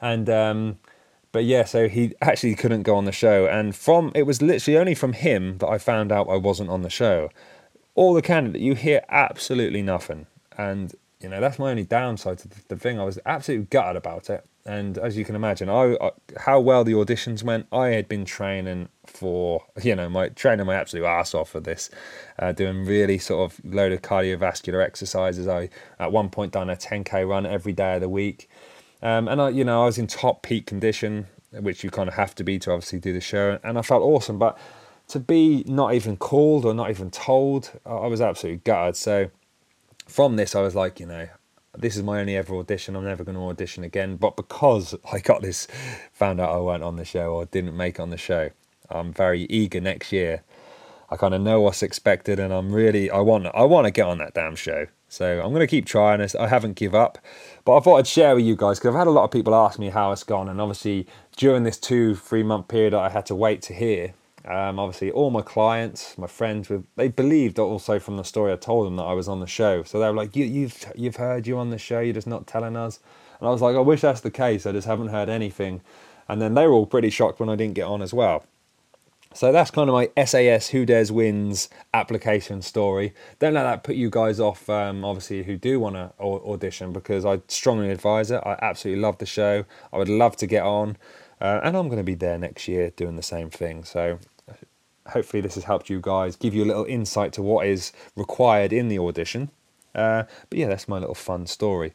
And 0.00 0.28
um, 0.28 0.78
but 1.32 1.44
yeah, 1.44 1.64
so 1.64 1.88
he 1.88 2.14
actually 2.20 2.54
couldn't 2.54 2.82
go 2.82 2.96
on 2.96 3.04
the 3.04 3.12
show, 3.12 3.46
and 3.46 3.74
from 3.74 4.12
it 4.14 4.24
was 4.24 4.42
literally 4.42 4.78
only 4.78 4.94
from 4.94 5.12
him 5.12 5.58
that 5.58 5.68
I 5.68 5.78
found 5.78 6.10
out 6.10 6.28
I 6.28 6.36
wasn't 6.36 6.70
on 6.70 6.82
the 6.82 6.90
show. 6.90 7.30
All 7.94 8.14
the 8.14 8.22
candidate, 8.22 8.62
you 8.62 8.74
hear 8.74 9.02
absolutely 9.08 9.82
nothing, 9.82 10.26
and 10.58 10.94
you 11.20 11.28
know 11.28 11.40
that's 11.40 11.58
my 11.58 11.70
only 11.70 11.84
downside 11.84 12.38
to 12.38 12.48
the 12.68 12.76
thing. 12.76 12.98
I 12.98 13.04
was 13.04 13.18
absolutely 13.26 13.66
gutted 13.66 13.96
about 13.96 14.30
it, 14.30 14.46
and 14.64 14.96
as 14.96 15.16
you 15.16 15.24
can 15.24 15.34
imagine, 15.34 15.68
I, 15.68 15.96
I 16.00 16.10
how 16.38 16.60
well 16.60 16.82
the 16.82 16.92
auditions 16.92 17.42
went. 17.42 17.66
I 17.70 17.88
had 17.88 18.08
been 18.08 18.24
training 18.24 18.88
for 19.06 19.64
you 19.82 19.94
know 19.94 20.08
my 20.08 20.28
training 20.30 20.66
my 20.66 20.74
absolute 20.74 21.04
ass 21.04 21.34
off 21.34 21.50
for 21.50 21.60
this, 21.60 21.90
uh, 22.38 22.52
doing 22.52 22.86
really 22.86 23.18
sort 23.18 23.50
of 23.50 23.60
load 23.64 23.92
of 23.92 24.00
cardiovascular 24.00 24.82
exercises. 24.82 25.46
I 25.46 25.68
at 25.98 26.10
one 26.10 26.30
point 26.30 26.52
done 26.52 26.70
a 26.70 26.76
10k 26.76 27.28
run 27.28 27.44
every 27.44 27.72
day 27.72 27.96
of 27.96 28.00
the 28.00 28.08
week. 28.08 28.48
Um, 29.02 29.28
and 29.28 29.40
I, 29.40 29.48
you 29.50 29.64
know, 29.64 29.82
I 29.82 29.86
was 29.86 29.98
in 29.98 30.06
top 30.06 30.42
peak 30.42 30.66
condition, 30.66 31.26
which 31.52 31.82
you 31.82 31.90
kind 31.90 32.08
of 32.08 32.14
have 32.14 32.34
to 32.34 32.44
be 32.44 32.58
to 32.60 32.72
obviously 32.72 32.98
do 32.98 33.12
the 33.12 33.20
show, 33.20 33.58
and 33.62 33.78
I 33.78 33.82
felt 33.82 34.02
awesome. 34.02 34.38
But 34.38 34.58
to 35.08 35.20
be 35.20 35.64
not 35.66 35.94
even 35.94 36.16
called 36.16 36.64
or 36.64 36.72
not 36.72 36.88
even 36.88 37.10
told, 37.10 37.72
I 37.84 38.06
was 38.06 38.20
absolutely 38.20 38.62
gutted. 38.64 38.96
So 38.96 39.30
from 40.10 40.36
this, 40.36 40.54
I 40.54 40.60
was 40.60 40.74
like, 40.74 41.00
you 41.00 41.06
know, 41.06 41.28
this 41.76 41.96
is 41.96 42.02
my 42.02 42.20
only 42.20 42.36
ever 42.36 42.54
audition. 42.56 42.96
I'm 42.96 43.04
never 43.04 43.24
going 43.24 43.36
to 43.36 43.42
audition 43.42 43.84
again. 43.84 44.16
But 44.16 44.36
because 44.36 44.94
I 45.10 45.20
got 45.20 45.42
this, 45.42 45.68
found 46.12 46.40
out 46.40 46.50
I 46.50 46.58
weren't 46.58 46.82
on 46.82 46.96
the 46.96 47.04
show 47.04 47.32
or 47.34 47.46
didn't 47.46 47.76
make 47.76 48.00
on 48.00 48.10
the 48.10 48.16
show, 48.16 48.50
I'm 48.90 49.12
very 49.12 49.42
eager 49.44 49.80
next 49.80 50.12
year. 50.12 50.42
I 51.10 51.16
kind 51.16 51.34
of 51.34 51.40
know 51.40 51.60
what's 51.60 51.82
expected, 51.82 52.38
and 52.38 52.52
I'm 52.52 52.72
really 52.72 53.10
I 53.10 53.18
want 53.18 53.46
I 53.52 53.64
want 53.64 53.86
to 53.86 53.90
get 53.90 54.06
on 54.06 54.18
that 54.18 54.34
damn 54.34 54.54
show. 54.54 54.86
So 55.08 55.40
I'm 55.40 55.50
going 55.50 55.60
to 55.60 55.66
keep 55.66 55.86
trying 55.86 56.20
this. 56.20 56.36
I 56.36 56.46
haven't 56.46 56.74
give 56.74 56.94
up. 56.94 57.18
But 57.64 57.76
I 57.76 57.80
thought 57.80 57.96
I'd 57.96 58.06
share 58.06 58.36
with 58.36 58.44
you 58.44 58.54
guys 58.54 58.78
because 58.78 58.94
I've 58.94 58.98
had 58.98 59.08
a 59.08 59.10
lot 59.10 59.24
of 59.24 59.32
people 59.32 59.54
ask 59.56 59.76
me 59.76 59.90
how 59.90 60.12
it's 60.12 60.22
gone. 60.22 60.48
And 60.48 60.60
obviously, 60.60 61.08
during 61.36 61.64
this 61.64 61.78
two, 61.78 62.14
three 62.14 62.44
month 62.44 62.68
period 62.68 62.94
I 62.94 63.08
had 63.08 63.26
to 63.26 63.34
wait 63.34 63.60
to 63.62 63.74
hear, 63.74 64.14
um, 64.46 64.78
obviously, 64.78 65.10
all 65.10 65.30
my 65.30 65.42
clients, 65.42 66.16
my 66.16 66.26
friends, 66.26 66.70
they 66.96 67.08
believed 67.08 67.58
also 67.58 67.98
from 67.98 68.16
the 68.16 68.24
story 68.24 68.52
I 68.52 68.56
told 68.56 68.86
them 68.86 68.96
that 68.96 69.02
I 69.02 69.12
was 69.12 69.28
on 69.28 69.40
the 69.40 69.46
show. 69.46 69.82
So 69.82 69.98
they 69.98 70.06
were 70.06 70.14
like, 70.14 70.34
you, 70.34 70.44
you've, 70.44 70.92
you've 70.96 71.16
heard 71.16 71.46
you 71.46 71.58
on 71.58 71.70
the 71.70 71.78
show, 71.78 72.00
you're 72.00 72.14
just 72.14 72.26
not 72.26 72.46
telling 72.46 72.76
us. 72.76 73.00
And 73.38 73.48
I 73.48 73.50
was 73.52 73.60
like, 73.60 73.76
I 73.76 73.80
wish 73.80 74.00
that's 74.00 74.20
the 74.20 74.30
case. 74.30 74.66
I 74.66 74.72
just 74.72 74.86
haven't 74.86 75.08
heard 75.08 75.28
anything. 75.28 75.82
And 76.28 76.40
then 76.40 76.54
they 76.54 76.66
were 76.66 76.72
all 76.72 76.86
pretty 76.86 77.10
shocked 77.10 77.40
when 77.40 77.48
I 77.48 77.56
didn't 77.56 77.74
get 77.74 77.84
on 77.84 78.02
as 78.02 78.14
well. 78.14 78.44
So 79.32 79.52
that's 79.52 79.70
kind 79.70 79.88
of 79.88 79.94
my 79.94 80.26
SAS 80.26 80.68
Who 80.68 80.84
Dares 80.84 81.12
Wins 81.12 81.68
application 81.94 82.62
story. 82.62 83.14
Don't 83.38 83.54
let 83.54 83.62
that 83.62 83.84
put 83.84 83.94
you 83.94 84.10
guys 84.10 84.40
off, 84.40 84.68
um, 84.68 85.04
obviously, 85.04 85.44
who 85.44 85.56
do 85.56 85.78
want 85.78 85.94
to 85.94 86.12
audition 86.20 86.92
because 86.92 87.24
I 87.24 87.40
strongly 87.46 87.90
advise 87.90 88.32
it. 88.32 88.42
I 88.44 88.58
absolutely 88.60 89.02
love 89.02 89.18
the 89.18 89.26
show. 89.26 89.64
I 89.92 89.98
would 89.98 90.08
love 90.08 90.36
to 90.38 90.46
get 90.48 90.64
on. 90.64 90.96
Uh, 91.40 91.60
and 91.62 91.76
I'm 91.76 91.86
going 91.86 91.98
to 91.98 92.04
be 92.04 92.16
there 92.16 92.38
next 92.38 92.68
year 92.68 92.90
doing 92.90 93.16
the 93.16 93.22
same 93.22 93.50
thing. 93.50 93.84
So 93.84 94.18
hopefully, 95.10 95.40
this 95.40 95.54
has 95.54 95.64
helped 95.64 95.90
you 95.90 96.00
guys, 96.00 96.36
give 96.36 96.54
you 96.54 96.64
a 96.64 96.66
little 96.66 96.84
insight 96.84 97.32
to 97.34 97.42
what 97.42 97.66
is 97.66 97.92
required 98.16 98.72
in 98.72 98.88
the 98.88 98.98
audition. 98.98 99.50
Uh, 99.94 100.24
but 100.48 100.58
yeah, 100.58 100.68
that's 100.68 100.88
my 100.88 100.98
little 100.98 101.14
fun 101.14 101.46
story. 101.46 101.92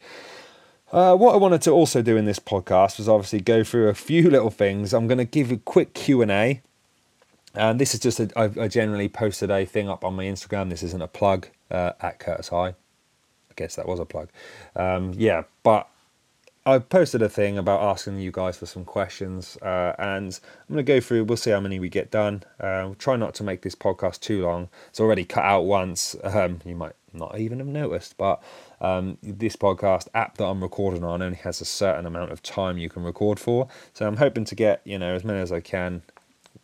Uh, 0.92 1.16
what 1.16 1.34
I 1.34 1.38
wanted 1.38 1.62
to 1.62 1.72
also 1.72 2.00
do 2.02 2.16
in 2.16 2.26
this 2.26 2.38
podcast 2.38 2.98
was 2.98 3.08
obviously 3.08 3.40
go 3.40 3.64
through 3.64 3.88
a 3.88 3.94
few 3.94 4.30
little 4.30 4.50
things. 4.50 4.92
I'm 4.92 5.06
going 5.06 5.18
to 5.18 5.24
give 5.24 5.50
a 5.50 5.56
quick 5.56 5.94
Q 5.94 6.22
and 6.22 6.30
A 6.30 6.62
and 7.56 7.80
this 7.80 7.94
is 7.94 8.00
just 8.00 8.20
a, 8.20 8.28
I, 8.36 8.64
I 8.64 8.68
generally 8.68 9.08
posted 9.08 9.50
a 9.50 9.64
thing 9.64 9.88
up 9.88 10.04
on 10.04 10.14
my 10.14 10.24
Instagram. 10.24 10.68
This 10.68 10.82
isn't 10.82 11.02
a 11.02 11.08
plug 11.08 11.48
uh, 11.70 11.92
at 12.00 12.18
Curtis 12.18 12.48
High. 12.48 12.68
I 12.68 13.54
guess 13.56 13.76
that 13.76 13.88
was 13.88 13.98
a 13.98 14.04
plug. 14.04 14.28
Um, 14.76 15.14
yeah, 15.16 15.44
but 15.62 15.88
I 16.66 16.80
posted 16.80 17.22
a 17.22 17.28
thing 17.28 17.58
about 17.58 17.80
asking 17.80 18.18
you 18.18 18.32
guys 18.32 18.56
for 18.56 18.66
some 18.66 18.84
questions, 18.84 19.56
uh, 19.62 19.94
and 20.00 20.38
I'm 20.68 20.74
going 20.74 20.84
to 20.84 20.92
go 20.92 21.00
through. 21.00 21.22
We'll 21.22 21.36
see 21.36 21.52
how 21.52 21.60
many 21.60 21.78
we 21.78 21.88
get 21.88 22.10
done. 22.10 22.42
Uh, 22.58 22.82
we'll 22.86 22.96
try 22.96 23.14
not 23.14 23.34
to 23.36 23.44
make 23.44 23.62
this 23.62 23.76
podcast 23.76 24.18
too 24.18 24.44
long. 24.44 24.68
It's 24.88 24.98
already 24.98 25.24
cut 25.24 25.44
out 25.44 25.62
once. 25.62 26.16
Um, 26.24 26.60
you 26.64 26.74
might 26.74 26.94
not 27.12 27.38
even 27.38 27.60
have 27.60 27.68
noticed, 27.68 28.16
but 28.18 28.42
um, 28.80 29.16
this 29.22 29.54
podcast 29.54 30.08
app 30.12 30.38
that 30.38 30.44
I'm 30.44 30.60
recording 30.60 31.04
on 31.04 31.22
only 31.22 31.36
has 31.38 31.60
a 31.60 31.64
certain 31.64 32.04
amount 32.04 32.32
of 32.32 32.42
time 32.42 32.78
you 32.78 32.88
can 32.88 33.04
record 33.04 33.38
for. 33.38 33.68
So 33.94 34.06
I'm 34.06 34.16
hoping 34.16 34.44
to 34.44 34.56
get 34.56 34.80
you 34.84 34.98
know 34.98 35.14
as 35.14 35.22
many 35.22 35.38
as 35.38 35.52
I 35.52 35.60
can 35.60 36.02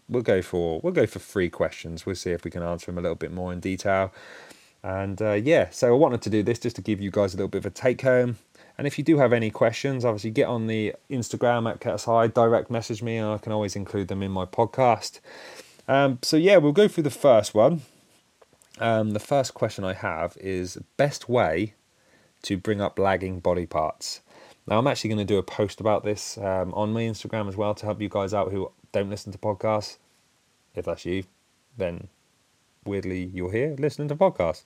we'll 0.09 0.23
go 0.23 0.43
for 0.43 0.81
we'll 0.83 0.93
go 0.93 1.07
for 1.07 1.19
three 1.19 1.49
questions. 1.49 2.05
We'll 2.05 2.17
see 2.17 2.31
if 2.31 2.45
we 2.45 2.51
can 2.51 2.63
answer 2.63 2.87
them 2.87 2.99
a 2.99 3.03
little 3.03 3.15
bit 3.15 3.33
more 3.33 3.53
in 3.53 3.61
detail. 3.61 4.13
And 4.83 5.23
uh, 5.23 5.33
yeah, 5.33 5.71
so 5.71 5.89
I 5.89 5.97
wanted 5.97 6.23
to 6.23 6.31
do 6.31 6.43
this 6.43 6.59
just 6.59 6.77
to 6.77 6.83
give 6.83 7.01
you 7.01 7.11
guys 7.11 7.35
a 7.35 7.37
little 7.37 7.49
bit 7.49 7.59
of 7.59 7.67
a 7.67 7.71
take 7.71 8.03
home. 8.03 8.37
And 8.79 8.87
if 8.87 8.99
you 8.99 9.05
do 9.05 9.19
have 9.19 9.33
any 9.33 9.51
questions, 9.51 10.05
obviously 10.05 10.31
get 10.31 10.49
on 10.49 10.67
the 10.67 10.95
Instagram 11.11 11.71
at 11.71 11.81
Curtis 11.81 12.05
High, 12.05 12.27
direct 12.27 12.71
message 12.71 13.03
me, 13.03 13.17
and 13.17 13.29
I 13.29 13.39
can 13.39 13.53
always 13.53 13.77
include 13.77 14.09
them 14.09 14.23
in 14.23 14.31
my 14.31 14.47
podcast. 14.47 15.21
Um, 15.87 16.19
so 16.23 16.37
yeah, 16.37 16.57
we'll 16.57 16.73
go 16.73 16.89
through 16.89 17.05
the 17.05 17.11
first 17.11 17.55
one. 17.55 17.83
Um, 18.79 19.11
the 19.11 19.21
first 19.21 19.55
question 19.55 19.85
I 19.85 19.93
have 19.93 20.37
is 20.41 20.79
best 20.97 21.29
way 21.29 21.75
to 22.43 22.57
bring 22.57 22.81
up 22.81 22.99
lagging 22.99 23.41
body 23.41 23.67
parts. 23.67 24.21
Now 24.67 24.79
I'm 24.79 24.87
actually 24.87 25.11
going 25.11 25.19
to 25.19 25.25
do 25.25 25.39
a 25.39 25.43
post 25.43 25.81
about 25.81 26.05
this 26.05 26.39
um, 26.39 26.73
on 26.75 26.93
my 26.93 27.03
Instagram 27.03 27.49
as 27.49 27.57
well 27.57 27.75
to 27.75 27.87
help 27.87 28.01
you 28.01 28.09
guys 28.09 28.33
out 28.33 28.53
who 28.53 28.71
don't 28.93 29.11
listen 29.11 29.33
to 29.33 29.39
podcasts 29.39 29.99
if 30.75 30.85
that's 30.85 31.05
you, 31.05 31.25
then 31.77 32.09
weirdly 32.85 33.31
you're 33.33 33.53
here 33.53 33.75
listening 33.79 34.09
to 34.09 34.17
podcasts. 34.17 34.65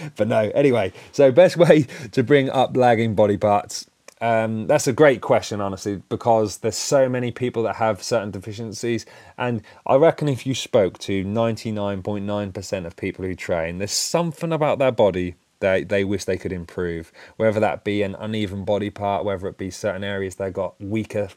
but 0.16 0.28
no, 0.28 0.50
anyway, 0.54 0.92
so 1.12 1.30
best 1.32 1.56
way 1.56 1.86
to 2.12 2.22
bring 2.22 2.50
up 2.50 2.76
lagging 2.76 3.14
body 3.14 3.36
parts. 3.36 3.86
Um, 4.20 4.68
that's 4.68 4.86
a 4.86 4.92
great 4.92 5.20
question, 5.20 5.60
honestly, 5.60 6.00
because 6.08 6.58
there's 6.58 6.76
so 6.76 7.08
many 7.08 7.32
people 7.32 7.64
that 7.64 7.76
have 7.76 8.04
certain 8.04 8.30
deficiencies, 8.30 9.04
and 9.36 9.62
I 9.84 9.96
reckon 9.96 10.28
if 10.28 10.46
you 10.46 10.54
spoke 10.54 10.98
to 11.00 11.24
99.9% 11.24 12.86
of 12.86 12.96
people 12.96 13.24
who 13.24 13.34
train, 13.34 13.78
there's 13.78 13.90
something 13.90 14.52
about 14.52 14.78
their 14.78 14.92
body 14.92 15.34
they 15.62 15.84
they 15.84 16.04
wish 16.04 16.24
they 16.24 16.36
could 16.36 16.52
improve. 16.52 17.10
Whether 17.36 17.60
that 17.60 17.84
be 17.84 18.02
an 18.02 18.14
uneven 18.16 18.64
body 18.64 18.90
part, 18.90 19.24
whether 19.24 19.46
it 19.46 19.56
be 19.56 19.70
certain 19.70 20.04
areas 20.04 20.34
they 20.34 20.50
got 20.50 20.78
weaker 20.80 21.28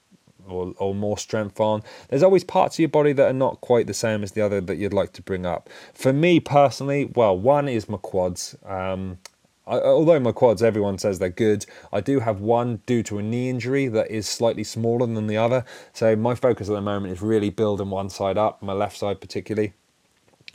or, 0.47 0.73
or 0.77 0.95
more 0.95 1.17
strength 1.17 1.59
on. 1.59 1.81
There's 2.09 2.23
always 2.23 2.43
parts 2.43 2.75
of 2.75 2.79
your 2.79 2.89
body 2.89 3.13
that 3.13 3.29
are 3.29 3.33
not 3.33 3.61
quite 3.61 3.87
the 3.87 3.93
same 3.93 4.23
as 4.23 4.31
the 4.31 4.41
other 4.41 4.61
that 4.61 4.77
you'd 4.77 4.93
like 4.93 5.13
to 5.13 5.21
bring 5.21 5.45
up. 5.45 5.69
For 5.93 6.13
me 6.13 6.39
personally, 6.39 7.05
well, 7.05 7.37
one 7.37 7.67
is 7.67 7.89
my 7.89 7.97
quads. 7.97 8.55
Um, 8.65 9.19
I, 9.67 9.79
although 9.79 10.19
my 10.19 10.31
quads, 10.31 10.61
everyone 10.61 10.97
says 10.97 11.19
they're 11.19 11.29
good, 11.29 11.65
I 11.91 12.01
do 12.01 12.19
have 12.19 12.39
one 12.39 12.81
due 12.85 13.01
to 13.03 13.17
a 13.17 13.23
knee 13.23 13.49
injury 13.49 13.87
that 13.87 14.11
is 14.11 14.27
slightly 14.27 14.63
smaller 14.63 15.07
than 15.07 15.27
the 15.27 15.37
other. 15.37 15.65
So 15.93 16.15
my 16.15 16.35
focus 16.35 16.69
at 16.69 16.73
the 16.73 16.81
moment 16.81 17.13
is 17.13 17.21
really 17.21 17.49
building 17.49 17.89
one 17.89 18.09
side 18.09 18.37
up, 18.37 18.61
my 18.61 18.73
left 18.73 18.97
side 18.97 19.19
particularly 19.21 19.73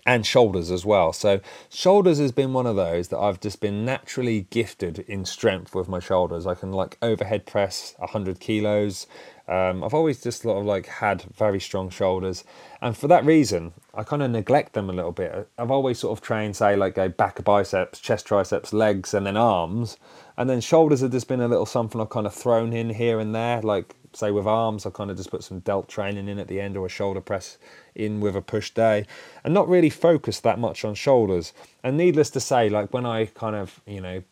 and 0.07 0.25
shoulders 0.27 0.71
as 0.71 0.85
well. 0.85 1.13
So 1.13 1.41
shoulders 1.69 2.19
has 2.19 2.33
been 2.33 2.53
one 2.53 2.67
of 2.67 2.77
those 2.77 3.09
that 3.09 3.19
I've 3.19 3.41
just 3.41 3.61
been 3.61 3.85
naturally 3.85 4.47
gifted 4.51 5.01
in 5.01 5.25
strength 5.25 5.75
with 5.75 5.89
my 5.89 5.99
shoulders. 5.99 6.47
I 6.47 6.55
can 6.55 6.73
like 6.73 6.99
overhead 7.03 7.47
press 7.47 7.95
100 7.99 8.41
kilos 8.41 9.07
um, 9.51 9.83
I've 9.83 9.95
always 9.95 10.23
just 10.23 10.43
sort 10.43 10.59
of 10.59 10.65
like 10.65 10.87
had 10.87 11.23
very 11.37 11.59
strong 11.59 11.91
shoulders, 11.91 12.45
and 12.81 12.97
for 12.97 13.09
that 13.09 13.25
reason, 13.25 13.73
I 13.93 14.05
kind 14.05 14.23
of 14.23 14.31
neglect 14.31 14.75
them 14.75 14.89
a 14.89 14.93
little 14.93 15.11
bit. 15.11 15.49
I've 15.59 15.73
always 15.73 15.99
sort 15.99 16.17
of 16.17 16.25
trained, 16.25 16.55
say, 16.55 16.77
like 16.77 16.95
go 16.95 17.09
back 17.09 17.43
biceps, 17.43 17.99
chest, 17.99 18.27
triceps, 18.27 18.73
legs, 18.73 19.13
and 19.13 19.27
then 19.27 19.37
arms, 19.37 19.97
and 20.37 20.49
then 20.49 20.61
shoulders 20.61 21.01
have 21.01 21.11
just 21.11 21.27
been 21.27 21.41
a 21.41 21.49
little 21.49 21.67
something 21.67 22.01
I've 22.01 22.11
kind 22.11 22.29
of 22.29 22.35
thrown 22.35 22.73
in 22.73 22.91
here 22.91 23.19
and 23.19 23.35
there. 23.35 23.61
Like 23.61 23.97
say 24.13 24.31
with 24.31 24.47
arms, 24.47 24.87
I 24.87 24.91
kind 24.91 25.11
of 25.11 25.17
just 25.17 25.31
put 25.31 25.45
some 25.45 25.61
delt 25.61 25.89
training 25.89 26.29
in 26.29 26.39
at 26.39 26.49
the 26.49 26.61
end 26.61 26.77
or 26.77 26.87
a 26.87 26.91
shoulder 26.91 27.21
press 27.21 27.59
in 27.95 28.21
with 28.21 28.37
a 28.37 28.43
push 28.43 28.71
day, 28.71 29.07
and 29.45 29.55
not 29.55 29.69
really 29.69 29.91
focused 29.91 30.43
that 30.43 30.59
much 30.59 30.85
on 30.85 30.95
shoulders. 30.95 31.53
And 31.83 31.97
needless 31.97 32.31
to 32.31 32.41
say, 32.41 32.69
like 32.69 32.93
when 32.93 33.07
I 33.07 33.27
kind 33.27 33.57
of 33.57 33.81
you 33.87 34.01
know 34.01 34.23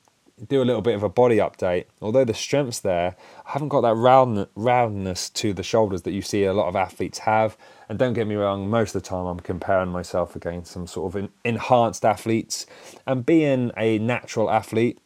do 0.46 0.62
a 0.62 0.64
little 0.64 0.82
bit 0.82 0.94
of 0.94 1.02
a 1.02 1.08
body 1.08 1.38
update. 1.38 1.86
Although 2.00 2.24
the 2.24 2.34
strength's 2.34 2.80
there, 2.80 3.16
I 3.46 3.52
haven't 3.52 3.68
got 3.68 3.80
that 3.80 3.94
round, 3.94 4.46
roundness 4.54 5.30
to 5.30 5.52
the 5.52 5.62
shoulders 5.62 6.02
that 6.02 6.12
you 6.12 6.22
see 6.22 6.44
a 6.44 6.52
lot 6.52 6.68
of 6.68 6.76
athletes 6.76 7.20
have. 7.20 7.56
And 7.88 7.98
don't 7.98 8.12
get 8.12 8.26
me 8.26 8.36
wrong, 8.36 8.68
most 8.68 8.94
of 8.94 9.02
the 9.02 9.08
time 9.08 9.26
I'm 9.26 9.40
comparing 9.40 9.90
myself 9.90 10.36
against 10.36 10.72
some 10.72 10.86
sort 10.86 11.14
of 11.14 11.30
enhanced 11.44 12.04
athletes. 12.04 12.66
And 13.06 13.26
being 13.26 13.72
a 13.76 13.98
natural 13.98 14.50
athlete, 14.50 14.98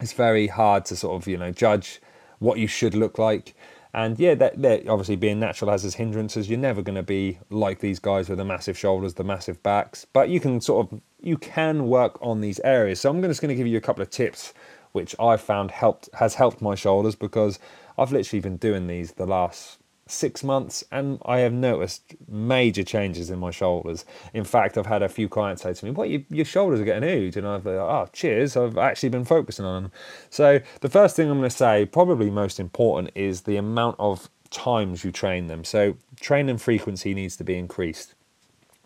it's 0.00 0.12
very 0.12 0.48
hard 0.48 0.84
to 0.86 0.96
sort 0.96 1.20
of, 1.20 1.26
you 1.26 1.36
know, 1.36 1.50
judge 1.50 2.00
what 2.38 2.58
you 2.58 2.66
should 2.66 2.94
look 2.94 3.18
like. 3.18 3.54
And 3.94 4.18
yeah, 4.18 4.34
that, 4.36 4.54
obviously 4.88 5.16
being 5.16 5.38
natural 5.38 5.70
has 5.70 5.84
its 5.84 5.96
hindrances. 5.96 6.48
You're 6.48 6.58
never 6.58 6.80
going 6.80 6.96
to 6.96 7.02
be 7.02 7.38
like 7.50 7.80
these 7.80 7.98
guys 7.98 8.28
with 8.28 8.38
the 8.38 8.44
massive 8.44 8.78
shoulders, 8.78 9.14
the 9.14 9.24
massive 9.24 9.62
backs, 9.62 10.06
but 10.12 10.30
you 10.30 10.40
can 10.40 10.60
sort 10.60 10.90
of 10.92 11.00
you 11.20 11.36
can 11.36 11.86
work 11.88 12.18
on 12.22 12.40
these 12.40 12.58
areas. 12.60 13.00
So 13.00 13.10
I'm 13.10 13.22
just 13.22 13.42
going 13.42 13.50
to 13.50 13.54
give 13.54 13.66
you 13.66 13.76
a 13.76 13.82
couple 13.82 14.02
of 14.02 14.10
tips 14.10 14.54
which 14.92 15.14
I've 15.18 15.40
found 15.40 15.70
helped 15.70 16.08
has 16.14 16.34
helped 16.34 16.62
my 16.62 16.74
shoulders 16.74 17.14
because 17.14 17.58
I've 17.98 18.12
literally 18.12 18.40
been 18.40 18.58
doing 18.58 18.86
these 18.86 19.12
the 19.12 19.26
last 19.26 19.78
six 20.12 20.44
months 20.44 20.84
and 20.92 21.18
I 21.24 21.38
have 21.38 21.52
noticed 21.52 22.14
major 22.28 22.82
changes 22.82 23.30
in 23.30 23.38
my 23.38 23.50
shoulders. 23.50 24.04
In 24.34 24.44
fact, 24.44 24.76
I've 24.76 24.86
had 24.86 25.02
a 25.02 25.08
few 25.08 25.28
clients 25.28 25.62
say 25.62 25.72
to 25.72 25.84
me, 25.84 25.90
What, 25.90 26.08
you, 26.08 26.24
your 26.28 26.44
shoulders 26.44 26.80
are 26.80 26.84
getting 26.84 27.08
huge? 27.08 27.36
And 27.36 27.46
I've 27.46 27.64
like, 27.64 27.76
Oh, 27.76 28.08
cheers. 28.12 28.56
I've 28.56 28.78
actually 28.78 29.08
been 29.08 29.24
focusing 29.24 29.64
on 29.64 29.84
them. 29.84 29.92
So, 30.30 30.60
the 30.80 30.88
first 30.88 31.16
thing 31.16 31.30
I'm 31.30 31.38
going 31.38 31.50
to 31.50 31.56
say, 31.56 31.86
probably 31.86 32.30
most 32.30 32.60
important, 32.60 33.10
is 33.14 33.42
the 33.42 33.56
amount 33.56 33.96
of 33.98 34.28
times 34.50 35.04
you 35.04 35.10
train 35.10 35.46
them. 35.46 35.64
So, 35.64 35.96
training 36.20 36.58
frequency 36.58 37.14
needs 37.14 37.36
to 37.36 37.44
be 37.44 37.56
increased. 37.56 38.14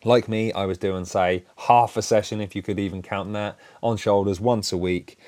Like 0.04 0.28
me, 0.28 0.52
I 0.52 0.66
was 0.66 0.78
doing, 0.78 1.04
say, 1.04 1.44
half 1.56 1.96
a 1.96 2.02
session, 2.02 2.40
if 2.40 2.54
you 2.54 2.62
could 2.62 2.78
even 2.78 3.02
count 3.02 3.32
that, 3.32 3.58
on 3.82 3.96
shoulders 3.96 4.40
once 4.40 4.72
a 4.72 4.76
week, 4.76 5.18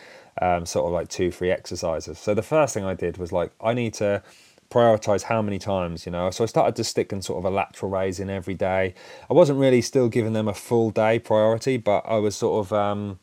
um, 0.40 0.64
sort 0.66 0.86
of 0.86 0.92
like 0.92 1.08
two, 1.08 1.32
three 1.32 1.50
exercises. 1.50 2.18
So, 2.18 2.34
the 2.34 2.42
first 2.42 2.74
thing 2.74 2.84
I 2.84 2.94
did 2.94 3.18
was 3.18 3.32
like, 3.32 3.50
I 3.60 3.74
need 3.74 3.94
to 3.94 4.22
prioritize 4.70 5.22
how 5.22 5.40
many 5.40 5.58
times, 5.58 6.04
you 6.04 6.12
know. 6.12 6.30
So 6.30 6.44
I 6.44 6.46
started 6.46 6.76
to 6.76 6.84
stick 6.84 7.12
in 7.12 7.22
sort 7.22 7.38
of 7.38 7.44
a 7.44 7.54
lateral 7.54 7.90
raise 7.90 8.20
in 8.20 8.28
every 8.28 8.54
day. 8.54 8.94
I 9.30 9.34
wasn't 9.34 9.58
really 9.58 9.80
still 9.80 10.08
giving 10.08 10.32
them 10.32 10.48
a 10.48 10.54
full 10.54 10.90
day 10.90 11.18
priority, 11.18 11.76
but 11.76 12.04
I 12.06 12.16
was 12.16 12.36
sort 12.36 12.66
of, 12.66 12.72
um, 12.72 13.18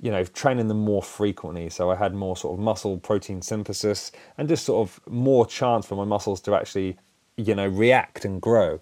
you 0.00 0.10
know, 0.10 0.24
training 0.24 0.68
them 0.68 0.84
more 0.84 1.02
frequently. 1.02 1.68
So 1.70 1.90
I 1.90 1.96
had 1.96 2.14
more 2.14 2.36
sort 2.36 2.58
of 2.58 2.64
muscle 2.64 2.98
protein 2.98 3.42
synthesis 3.42 4.12
and 4.36 4.48
just 4.48 4.64
sort 4.64 4.88
of 4.88 5.00
more 5.08 5.46
chance 5.46 5.86
for 5.86 5.96
my 5.96 6.04
muscles 6.04 6.40
to 6.42 6.54
actually, 6.54 6.96
you 7.36 7.54
know, 7.54 7.66
react 7.66 8.24
and 8.24 8.40
grow. 8.40 8.80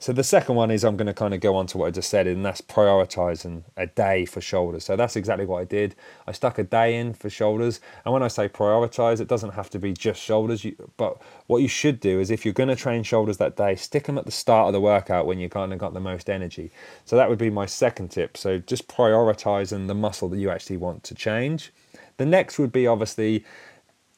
So 0.00 0.12
the 0.12 0.22
second 0.22 0.54
one 0.54 0.70
is 0.70 0.84
I'm 0.84 0.96
going 0.96 1.08
to 1.08 1.14
kind 1.14 1.34
of 1.34 1.40
go 1.40 1.56
on 1.56 1.66
to 1.68 1.78
what 1.78 1.86
I 1.86 1.90
just 1.90 2.08
said, 2.08 2.28
and 2.28 2.44
that's 2.44 2.60
prioritizing 2.60 3.64
a 3.76 3.88
day 3.88 4.26
for 4.26 4.40
shoulders. 4.40 4.84
So 4.84 4.94
that's 4.94 5.16
exactly 5.16 5.44
what 5.44 5.60
I 5.60 5.64
did. 5.64 5.96
I 6.24 6.30
stuck 6.30 6.56
a 6.58 6.62
day 6.62 6.96
in 6.96 7.14
for 7.14 7.28
shoulders, 7.28 7.80
and 8.04 8.14
when 8.14 8.22
I 8.22 8.28
say 8.28 8.48
prioritize, 8.48 9.20
it 9.20 9.26
doesn't 9.26 9.54
have 9.54 9.68
to 9.70 9.78
be 9.80 9.92
just 9.92 10.22
shoulders. 10.22 10.64
but 10.96 11.20
what 11.48 11.62
you 11.62 11.68
should 11.68 11.98
do 11.98 12.20
is 12.20 12.30
if 12.30 12.44
you're 12.44 12.54
going 12.54 12.68
to 12.68 12.76
train 12.76 13.02
shoulders 13.02 13.38
that 13.38 13.56
day, 13.56 13.74
stick 13.74 14.04
them 14.04 14.18
at 14.18 14.24
the 14.24 14.30
start 14.30 14.68
of 14.68 14.72
the 14.72 14.80
workout 14.80 15.26
when 15.26 15.40
you 15.40 15.48
kind 15.48 15.72
of 15.72 15.80
got 15.80 15.94
the 15.94 16.00
most 16.00 16.30
energy. 16.30 16.70
So 17.04 17.16
that 17.16 17.28
would 17.28 17.38
be 17.38 17.50
my 17.50 17.66
second 17.66 18.12
tip. 18.12 18.36
So 18.36 18.58
just 18.60 18.86
prioritizing 18.86 19.88
the 19.88 19.94
muscle 19.96 20.28
that 20.28 20.38
you 20.38 20.48
actually 20.48 20.76
want 20.76 21.02
to 21.04 21.14
change. 21.16 21.72
The 22.18 22.26
next 22.26 22.56
would 22.60 22.70
be 22.70 22.86
obviously 22.86 23.44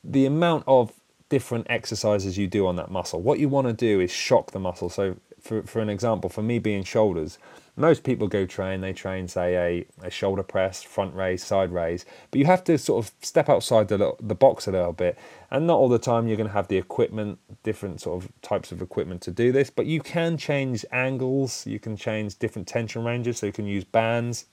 the 0.04 0.26
amount 0.26 0.64
of 0.66 0.92
different 1.30 1.66
exercises 1.70 2.36
you 2.36 2.46
do 2.46 2.66
on 2.66 2.76
that 2.76 2.90
muscle. 2.90 3.22
What 3.22 3.38
you 3.38 3.48
want 3.48 3.66
to 3.68 3.72
do 3.72 4.00
is 4.00 4.10
shock 4.10 4.50
the 4.50 4.58
muscle. 4.58 4.90
So 4.90 5.16
for, 5.40 5.62
for 5.62 5.80
an 5.80 5.88
example, 5.88 6.30
for 6.30 6.42
me 6.42 6.58
being 6.58 6.84
shoulders, 6.84 7.38
most 7.76 8.04
people 8.04 8.28
go 8.28 8.44
train, 8.44 8.80
they 8.80 8.92
train, 8.92 9.26
say, 9.26 9.56
a, 9.56 10.06
a 10.06 10.10
shoulder 10.10 10.42
press, 10.42 10.82
front 10.82 11.14
raise, 11.14 11.42
side 11.42 11.72
raise, 11.72 12.04
but 12.30 12.38
you 12.38 12.44
have 12.44 12.62
to 12.64 12.76
sort 12.76 13.04
of 13.04 13.12
step 13.22 13.48
outside 13.48 13.88
the, 13.88 14.14
the 14.20 14.34
box 14.34 14.66
a 14.66 14.72
little 14.72 14.92
bit. 14.92 15.18
And 15.50 15.66
not 15.66 15.78
all 15.78 15.88
the 15.88 15.98
time 15.98 16.28
you're 16.28 16.36
going 16.36 16.48
to 16.48 16.52
have 16.52 16.68
the 16.68 16.76
equipment, 16.76 17.38
different 17.62 18.00
sort 18.00 18.22
of 18.22 18.32
types 18.42 18.70
of 18.70 18.82
equipment 18.82 19.22
to 19.22 19.30
do 19.30 19.50
this, 19.50 19.70
but 19.70 19.86
you 19.86 20.00
can 20.00 20.36
change 20.36 20.84
angles, 20.92 21.66
you 21.66 21.78
can 21.78 21.96
change 21.96 22.38
different 22.38 22.68
tension 22.68 23.04
ranges, 23.04 23.38
so 23.38 23.46
you 23.46 23.52
can 23.52 23.66
use 23.66 23.84
bands. 23.84 24.46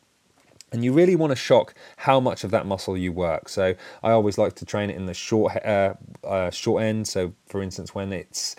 And 0.71 0.84
you 0.84 0.91
really 0.91 1.15
want 1.15 1.32
to 1.32 1.36
shock 1.36 1.73
how 1.95 2.19
much 2.19 2.43
of 2.43 2.52
that 2.52 2.65
muscle 2.65 2.97
you 2.97 3.13
work. 3.13 3.47
So 3.47 3.76
I 4.04 4.12
always 4.12 4.38
like 4.38 4.54
to 4.56 4.65
train 4.65 4.89
it 4.89 4.97
in 4.97 5.06
the 5.06 5.13
short 5.13 5.56
uh, 5.65 5.93
uh, 6.26 6.52
short 6.52 6.84
end. 6.84 7.08
So 7.08 7.34
for 7.45 7.62
instance, 7.62 7.95
when 7.95 8.12
it's 8.12 8.58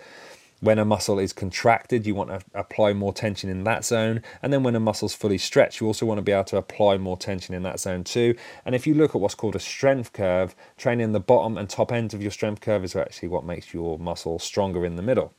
when 0.59 0.79
a 0.79 0.85
muscle 0.85 1.19
is 1.19 1.33
contracted, 1.33 2.05
you 2.05 2.15
want 2.15 2.29
to 2.29 2.41
apply 2.53 2.93
more 2.93 3.13
tension 3.13 3.49
in 3.49 3.63
that 3.63 3.85
zone. 3.85 4.21
And 4.41 4.51
then 4.51 4.63
when 4.63 4.75
a 4.75 4.79
muscle's 4.79 5.15
fully 5.15 5.37
stretched, 5.37 5.79
you 5.79 5.87
also 5.87 6.05
want 6.05 6.17
to 6.17 6.21
be 6.21 6.31
able 6.31 6.43
to 6.45 6.57
apply 6.57 6.97
more 6.97 7.17
tension 7.17 7.55
in 7.55 7.63
that 7.63 7.79
zone 7.79 8.03
too. 8.03 8.35
And 8.65 8.75
if 8.75 8.85
you 8.85 8.93
look 8.93 9.15
at 9.15 9.21
what's 9.21 9.35
called 9.35 9.55
a 9.55 9.59
strength 9.59 10.13
curve, 10.13 10.55
training 10.77 11.13
the 11.13 11.19
bottom 11.19 11.57
and 11.57 11.69
top 11.69 11.91
ends 11.91 12.13
of 12.13 12.21
your 12.21 12.31
strength 12.31 12.61
curve 12.61 12.83
is 12.83 12.95
actually 12.95 13.29
what 13.29 13.45
makes 13.45 13.73
your 13.73 13.97
muscle 13.97 14.39
stronger 14.39 14.85
in 14.85 14.95
the 14.95 15.01
middle. 15.01 15.33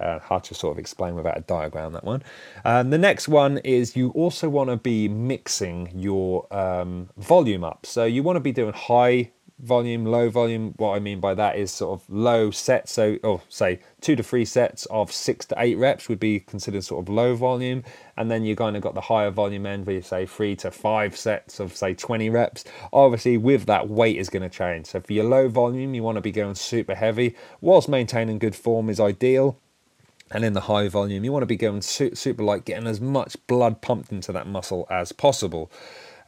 Uh, 0.00 0.18
hard 0.18 0.42
to 0.42 0.54
sort 0.54 0.72
of 0.72 0.78
explain 0.78 1.14
without 1.14 1.38
a 1.38 1.42
diagram 1.42 1.92
that 1.92 2.02
one. 2.02 2.22
Um, 2.64 2.90
the 2.90 2.98
next 2.98 3.28
one 3.28 3.58
is 3.58 3.94
you 3.94 4.10
also 4.10 4.48
want 4.48 4.68
to 4.70 4.76
be 4.76 5.08
mixing 5.08 5.92
your 5.94 6.52
um, 6.52 7.10
volume 7.16 7.62
up. 7.62 7.86
So 7.86 8.04
you 8.04 8.22
want 8.24 8.36
to 8.36 8.40
be 8.40 8.52
doing 8.52 8.72
high 8.72 9.30
volume, 9.62 10.04
low 10.04 10.28
volume. 10.28 10.74
What 10.76 10.94
I 10.94 10.98
mean 10.98 11.20
by 11.20 11.34
that 11.34 11.56
is 11.56 11.70
sort 11.70 12.00
of 12.00 12.10
low 12.10 12.50
sets. 12.50 12.92
So, 12.92 13.18
or 13.22 13.40
say 13.48 13.80
two 14.00 14.16
to 14.16 14.22
three 14.22 14.44
sets 14.44 14.86
of 14.86 15.12
six 15.12 15.46
to 15.46 15.54
eight 15.58 15.76
reps 15.76 16.08
would 16.08 16.20
be 16.20 16.40
considered 16.40 16.84
sort 16.84 17.04
of 17.04 17.08
low 17.08 17.34
volume. 17.34 17.84
And 18.16 18.30
then 18.30 18.44
you 18.44 18.54
kind 18.56 18.76
of 18.76 18.82
got 18.82 18.94
the 18.94 19.00
higher 19.00 19.30
volume 19.30 19.64
end 19.64 19.86
where 19.86 19.96
you 19.96 20.02
say 20.02 20.26
three 20.26 20.56
to 20.56 20.70
five 20.70 21.16
sets 21.16 21.60
of 21.60 21.74
say 21.74 21.94
20 21.94 22.28
reps. 22.28 22.64
Obviously, 22.92 23.38
with 23.38 23.66
that, 23.66 23.88
weight 23.88 24.16
is 24.16 24.28
going 24.28 24.42
to 24.42 24.50
change. 24.50 24.86
So, 24.86 25.00
for 25.00 25.12
your 25.12 25.24
low 25.24 25.48
volume, 25.48 25.94
you 25.94 26.02
want 26.02 26.16
to 26.16 26.22
be 26.22 26.32
going 26.32 26.56
super 26.56 26.94
heavy, 26.94 27.34
whilst 27.60 27.88
maintaining 27.88 28.38
good 28.38 28.56
form 28.56 28.90
is 28.90 29.00
ideal. 29.00 29.58
And 30.32 30.44
in 30.44 30.54
the 30.54 30.62
high 30.62 30.88
volume, 30.88 31.24
you 31.24 31.32
want 31.32 31.42
to 31.42 31.46
be 31.46 31.56
going 31.56 31.82
super 31.82 32.42
light, 32.42 32.64
getting 32.64 32.86
as 32.86 33.00
much 33.00 33.36
blood 33.46 33.82
pumped 33.82 34.10
into 34.10 34.32
that 34.32 34.46
muscle 34.46 34.86
as 34.90 35.12
possible. 35.12 35.70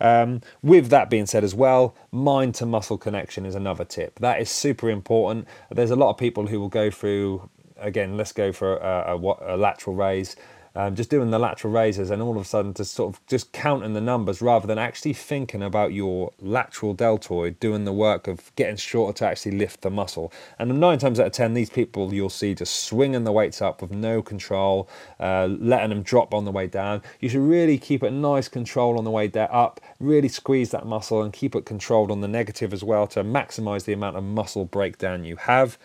Um, 0.04 0.42
with 0.62 0.88
that 0.90 1.08
being 1.08 1.24
said, 1.24 1.44
as 1.44 1.54
well, 1.54 1.96
mind 2.12 2.54
to 2.56 2.66
muscle 2.66 2.98
connection 2.98 3.46
is 3.46 3.54
another 3.54 3.86
tip. 3.86 4.18
That 4.18 4.38
is 4.38 4.50
super 4.50 4.90
important. 4.90 5.48
There's 5.70 5.90
a 5.90 5.96
lot 5.96 6.10
of 6.10 6.18
people 6.18 6.48
who 6.48 6.60
will 6.60 6.68
go 6.68 6.90
through, 6.90 7.48
again, 7.78 8.18
let's 8.18 8.32
go 8.32 8.52
for 8.52 8.76
a, 8.76 9.16
a, 9.16 9.54
a 9.54 9.56
lateral 9.56 9.96
raise 9.96 10.36
um, 10.74 10.94
just 10.94 11.10
doing 11.10 11.30
the 11.30 11.38
lateral 11.38 11.72
raises 11.72 12.10
and 12.10 12.20
all 12.20 12.36
of 12.36 12.42
a 12.42 12.44
sudden 12.44 12.74
just 12.74 12.94
sort 12.94 13.14
of 13.14 13.26
just 13.26 13.52
counting 13.52 13.92
the 13.92 14.00
numbers 14.00 14.42
rather 14.42 14.66
than 14.66 14.78
actually 14.78 15.12
thinking 15.12 15.62
about 15.62 15.92
your 15.92 16.32
lateral 16.40 16.94
deltoid 16.94 17.60
doing 17.60 17.84
the 17.84 17.92
work 17.92 18.26
of 18.26 18.54
getting 18.56 18.76
shorter 18.76 19.18
to 19.18 19.26
actually 19.26 19.52
lift 19.52 19.82
the 19.82 19.90
muscle. 19.90 20.32
And 20.58 20.80
nine 20.80 20.98
times 20.98 21.20
out 21.20 21.26
of 21.26 21.32
ten, 21.32 21.54
these 21.54 21.70
people 21.70 22.12
you'll 22.12 22.30
see 22.30 22.54
just 22.54 22.84
swinging 22.84 23.24
the 23.24 23.32
weights 23.32 23.62
up 23.62 23.82
with 23.82 23.90
no 23.90 24.22
control, 24.22 24.88
uh, 25.20 25.46
letting 25.46 25.90
them 25.90 26.02
drop 26.02 26.34
on 26.34 26.44
the 26.44 26.52
way 26.52 26.66
down. 26.66 27.02
You 27.20 27.28
should 27.28 27.42
really 27.42 27.78
keep 27.78 28.02
it 28.02 28.10
nice 28.10 28.48
control 28.48 28.98
on 28.98 29.04
the 29.04 29.10
way 29.10 29.30
up, 29.34 29.80
really 30.00 30.28
squeeze 30.28 30.70
that 30.70 30.86
muscle 30.86 31.22
and 31.22 31.32
keep 31.32 31.54
it 31.54 31.64
controlled 31.64 32.10
on 32.10 32.20
the 32.20 32.28
negative 32.28 32.72
as 32.72 32.84
well 32.84 33.06
to 33.08 33.24
maximize 33.24 33.84
the 33.84 33.92
amount 33.92 34.16
of 34.16 34.24
muscle 34.24 34.64
breakdown 34.64 35.24
you 35.24 35.36
have. 35.36 35.78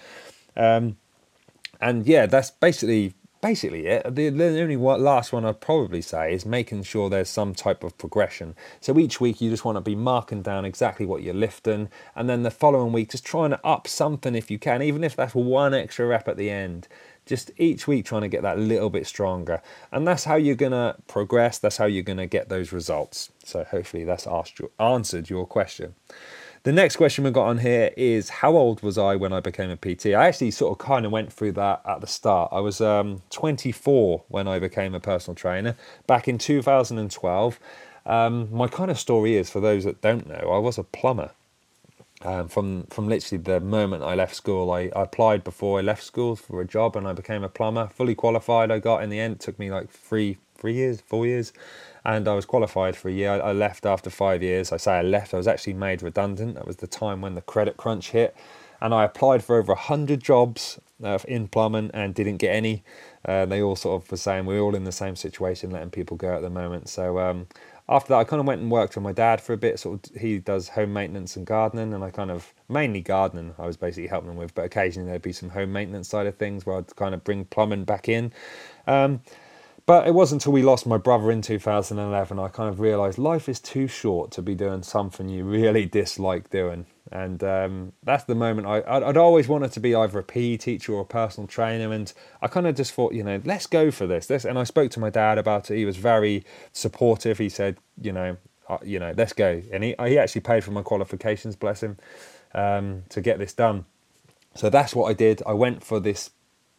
Um, 0.56 0.98
and 1.82 2.06
yeah, 2.06 2.26
that's 2.26 2.52
basically 2.52 3.14
basically 3.42 3.88
it. 3.88 4.04
The, 4.16 4.30
the 4.30 4.62
only 4.62 4.78
one, 4.78 5.02
last 5.04 5.32
one 5.32 5.46
I'd 5.46 5.62
probably 5.62 6.02
say 6.02 6.34
is 6.34 6.46
making 6.46 6.84
sure 6.84 7.10
there's 7.10 7.30
some 7.30 7.54
type 7.54 7.84
of 7.84 7.98
progression. 7.98 8.56
So 8.82 8.98
each 9.00 9.22
week 9.22 9.42
you 9.42 9.50
just 9.50 9.66
want 9.66 9.78
to 9.78 9.82
be 9.82 9.96
marking 9.96 10.42
down 10.42 10.66
exactly 10.66 11.06
what 11.06 11.24
you're 11.24 11.34
lifting, 11.34 11.90
and 12.16 12.30
then 12.30 12.44
the 12.44 12.52
following 12.52 12.92
week 12.92 13.12
just 13.12 13.26
trying 13.26 13.52
to 13.52 13.66
up 13.66 13.88
something 13.88 14.36
if 14.36 14.52
you 14.52 14.60
can, 14.60 14.82
even 14.82 15.04
if 15.04 15.16
that's 15.16 15.36
one 15.36 15.74
extra 15.74 16.06
rep 16.06 16.28
at 16.28 16.38
the 16.38 16.50
end. 16.50 16.88
Just 17.26 17.52
each 17.58 17.88
week 17.88 18.06
trying 18.06 18.24
to 18.24 18.28
get 18.28 18.42
that 18.42 18.58
little 18.58 18.90
bit 18.90 19.06
stronger, 19.06 19.62
and 19.92 20.08
that's 20.08 20.24
how 20.24 20.36
you're 20.36 20.56
gonna 20.56 20.96
progress. 21.08 21.60
That's 21.60 21.78
how 21.78 21.86
you're 21.86 22.02
gonna 22.02 22.26
get 22.26 22.50
those 22.50 22.72
results. 22.72 23.30
So 23.44 23.64
hopefully 23.64 24.04
that's 24.04 24.26
asked 24.26 24.60
answered 24.80 25.30
your 25.30 25.46
question. 25.46 25.94
The 26.70 26.74
next 26.74 26.98
question 26.98 27.24
we 27.24 27.32
got 27.32 27.48
on 27.48 27.58
here 27.58 27.90
is 27.98 28.30
how 28.30 28.56
old 28.56 28.84
was 28.84 28.96
I 28.96 29.16
when 29.16 29.34
I 29.34 29.40
became 29.40 29.72
a 29.72 29.76
PT? 29.76 30.14
I 30.14 30.28
actually 30.28 30.52
sort 30.52 30.72
of 30.72 30.78
kind 30.78 31.04
of 31.04 31.12
went 31.12 31.34
through 31.34 31.54
that 31.54 31.82
at 31.84 32.00
the 32.00 32.06
start. 32.06 32.52
I 32.54 32.60
was 32.60 32.80
um, 32.80 33.24
24 33.32 34.26
when 34.28 34.48
I 34.48 34.60
became 34.60 34.94
a 34.94 35.00
personal 35.00 35.34
trainer 35.34 35.76
back 36.06 36.28
in 36.28 36.38
2012. 36.38 37.60
Um, 38.06 38.50
my 38.52 38.68
kind 38.68 38.92
of 38.92 39.00
story 39.00 39.36
is, 39.36 39.50
for 39.50 39.60
those 39.60 39.84
that 39.84 40.02
don't 40.02 40.28
know, 40.28 40.52
I 40.52 40.60
was 40.60 40.78
a 40.78 40.84
plumber. 40.84 41.32
Um, 42.22 42.48
from 42.48 42.84
from 42.92 43.10
literally 43.10 43.42
the 43.42 43.60
moment 43.60 44.04
I 44.04 44.14
left 44.14 44.36
school, 44.36 44.70
I, 44.70 44.92
I, 44.96 45.02
applied 45.02 45.44
before 45.44 45.80
I 45.80 45.82
left 45.82 46.04
school 46.04 46.36
for 46.36 46.62
a 46.62 46.66
job, 46.66 46.96
and 46.96 47.08
I 47.08 47.14
became 47.14 47.44
a 47.44 47.50
plumber, 47.50 47.88
fully 47.88 48.14
qualified. 48.14 48.70
I 48.70 48.78
got 48.78 49.02
in 49.02 49.10
the 49.10 49.20
end. 49.20 49.38
It 49.38 49.40
took 49.40 49.58
me 49.58 49.72
like 49.72 49.90
three 49.90 50.38
three 50.60 50.74
years, 50.74 51.02
four 51.02 51.26
years, 51.26 51.54
and 52.06 52.28
I 52.28 52.34
was 52.34 52.46
qualified 52.46 52.96
for 52.96 53.10
a 53.10 53.12
year. 53.12 53.32
I 53.32 53.52
left 53.52 53.86
after 53.86 54.10
five 54.10 54.42
years. 54.44 54.72
I 54.72 54.78
say 54.78 54.94
I 54.94 55.02
left, 55.02 55.34
I 55.34 55.38
was 55.38 55.48
actually 55.48 55.74
made 55.74 56.02
redundant. 56.02 56.56
That 56.56 56.68
was 56.68 56.78
the 56.78 56.88
time 56.88 57.22
when 57.22 57.36
the 57.36 57.42
credit 57.42 57.78
crunch 57.78 58.12
hit. 58.12 58.36
And 58.82 58.94
I 58.94 59.04
applied 59.04 59.44
for 59.44 59.58
over 59.58 59.74
100 59.74 60.24
jobs 60.24 60.80
uh, 61.04 61.20
in 61.28 61.48
plumbing 61.48 61.92
and 61.94 62.14
didn't 62.16 62.38
get 62.38 62.56
any. 62.56 62.84
Uh, 63.26 63.46
they 63.46 63.62
all 63.62 63.76
sort 63.76 64.02
of 64.02 64.10
were 64.10 64.18
saying 64.18 64.46
we're 64.46 64.62
all 64.62 64.76
in 64.76 64.86
the 64.86 64.92
same 64.92 65.16
situation, 65.16 65.72
letting 65.72 65.90
people 65.90 66.16
go 66.16 66.36
at 66.36 66.42
the 66.42 66.50
moment. 66.50 66.88
So 66.88 67.20
um, 67.20 67.48
after 67.90 68.10
that, 68.10 68.20
I 68.20 68.24
kind 68.24 68.40
of 68.40 68.46
went 68.46 68.62
and 68.62 68.72
worked 68.72 68.96
with 68.96 69.04
my 69.04 69.12
dad 69.12 69.42
for 69.42 69.54
a 69.54 69.58
bit. 69.58 69.80
Sort 69.80 70.08
of, 70.08 70.22
he 70.22 70.40
does 70.40 70.70
home 70.70 70.94
maintenance 70.94 71.36
and 71.36 71.46
gardening, 71.46 71.94
and 71.94 72.04
I 72.04 72.12
kind 72.12 72.32
of 72.32 72.54
mainly 72.70 73.02
gardening. 73.02 73.54
I 73.58 73.66
was 73.66 73.78
basically 73.78 74.08
helping 74.08 74.30
him 74.30 74.38
with, 74.38 74.54
but 74.56 74.64
occasionally 74.64 75.10
there'd 75.10 75.22
be 75.22 75.34
some 75.34 75.50
home 75.50 75.74
maintenance 75.74 76.08
side 76.08 76.28
of 76.28 76.38
things 76.38 76.66
where 76.66 76.78
I'd 76.78 76.96
kind 76.96 77.14
of 77.14 77.24
bring 77.24 77.46
plumbing 77.46 77.84
back 77.84 78.08
in. 78.08 78.32
Um, 78.88 79.22
but 79.90 80.08
it 80.08 80.14
wasn't 80.14 80.40
until 80.40 80.54
we 80.54 80.62
lost 80.62 80.86
my 80.86 80.98
brother 80.98 81.32
in 81.32 81.42
2011 81.42 82.38
I 82.38 82.48
kind 82.50 82.70
of 82.70 82.80
realised 82.80 83.18
life 83.18 83.50
is 83.50 83.60
too 83.60 83.88
short 83.88 84.30
to 84.34 84.44
be 84.44 84.54
doing 84.54 84.84
something 84.84 85.28
you 85.28 85.44
really 85.44 85.88
dislike 85.88 86.52
doing. 86.52 86.86
And 87.12 87.44
um, 87.44 87.94
that's 88.04 88.26
the 88.26 88.36
moment 88.36 88.68
I, 88.68 88.84
I'd, 88.88 89.02
I'd, 89.02 89.18
always 89.18 89.48
wanted 89.48 89.72
to 89.72 89.80
be 89.80 89.96
either 89.96 90.20
a 90.20 90.24
PE 90.24 90.58
teacher 90.58 90.94
or 90.94 91.02
a 91.02 91.06
personal 91.06 91.48
trainer. 91.48 91.92
And 91.92 92.14
I 92.40 92.46
kind 92.46 92.68
of 92.68 92.76
just 92.76 92.94
thought, 92.94 93.16
you 93.16 93.24
know, 93.24 93.42
let's 93.46 93.66
go 93.66 93.90
for 93.90 94.06
this. 94.06 94.28
this. 94.28 94.46
And 94.46 94.60
I 94.60 94.64
spoke 94.64 94.92
to 94.92 95.00
my 95.00 95.10
dad 95.10 95.40
about 95.40 95.72
it. 95.72 95.78
He 95.78 95.86
was 95.86 95.98
very 95.98 96.46
supportive. 96.72 97.40
He 97.40 97.50
said, 97.50 97.78
you 98.00 98.12
know, 98.12 98.38
uh, 98.68 98.78
you 98.84 99.00
know, 99.00 99.16
let's 99.18 99.34
go. 99.34 99.60
And 99.74 99.84
he, 99.84 99.96
he 100.06 100.20
actually 100.20 100.42
paid 100.42 100.64
for 100.64 100.70
my 100.70 100.84
qualifications, 100.84 101.56
bless 101.56 101.82
him, 101.82 101.98
um, 102.54 103.06
to 103.10 103.22
get 103.22 103.40
this 103.40 103.54
done. 103.54 103.86
So 104.54 104.70
that's 104.70 104.94
what 104.94 105.10
I 105.10 105.14
did. 105.14 105.42
I 105.48 105.54
went 105.54 105.84
for 105.84 106.00
this 106.00 106.30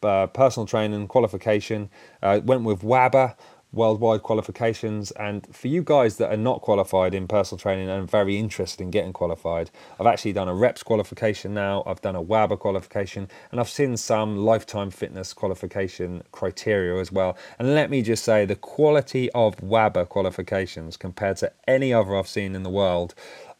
uh, 0.02 0.26
personal 0.28 0.66
training 0.66 1.08
qualification. 1.08 1.90
Uh, 2.22 2.40
went 2.44 2.64
with 2.64 2.82
WABBA 2.82 3.34
worldwide 3.72 4.22
qualifications. 4.22 5.10
And 5.12 5.46
for 5.54 5.68
you 5.68 5.82
guys 5.82 6.16
that 6.16 6.32
are 6.32 6.36
not 6.36 6.60
qualified 6.60 7.14
in 7.14 7.28
personal 7.28 7.58
training 7.58 7.88
and 7.88 8.10
very 8.10 8.36
interested 8.36 8.82
in 8.82 8.90
getting 8.90 9.12
qualified, 9.12 9.70
I've 9.98 10.06
actually 10.06 10.32
done 10.32 10.48
a 10.48 10.54
reps 10.54 10.82
qualification 10.82 11.54
now. 11.54 11.82
I've 11.86 12.00
done 12.00 12.16
a 12.16 12.22
WABBA 12.22 12.58
qualification, 12.58 13.28
and 13.50 13.60
I've 13.60 13.68
seen 13.68 13.96
some 13.96 14.38
lifetime 14.38 14.90
fitness 14.90 15.32
qualification 15.32 16.22
criteria 16.32 17.00
as 17.00 17.12
well. 17.12 17.36
And 17.58 17.74
let 17.74 17.90
me 17.90 18.02
just 18.02 18.24
say, 18.24 18.44
the 18.44 18.56
quality 18.56 19.30
of 19.32 19.56
WABBA 19.58 20.08
qualifications 20.08 20.96
compared 20.96 21.36
to 21.38 21.52
any 21.68 21.92
other 21.92 22.16
I've 22.16 22.28
seen 22.28 22.54
in 22.54 22.62
the 22.62 22.70
world 22.70 23.14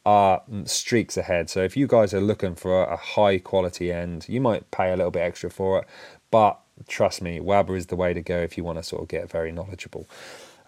are 0.07 0.43
streaks 0.65 1.19
ahead. 1.19 1.51
So 1.51 1.61
if 1.61 1.77
you 1.77 1.87
guys 1.87 2.15
are 2.15 2.23
looking 2.23 2.55
for 2.55 2.85
a 2.85 2.97
high 2.97 3.39
quality 3.39 3.93
end, 3.93 4.27
you 4.29 4.41
might 4.41 4.71
pay 4.71 4.93
a 4.93 4.97
little 4.97 5.11
bit 5.11 5.21
extra 5.21 5.51
for 5.51 5.81
it, 5.81 5.87
but 6.31 6.61
trust 6.89 7.23
me, 7.23 7.41
WABBA 7.41 7.77
is 7.77 7.87
the 7.87 7.97
way 7.97 8.15
to 8.15 8.23
go 8.23 8.39
if 8.39 8.57
you 8.57 8.65
want 8.65 8.79
to 8.79 8.83
sort 8.83 9.03
of 9.03 9.09
get 9.09 9.31
very 9.31 9.53
knowledgeable. 9.53 10.07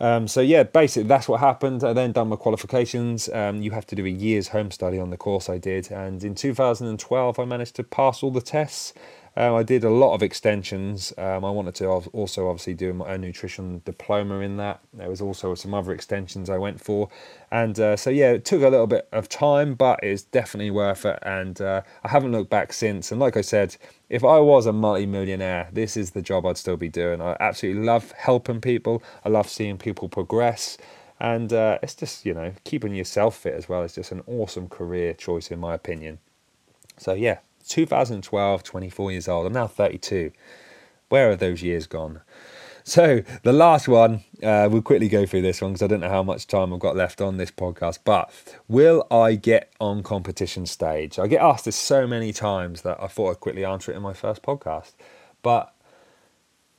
Um, 0.00 0.26
so 0.26 0.40
yeah, 0.40 0.64
basically 0.64 1.06
that's 1.06 1.28
what 1.28 1.40
happened. 1.40 1.84
I 1.84 1.92
then 1.92 2.10
done 2.12 2.28
my 2.28 2.36
qualifications. 2.36 3.28
Um, 3.28 3.62
you 3.62 3.70
have 3.70 3.86
to 3.86 3.94
do 3.94 4.04
a 4.04 4.10
year's 4.10 4.48
home 4.48 4.72
study 4.72 4.98
on 4.98 5.10
the 5.10 5.16
course 5.16 5.48
I 5.48 5.58
did, 5.58 5.92
and 5.92 6.22
in 6.24 6.34
2012 6.34 7.38
I 7.38 7.44
managed 7.44 7.76
to 7.76 7.84
pass 7.84 8.22
all 8.22 8.32
the 8.32 8.40
tests. 8.40 8.94
Um, 9.34 9.54
I 9.54 9.62
did 9.62 9.82
a 9.82 9.90
lot 9.90 10.12
of 10.12 10.22
extensions. 10.22 11.12
Um, 11.16 11.44
I 11.44 11.50
wanted 11.50 11.74
to 11.76 11.86
also 11.86 12.48
obviously 12.48 12.74
do 12.74 13.02
a 13.02 13.16
nutrition 13.16 13.80
diploma 13.84 14.40
in 14.40 14.58
that. 14.58 14.80
There 14.92 15.08
was 15.08 15.22
also 15.22 15.54
some 15.54 15.72
other 15.72 15.92
extensions 15.92 16.50
I 16.50 16.58
went 16.58 16.80
for, 16.80 17.08
and 17.50 17.78
uh, 17.78 17.96
so 17.96 18.10
yeah, 18.10 18.32
it 18.32 18.44
took 18.44 18.62
a 18.62 18.68
little 18.68 18.86
bit 18.86 19.08
of 19.12 19.28
time, 19.28 19.74
but 19.74 20.00
it's 20.02 20.22
definitely 20.22 20.70
worth 20.70 21.06
it. 21.06 21.18
And 21.22 21.60
uh, 21.60 21.82
I 22.04 22.08
haven't 22.08 22.32
looked 22.32 22.50
back 22.50 22.72
since. 22.72 23.10
And 23.10 23.20
like 23.20 23.36
I 23.36 23.40
said, 23.40 23.76
if 24.12 24.24
I 24.24 24.38
was 24.40 24.66
a 24.66 24.74
multi-millionaire, 24.74 25.70
this 25.72 25.96
is 25.96 26.10
the 26.10 26.20
job 26.20 26.44
I'd 26.44 26.58
still 26.58 26.76
be 26.76 26.90
doing. 26.90 27.22
I 27.22 27.34
absolutely 27.40 27.82
love 27.82 28.12
helping 28.12 28.60
people. 28.60 29.02
I 29.24 29.30
love 29.30 29.48
seeing 29.48 29.78
people 29.78 30.10
progress. 30.10 30.76
And 31.18 31.50
uh, 31.50 31.78
it's 31.82 31.94
just, 31.94 32.26
you 32.26 32.34
know, 32.34 32.52
keeping 32.64 32.94
yourself 32.94 33.38
fit 33.38 33.54
as 33.54 33.70
well 33.70 33.82
is 33.82 33.94
just 33.94 34.12
an 34.12 34.22
awesome 34.26 34.68
career 34.68 35.14
choice, 35.14 35.50
in 35.50 35.60
my 35.60 35.72
opinion. 35.72 36.18
So, 36.98 37.14
yeah, 37.14 37.38
2012, 37.66 38.62
24 38.62 39.12
years 39.12 39.28
old. 39.28 39.46
I'm 39.46 39.54
now 39.54 39.66
32. 39.66 40.30
Where 41.08 41.30
are 41.30 41.36
those 41.36 41.62
years 41.62 41.86
gone? 41.86 42.20
So 42.84 43.22
the 43.42 43.52
last 43.52 43.88
one, 43.88 44.24
uh, 44.42 44.68
we'll 44.70 44.82
quickly 44.82 45.08
go 45.08 45.26
through 45.26 45.42
this 45.42 45.60
one 45.60 45.72
because 45.72 45.82
I 45.82 45.86
don't 45.86 46.00
know 46.00 46.08
how 46.08 46.22
much 46.22 46.46
time 46.46 46.72
I've 46.72 46.80
got 46.80 46.96
left 46.96 47.20
on 47.20 47.36
this 47.36 47.50
podcast. 47.50 48.00
But 48.04 48.30
will 48.68 49.06
I 49.10 49.34
get 49.34 49.72
on 49.80 50.02
competition 50.02 50.66
stage? 50.66 51.18
I 51.18 51.26
get 51.26 51.40
asked 51.40 51.64
this 51.64 51.76
so 51.76 52.06
many 52.06 52.32
times 52.32 52.82
that 52.82 53.02
I 53.02 53.06
thought 53.06 53.30
I'd 53.30 53.40
quickly 53.40 53.64
answer 53.64 53.92
it 53.92 53.96
in 53.96 54.02
my 54.02 54.12
first 54.12 54.42
podcast. 54.42 54.92
But 55.42 55.74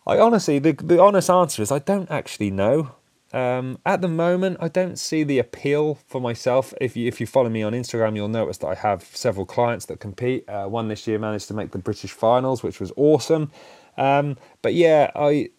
I 0.06 0.18
honestly, 0.20 0.60
the, 0.60 0.74
the 0.74 1.02
honest 1.02 1.30
answer 1.30 1.62
is 1.62 1.72
I 1.72 1.80
don't 1.80 2.12
actually 2.12 2.52
know. 2.52 2.96
Um, 3.32 3.80
at 3.84 4.02
the 4.02 4.08
moment, 4.08 4.58
I 4.60 4.68
don't 4.68 5.00
see 5.00 5.24
the 5.24 5.40
appeal 5.40 5.96
for 6.08 6.22
myself. 6.22 6.72
If 6.80 6.96
you 6.96 7.08
if 7.08 7.20
you 7.20 7.26
follow 7.26 7.50
me 7.50 7.64
on 7.64 7.74
Instagram, 7.74 8.16
you'll 8.16 8.28
notice 8.28 8.60
that 8.60 8.68
I 8.68 8.76
have 8.76 9.04
several 9.04 9.48
clients 9.48 9.88
that 9.88 10.00
compete. 10.00 10.48
Uh, 10.48 10.68
one 10.68 10.88
this 10.88 11.08
year 11.08 11.18
managed 11.18 11.48
to 11.48 11.56
make 11.56 11.72
the 11.72 11.80
British 11.80 12.12
finals, 12.12 12.62
which 12.62 12.80
was 12.80 12.92
awesome. 12.96 13.52
Um, 13.98 14.38
but 14.62 14.76
yeah, 14.76 15.10
I 15.16 15.50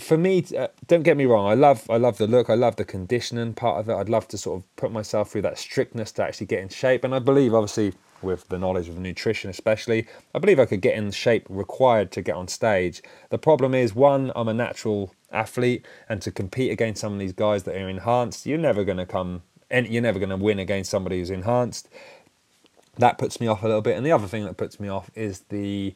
for 0.00 0.16
me, 0.16 0.44
uh, 0.56 0.68
don't 0.86 1.02
get 1.02 1.16
me 1.16 1.24
wrong. 1.24 1.46
I 1.46 1.54
love 1.54 1.88
I 1.90 1.96
love 1.96 2.18
the 2.18 2.26
look. 2.26 2.48
I 2.50 2.54
love 2.54 2.76
the 2.76 2.84
conditioning 2.84 3.54
part 3.54 3.80
of 3.80 3.88
it. 3.88 3.94
I'd 3.94 4.08
love 4.08 4.28
to 4.28 4.38
sort 4.38 4.60
of 4.60 4.76
put 4.76 4.92
myself 4.92 5.30
through 5.30 5.42
that 5.42 5.58
strictness 5.58 6.12
to 6.12 6.22
actually 6.22 6.46
get 6.46 6.60
in 6.60 6.68
shape. 6.68 7.04
And 7.04 7.14
I 7.14 7.18
believe, 7.18 7.54
obviously, 7.54 7.94
with 8.22 8.48
the 8.48 8.58
knowledge 8.58 8.88
of 8.88 8.98
nutrition, 8.98 9.50
especially, 9.50 10.06
I 10.34 10.38
believe 10.38 10.60
I 10.60 10.66
could 10.66 10.80
get 10.80 10.96
in 10.96 11.10
shape 11.10 11.46
required 11.48 12.12
to 12.12 12.22
get 12.22 12.36
on 12.36 12.48
stage. 12.48 13.02
The 13.30 13.38
problem 13.38 13.74
is, 13.74 13.94
one, 13.94 14.32
I'm 14.36 14.48
a 14.48 14.54
natural 14.54 15.14
athlete, 15.32 15.84
and 16.08 16.22
to 16.22 16.30
compete 16.30 16.70
against 16.70 17.00
some 17.00 17.12
of 17.12 17.18
these 17.18 17.32
guys 17.32 17.64
that 17.64 17.76
are 17.76 17.88
enhanced, 17.88 18.46
you're 18.46 18.58
never 18.58 18.84
going 18.84 18.98
to 18.98 19.06
come 19.06 19.42
and 19.70 19.88
you're 19.88 20.02
never 20.02 20.18
going 20.20 20.30
to 20.30 20.36
win 20.36 20.58
against 20.58 20.90
somebody 20.90 21.18
who's 21.18 21.30
enhanced. 21.30 21.88
That 22.96 23.18
puts 23.18 23.40
me 23.40 23.48
off 23.48 23.64
a 23.64 23.66
little 23.66 23.82
bit. 23.82 23.96
And 23.96 24.06
the 24.06 24.12
other 24.12 24.28
thing 24.28 24.44
that 24.44 24.56
puts 24.56 24.78
me 24.78 24.88
off 24.88 25.10
is 25.14 25.40
the 25.48 25.94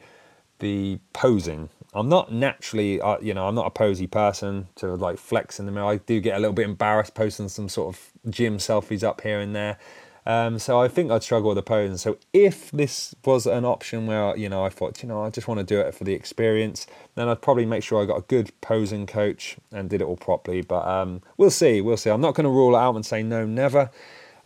the 0.59 0.99
posing. 1.12 1.70
I'm 1.99 2.09
not 2.09 2.32
naturally, 2.32 3.01
uh, 3.01 3.18
you 3.20 3.34
know, 3.34 3.49
I'm 3.49 3.55
not 3.55 3.66
a 3.66 3.70
posy 3.70 4.07
person 4.07 4.68
to 4.76 4.94
like 4.94 5.18
flex 5.18 5.59
in 5.59 5.66
the 5.66 5.72
mirror. 5.72 5.86
I 5.86 5.96
do 5.96 6.20
get 6.20 6.36
a 6.36 6.38
little 6.38 6.53
bit 6.53 6.64
embarrassed 6.64 7.14
posting 7.14 7.49
some 7.49 7.68
sort 7.68 7.94
of 7.94 8.32
gym 8.32 8.59
selfies 8.59 9.03
up 9.03 9.20
here 9.22 9.40
and 9.40 9.55
there. 9.55 9.78
Um, 10.24 10.59
so 10.59 10.78
I 10.78 10.88
think 10.88 11.11
I'd 11.11 11.22
struggle 11.22 11.49
with 11.49 11.57
the 11.57 11.62
posing. 11.62 11.96
So 11.96 12.18
if 12.34 12.70
this 12.70 13.14
was 13.24 13.46
an 13.46 13.64
option 13.64 14.07
where 14.07 14.36
you 14.36 14.49
know 14.49 14.62
I 14.64 14.68
thought 14.68 15.03
you 15.03 15.09
know 15.09 15.24
I 15.24 15.30
just 15.30 15.49
want 15.49 15.59
to 15.59 15.64
do 15.64 15.80
it 15.80 15.94
for 15.94 16.05
the 16.05 16.12
experience, 16.12 16.86
then 17.14 17.28
I'd 17.28 17.40
probably 17.40 17.64
make 17.66 17.82
sure 17.82 18.03
I 18.03 18.07
got 18.07 18.18
a 18.18 18.24
good 18.28 18.53
posing 18.61 19.07
coach 19.07 19.57
and 19.72 19.88
did 19.88 20.03
it 20.03 20.05
all 20.05 20.18
properly. 20.18 20.61
But 20.61 20.86
um, 20.86 21.22
we'll 21.38 21.51
see, 21.51 21.80
we'll 21.80 21.96
see. 21.96 22.11
I'm 22.11 22.20
not 22.20 22.34
going 22.34 22.44
to 22.44 22.51
rule 22.51 22.76
it 22.76 22.78
out 22.78 22.94
and 22.94 23.07
say 23.07 23.22
no, 23.22 23.46
never. 23.46 23.90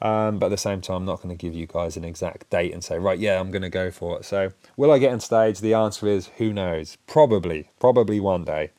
Um, 0.02 0.40
but 0.40 0.46
at 0.46 0.50
the 0.50 0.56
same 0.56 0.80
time, 0.80 0.96
I'm 0.96 1.04
not 1.04 1.22
going 1.22 1.36
to 1.36 1.40
give 1.40 1.54
you 1.54 1.68
guys 1.68 1.96
an 1.96 2.04
exact 2.04 2.50
date 2.50 2.72
and 2.74 2.82
say, 2.82 2.98
right, 2.98 3.18
yeah, 3.18 3.38
I'm 3.38 3.52
going 3.52 3.62
to 3.62 3.70
go 3.70 3.92
for 3.92 4.18
it. 4.18 4.24
So, 4.24 4.52
will 4.76 4.90
I 4.90 4.98
get 4.98 5.12
on 5.12 5.20
stage? 5.20 5.60
The 5.60 5.74
answer 5.74 6.08
is 6.08 6.26
who 6.38 6.52
knows? 6.52 6.98
Probably, 7.06 7.70
probably 7.78 8.18
one 8.18 8.44
day. 8.44 8.72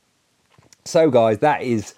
So, 0.83 1.09
guys, 1.09 1.39
that 1.39 1.61
is 1.61 1.95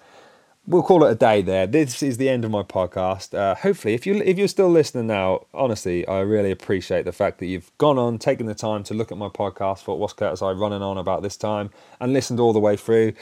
we'll 0.66 0.82
call 0.82 1.04
it 1.04 1.12
a 1.12 1.14
day 1.14 1.42
there. 1.42 1.66
This 1.66 2.02
is 2.02 2.16
the 2.16 2.28
end 2.28 2.44
of 2.44 2.50
my 2.50 2.62
podcast. 2.62 3.34
Uh, 3.34 3.54
hopefully, 3.54 3.94
if 3.94 4.06
you 4.06 4.16
if 4.22 4.38
you're 4.38 4.48
still 4.48 4.68
listening 4.68 5.06
now, 5.06 5.46
honestly, 5.54 6.06
I 6.06 6.20
really 6.20 6.50
appreciate 6.50 7.04
the 7.04 7.12
fact 7.12 7.38
that 7.38 7.46
you've 7.46 7.70
gone 7.78 7.98
on, 7.98 8.18
taken 8.18 8.46
the 8.46 8.54
time 8.54 8.82
to 8.84 8.94
look 8.94 9.12
at 9.12 9.18
my 9.18 9.28
podcast 9.28 9.82
for 9.82 9.98
what's 9.98 10.12
Curtis 10.12 10.40
High 10.40 10.52
running 10.52 10.82
on 10.82 10.98
about 10.98 11.22
this 11.22 11.36
time, 11.36 11.70
and 12.00 12.12
listened 12.12 12.40
all 12.40 12.52
the 12.52 12.60
way 12.60 12.76
through. 12.76 13.12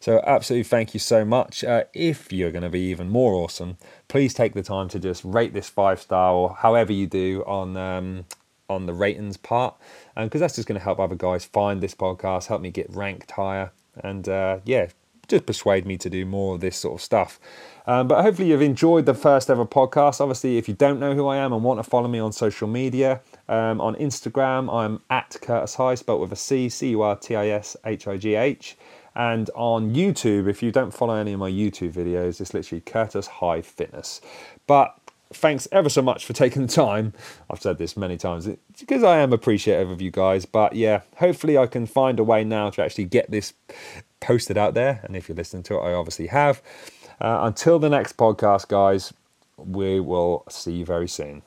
So, 0.00 0.22
absolutely, 0.26 0.64
thank 0.64 0.94
you 0.94 1.00
so 1.00 1.24
much. 1.24 1.62
Uh, 1.62 1.84
if 1.92 2.32
you're 2.32 2.52
going 2.52 2.62
to 2.62 2.70
be 2.70 2.90
even 2.90 3.08
more 3.08 3.34
awesome, 3.34 3.76
please 4.08 4.34
take 4.34 4.54
the 4.54 4.62
time 4.62 4.88
to 4.88 4.98
just 4.98 5.24
rate 5.24 5.52
this 5.52 5.68
five 5.68 6.00
star 6.00 6.32
or 6.32 6.54
however 6.54 6.92
you 6.92 7.06
do 7.06 7.42
on. 7.46 7.76
Um, 7.76 8.24
on 8.66 8.86
the 8.86 8.94
ratings 8.94 9.36
part, 9.36 9.74
because 10.16 10.38
um, 10.38 10.40
that's 10.40 10.56
just 10.56 10.66
going 10.66 10.78
to 10.78 10.82
help 10.82 10.98
other 10.98 11.14
guys 11.14 11.44
find 11.44 11.82
this 11.82 11.94
podcast, 11.94 12.46
help 12.46 12.62
me 12.62 12.70
get 12.70 12.86
ranked 12.88 13.30
higher, 13.32 13.70
and 14.02 14.26
uh, 14.26 14.58
yeah, 14.64 14.86
just 15.28 15.46
persuade 15.46 15.86
me 15.86 15.96
to 15.98 16.10
do 16.10 16.24
more 16.26 16.54
of 16.54 16.60
this 16.60 16.76
sort 16.76 16.94
of 16.94 17.02
stuff. 17.02 17.40
Um, 17.86 18.08
but 18.08 18.22
hopefully, 18.22 18.48
you've 18.48 18.62
enjoyed 18.62 19.06
the 19.06 19.14
first 19.14 19.50
ever 19.50 19.66
podcast. 19.66 20.20
Obviously, 20.20 20.56
if 20.56 20.68
you 20.68 20.74
don't 20.74 20.98
know 20.98 21.14
who 21.14 21.26
I 21.26 21.36
am 21.36 21.52
and 21.52 21.62
want 21.62 21.78
to 21.78 21.84
follow 21.84 22.08
me 22.08 22.18
on 22.18 22.32
social 22.32 22.66
media, 22.66 23.20
um, 23.48 23.80
on 23.80 23.94
Instagram, 23.96 24.72
I'm 24.72 25.00
at 25.10 25.36
Curtis 25.42 25.74
High, 25.74 25.94
spelled 25.94 26.22
with 26.22 26.32
a 26.32 26.36
C, 26.36 26.68
C 26.68 26.90
U 26.90 27.02
R 27.02 27.16
T 27.16 27.36
I 27.36 27.48
S 27.48 27.76
H 27.84 28.08
I 28.08 28.16
G 28.16 28.34
H. 28.34 28.76
And 29.16 29.48
on 29.54 29.94
YouTube, 29.94 30.48
if 30.48 30.62
you 30.62 30.72
don't 30.72 30.92
follow 30.92 31.14
any 31.14 31.34
of 31.34 31.40
my 31.40 31.50
YouTube 31.50 31.92
videos, 31.92 32.40
it's 32.40 32.52
literally 32.52 32.80
Curtis 32.80 33.26
High 33.26 33.62
Fitness. 33.62 34.20
But 34.66 34.96
thanks 35.32 35.68
ever 35.72 35.88
so 35.88 36.02
much 36.02 36.24
for 36.24 36.32
taking 36.32 36.66
the 36.66 36.72
time. 36.72 37.12
I've 37.50 37.60
said 37.60 37.78
this 37.78 37.96
many 37.96 38.16
times 38.16 38.48
because 38.78 39.02
I 39.02 39.18
am 39.18 39.32
appreciative 39.32 39.90
of 39.90 40.00
you 40.00 40.10
guys. 40.10 40.46
But 40.46 40.74
yeah, 40.74 41.02
hopefully 41.16 41.58
I 41.58 41.66
can 41.66 41.86
find 41.86 42.18
a 42.18 42.24
way 42.24 42.44
now 42.44 42.70
to 42.70 42.82
actually 42.82 43.04
get 43.04 43.30
this 43.30 43.52
posted 44.26 44.56
out 44.56 44.74
there. 44.74 45.00
And 45.04 45.16
if 45.16 45.28
you're 45.28 45.36
listening 45.36 45.62
to 45.64 45.74
it, 45.74 45.80
I 45.80 45.92
obviously 45.92 46.28
have. 46.28 46.62
Uh, 47.20 47.40
until 47.42 47.78
the 47.78 47.88
next 47.88 48.16
podcast, 48.16 48.68
guys, 48.68 49.12
we 49.56 50.00
will 50.00 50.44
see 50.48 50.72
you 50.72 50.84
very 50.84 51.08
soon. 51.08 51.42